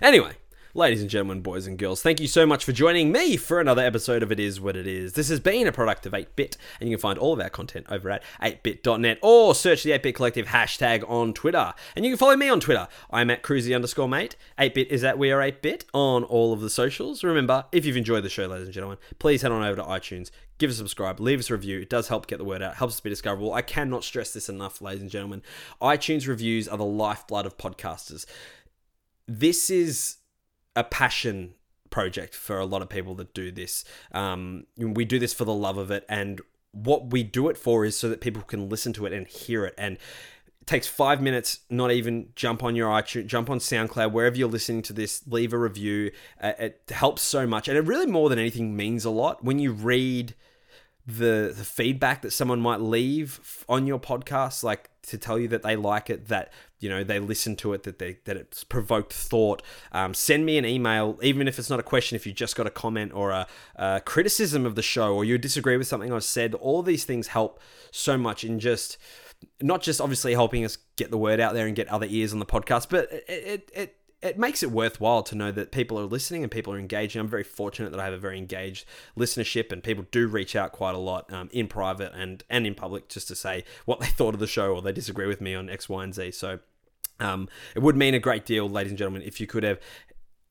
Anyway, 0.00 0.32
Ladies 0.74 1.02
and 1.02 1.10
gentlemen, 1.10 1.42
boys 1.42 1.66
and 1.66 1.76
girls, 1.76 2.00
thank 2.00 2.18
you 2.18 2.26
so 2.26 2.46
much 2.46 2.64
for 2.64 2.72
joining 2.72 3.12
me 3.12 3.36
for 3.36 3.60
another 3.60 3.82
episode 3.82 4.22
of 4.22 4.32
It 4.32 4.40
Is 4.40 4.58
What 4.58 4.74
It 4.74 4.86
Is. 4.86 5.12
This 5.12 5.28
has 5.28 5.38
been 5.38 5.66
a 5.66 5.72
product 5.72 6.06
of 6.06 6.14
8bit, 6.14 6.56
and 6.80 6.88
you 6.88 6.96
can 6.96 7.02
find 7.02 7.18
all 7.18 7.34
of 7.34 7.40
our 7.40 7.50
content 7.50 7.84
over 7.90 8.08
at 8.08 8.22
8bit.net 8.40 9.18
or 9.20 9.54
search 9.54 9.82
the 9.82 9.90
8bit 9.90 10.14
collective 10.14 10.46
hashtag 10.46 11.06
on 11.06 11.34
Twitter. 11.34 11.74
And 11.94 12.06
you 12.06 12.12
can 12.12 12.16
follow 12.16 12.38
me 12.38 12.48
on 12.48 12.58
Twitter. 12.58 12.88
I'm 13.10 13.28
at 13.28 13.42
cruisy 13.42 13.74
underscore 13.74 14.08
mate. 14.08 14.36
8bit 14.58 14.86
is 14.86 15.04
at 15.04 15.18
We 15.18 15.30
Are 15.30 15.42
8bit 15.42 15.84
on 15.92 16.24
all 16.24 16.54
of 16.54 16.62
the 16.62 16.70
socials. 16.70 17.22
Remember, 17.22 17.66
if 17.70 17.84
you've 17.84 17.98
enjoyed 17.98 18.24
the 18.24 18.30
show, 18.30 18.46
ladies 18.46 18.68
and 18.68 18.72
gentlemen, 18.74 18.96
please 19.18 19.42
head 19.42 19.52
on 19.52 19.62
over 19.62 19.76
to 19.76 19.86
iTunes, 19.86 20.30
give 20.56 20.70
us 20.70 20.76
a 20.76 20.78
subscribe, 20.78 21.20
leave 21.20 21.40
us 21.40 21.50
a 21.50 21.52
review. 21.52 21.80
It 21.80 21.90
does 21.90 22.08
help 22.08 22.26
get 22.26 22.38
the 22.38 22.44
word 22.44 22.62
out, 22.62 22.76
helps 22.76 22.94
us 22.94 23.00
be 23.00 23.10
discoverable. 23.10 23.52
I 23.52 23.60
cannot 23.60 24.04
stress 24.04 24.32
this 24.32 24.48
enough, 24.48 24.80
ladies 24.80 25.02
and 25.02 25.10
gentlemen. 25.10 25.42
iTunes 25.82 26.26
reviews 26.26 26.66
are 26.66 26.78
the 26.78 26.84
lifeblood 26.86 27.44
of 27.44 27.58
podcasters. 27.58 28.24
This 29.28 29.68
is 29.68 30.16
a 30.74 30.84
passion 30.84 31.54
project 31.90 32.34
for 32.34 32.58
a 32.58 32.64
lot 32.64 32.82
of 32.82 32.88
people 32.88 33.14
that 33.16 33.34
do 33.34 33.52
this. 33.52 33.84
Um, 34.12 34.66
we 34.76 35.04
do 35.04 35.18
this 35.18 35.34
for 35.34 35.44
the 35.44 35.54
love 35.54 35.78
of 35.78 35.90
it, 35.90 36.04
and 36.08 36.40
what 36.72 37.12
we 37.12 37.22
do 37.22 37.48
it 37.48 37.56
for 37.56 37.84
is 37.84 37.96
so 37.96 38.08
that 38.08 38.20
people 38.20 38.42
can 38.42 38.68
listen 38.68 38.92
to 38.94 39.06
it 39.06 39.12
and 39.12 39.26
hear 39.28 39.64
it. 39.64 39.74
And 39.76 39.98
it 40.60 40.66
takes 40.66 40.88
five 40.88 41.20
minutes, 41.20 41.60
not 41.68 41.92
even 41.92 42.30
jump 42.34 42.64
on 42.64 42.74
your 42.74 42.88
iTunes, 42.88 43.26
jump 43.26 43.50
on 43.50 43.58
SoundCloud, 43.58 44.12
wherever 44.12 44.36
you're 44.36 44.48
listening 44.48 44.82
to 44.82 44.92
this, 44.92 45.22
leave 45.26 45.52
a 45.52 45.58
review. 45.58 46.10
Uh, 46.40 46.52
it 46.58 46.82
helps 46.90 47.22
so 47.22 47.46
much, 47.46 47.68
and 47.68 47.76
it 47.76 47.82
really 47.82 48.06
more 48.06 48.28
than 48.28 48.38
anything 48.38 48.74
means 48.74 49.04
a 49.04 49.10
lot 49.10 49.44
when 49.44 49.58
you 49.58 49.72
read 49.72 50.34
the 51.06 51.52
the 51.56 51.64
feedback 51.64 52.22
that 52.22 52.30
someone 52.30 52.60
might 52.60 52.80
leave 52.80 53.64
on 53.68 53.86
your 53.86 53.98
podcast 53.98 54.62
like 54.62 54.88
to 55.02 55.18
tell 55.18 55.36
you 55.36 55.48
that 55.48 55.62
they 55.62 55.74
like 55.74 56.08
it 56.08 56.28
that 56.28 56.52
you 56.78 56.88
know 56.88 57.02
they 57.02 57.18
listen 57.18 57.56
to 57.56 57.72
it 57.72 57.82
that 57.82 57.98
they 57.98 58.18
that 58.24 58.36
it's 58.36 58.62
provoked 58.62 59.12
thought 59.12 59.62
um, 59.90 60.14
send 60.14 60.46
me 60.46 60.58
an 60.58 60.64
email 60.64 61.18
even 61.20 61.48
if 61.48 61.58
it's 61.58 61.68
not 61.68 61.80
a 61.80 61.82
question 61.82 62.14
if 62.14 62.24
you 62.24 62.32
just 62.32 62.54
got 62.54 62.68
a 62.68 62.70
comment 62.70 63.12
or 63.12 63.30
a, 63.30 63.46
a 63.76 64.00
criticism 64.04 64.64
of 64.64 64.76
the 64.76 64.82
show 64.82 65.12
or 65.12 65.24
you 65.24 65.36
disagree 65.38 65.76
with 65.76 65.88
something 65.88 66.12
i've 66.12 66.22
said 66.22 66.54
all 66.54 66.82
these 66.82 67.04
things 67.04 67.28
help 67.28 67.58
so 67.90 68.16
much 68.16 68.44
in 68.44 68.60
just 68.60 68.96
not 69.60 69.82
just 69.82 70.00
obviously 70.00 70.34
helping 70.34 70.64
us 70.64 70.78
get 70.94 71.10
the 71.10 71.18
word 71.18 71.40
out 71.40 71.52
there 71.52 71.66
and 71.66 71.74
get 71.74 71.88
other 71.88 72.06
ears 72.08 72.32
on 72.32 72.38
the 72.38 72.46
podcast 72.46 72.86
but 72.88 73.10
it, 73.10 73.24
it, 73.28 73.70
it 73.74 73.96
it 74.22 74.38
makes 74.38 74.62
it 74.62 74.70
worthwhile 74.70 75.24
to 75.24 75.34
know 75.34 75.50
that 75.50 75.72
people 75.72 75.98
are 75.98 76.04
listening 76.04 76.42
and 76.44 76.50
people 76.50 76.72
are 76.72 76.78
engaging. 76.78 77.20
I'm 77.20 77.28
very 77.28 77.42
fortunate 77.42 77.90
that 77.90 78.00
I 78.00 78.04
have 78.04 78.14
a 78.14 78.18
very 78.18 78.38
engaged 78.38 78.86
listenership 79.18 79.72
and 79.72 79.82
people 79.82 80.06
do 80.12 80.28
reach 80.28 80.54
out 80.54 80.70
quite 80.70 80.94
a 80.94 80.98
lot 80.98 81.30
um, 81.32 81.50
in 81.52 81.66
private 81.66 82.12
and, 82.14 82.44
and 82.48 82.64
in 82.64 82.76
public 82.76 83.08
just 83.08 83.26
to 83.28 83.34
say 83.34 83.64
what 83.84 83.98
they 83.98 84.06
thought 84.16 84.34
of 84.34 84.40
the 84.40 84.46
show 84.46 84.74
or 84.74 84.80
they 84.80 84.92
disagree 84.92 85.26
with 85.26 85.40
me 85.40 85.54
on 85.54 85.68
X, 85.68 85.88
Y, 85.88 86.04
and 86.04 86.14
Z. 86.14 86.30
So 86.30 86.60
um, 87.18 87.48
it 87.74 87.80
would 87.80 87.96
mean 87.96 88.14
a 88.14 88.20
great 88.20 88.46
deal, 88.46 88.68
ladies 88.68 88.92
and 88.92 88.98
gentlemen, 88.98 89.22
if 89.22 89.40
you 89.40 89.48
could 89.48 89.64
have, 89.64 89.80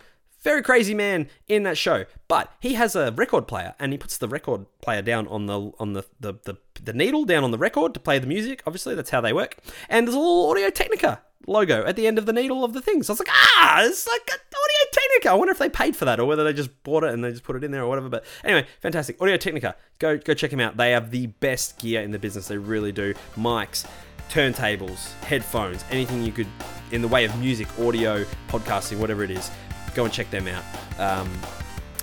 Very 0.43 0.62
crazy 0.62 0.95
man 0.95 1.28
in 1.49 1.64
that 1.64 1.76
show, 1.76 2.07
but 2.26 2.51
he 2.61 2.74
has 2.74 2.97
a 2.97 3.12
record 3.12 3.47
player 3.47 3.74
and 3.78 3.93
he 3.93 3.99
puts 3.99 4.16
the 4.16 4.28
record 4.28 4.64
player 4.80 5.03
down 5.03 5.28
on 5.28 5.47
the 5.47 5.72
on 5.78 5.93
the, 5.93 6.05
the, 6.18 6.34
the, 6.45 6.57
the 6.82 6.93
needle 6.95 7.26
down 7.26 7.45
on 7.45 7.51
the 7.51 7.59
record 7.59 7.93
to 7.95 8.01
play 8.01 8.18
the 8.18 8.26
music. 8.26 8.62
Obviously, 8.66 8.95
that's 8.95 9.11
how 9.11 9.20
they 9.20 9.34
work. 9.34 9.59
And 9.88 10.07
there's 10.07 10.14
a 10.14 10.18
little 10.18 10.51
Audio 10.51 10.70
Technica 10.70 11.20
logo 11.47 11.84
at 11.84 11.97
the 11.97 12.07
end 12.07 12.18
of 12.18 12.26
the 12.26 12.32
needle 12.32 12.64
of 12.64 12.72
the 12.72 12.80
thing. 12.80 13.03
So 13.03 13.12
I 13.12 13.14
was 13.14 13.20
like, 13.20 13.28
ah, 13.30 13.82
it's 13.82 14.07
like 14.07 14.22
Audio 14.30 14.91
Technica. 14.93 15.30
I 15.30 15.34
wonder 15.34 15.53
if 15.53 15.59
they 15.59 15.68
paid 15.68 15.95
for 15.97 16.07
that 16.07 16.18
or 16.20 16.24
whether 16.26 16.45
they 16.45 16.53
just 16.53 16.82
bought 16.84 17.05
it 17.05 17.12
and 17.12 17.22
they 17.22 17.32
just 17.32 17.45
put 17.45 17.57
it 17.57 17.64
in 17.64 17.70
there 17.70 17.82
or 17.82 17.88
whatever. 17.88 18.09
But 18.09 18.24
anyway, 18.43 18.66
fantastic. 18.80 19.20
Audio 19.20 19.36
Technica. 19.36 19.76
Go 19.99 20.16
go 20.16 20.32
check 20.32 20.51
them 20.51 20.61
out. 20.61 20.76
They 20.76 20.93
have 20.93 21.11
the 21.11 21.26
best 21.26 21.78
gear 21.78 22.01
in 22.01 22.12
the 22.12 22.18
business. 22.18 22.49
They 22.49 22.57
really 22.57 22.93
do. 22.93 23.14
Mics, 23.36 23.86
turntables, 24.30 25.12
headphones, 25.22 25.84
anything 25.91 26.24
you 26.24 26.32
could 26.32 26.47
in 26.93 27.03
the 27.03 27.09
way 27.09 27.24
of 27.24 27.38
music, 27.38 27.68
audio, 27.78 28.24
podcasting, 28.49 28.99
whatever 28.99 29.22
it 29.22 29.30
is. 29.30 29.51
Go 29.95 30.05
and 30.05 30.12
check 30.12 30.30
them 30.30 30.49
out. 30.49 30.64
Um, 30.99 31.30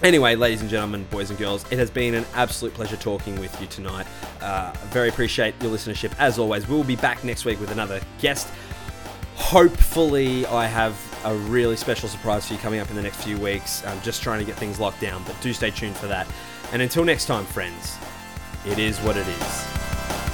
Anyway, 0.03 0.35
ladies 0.35 0.61
and 0.61 0.69
gentlemen, 0.69 1.03
boys 1.05 1.31
and 1.31 1.39
girls, 1.39 1.65
it 1.71 1.79
has 1.79 1.89
been 1.89 2.13
an 2.13 2.23
absolute 2.35 2.71
pleasure 2.75 2.97
talking 2.97 3.39
with 3.39 3.59
you 3.59 3.65
tonight. 3.65 4.05
Uh, 4.39 4.71
very 4.89 5.09
appreciate 5.09 5.55
your 5.59 5.71
listenership. 5.71 6.13
As 6.19 6.37
always, 6.37 6.67
we'll 6.67 6.83
be 6.83 6.95
back 6.95 7.23
next 7.23 7.45
week 7.45 7.59
with 7.59 7.71
another 7.71 7.99
guest 8.21 8.47
Hopefully, 9.37 10.45
I 10.47 10.65
have 10.65 10.99
a 11.23 11.33
really 11.33 11.77
special 11.77 12.09
surprise 12.09 12.47
for 12.47 12.53
you 12.53 12.59
coming 12.59 12.81
up 12.81 12.89
in 12.89 12.97
the 12.97 13.01
next 13.01 13.23
few 13.23 13.37
weeks. 13.37 13.85
I'm 13.85 14.01
just 14.01 14.21
trying 14.21 14.39
to 14.39 14.45
get 14.45 14.55
things 14.57 14.77
locked 14.77 14.99
down, 14.99 15.23
but 15.25 15.39
do 15.41 15.53
stay 15.53 15.69
tuned 15.69 15.95
for 15.95 16.07
that. 16.07 16.27
And 16.73 16.81
until 16.81 17.05
next 17.05 17.27
time, 17.27 17.45
friends, 17.45 17.95
it 18.65 18.77
is 18.77 18.97
what 18.99 19.15
it 19.15 19.25
is. 19.27 20.26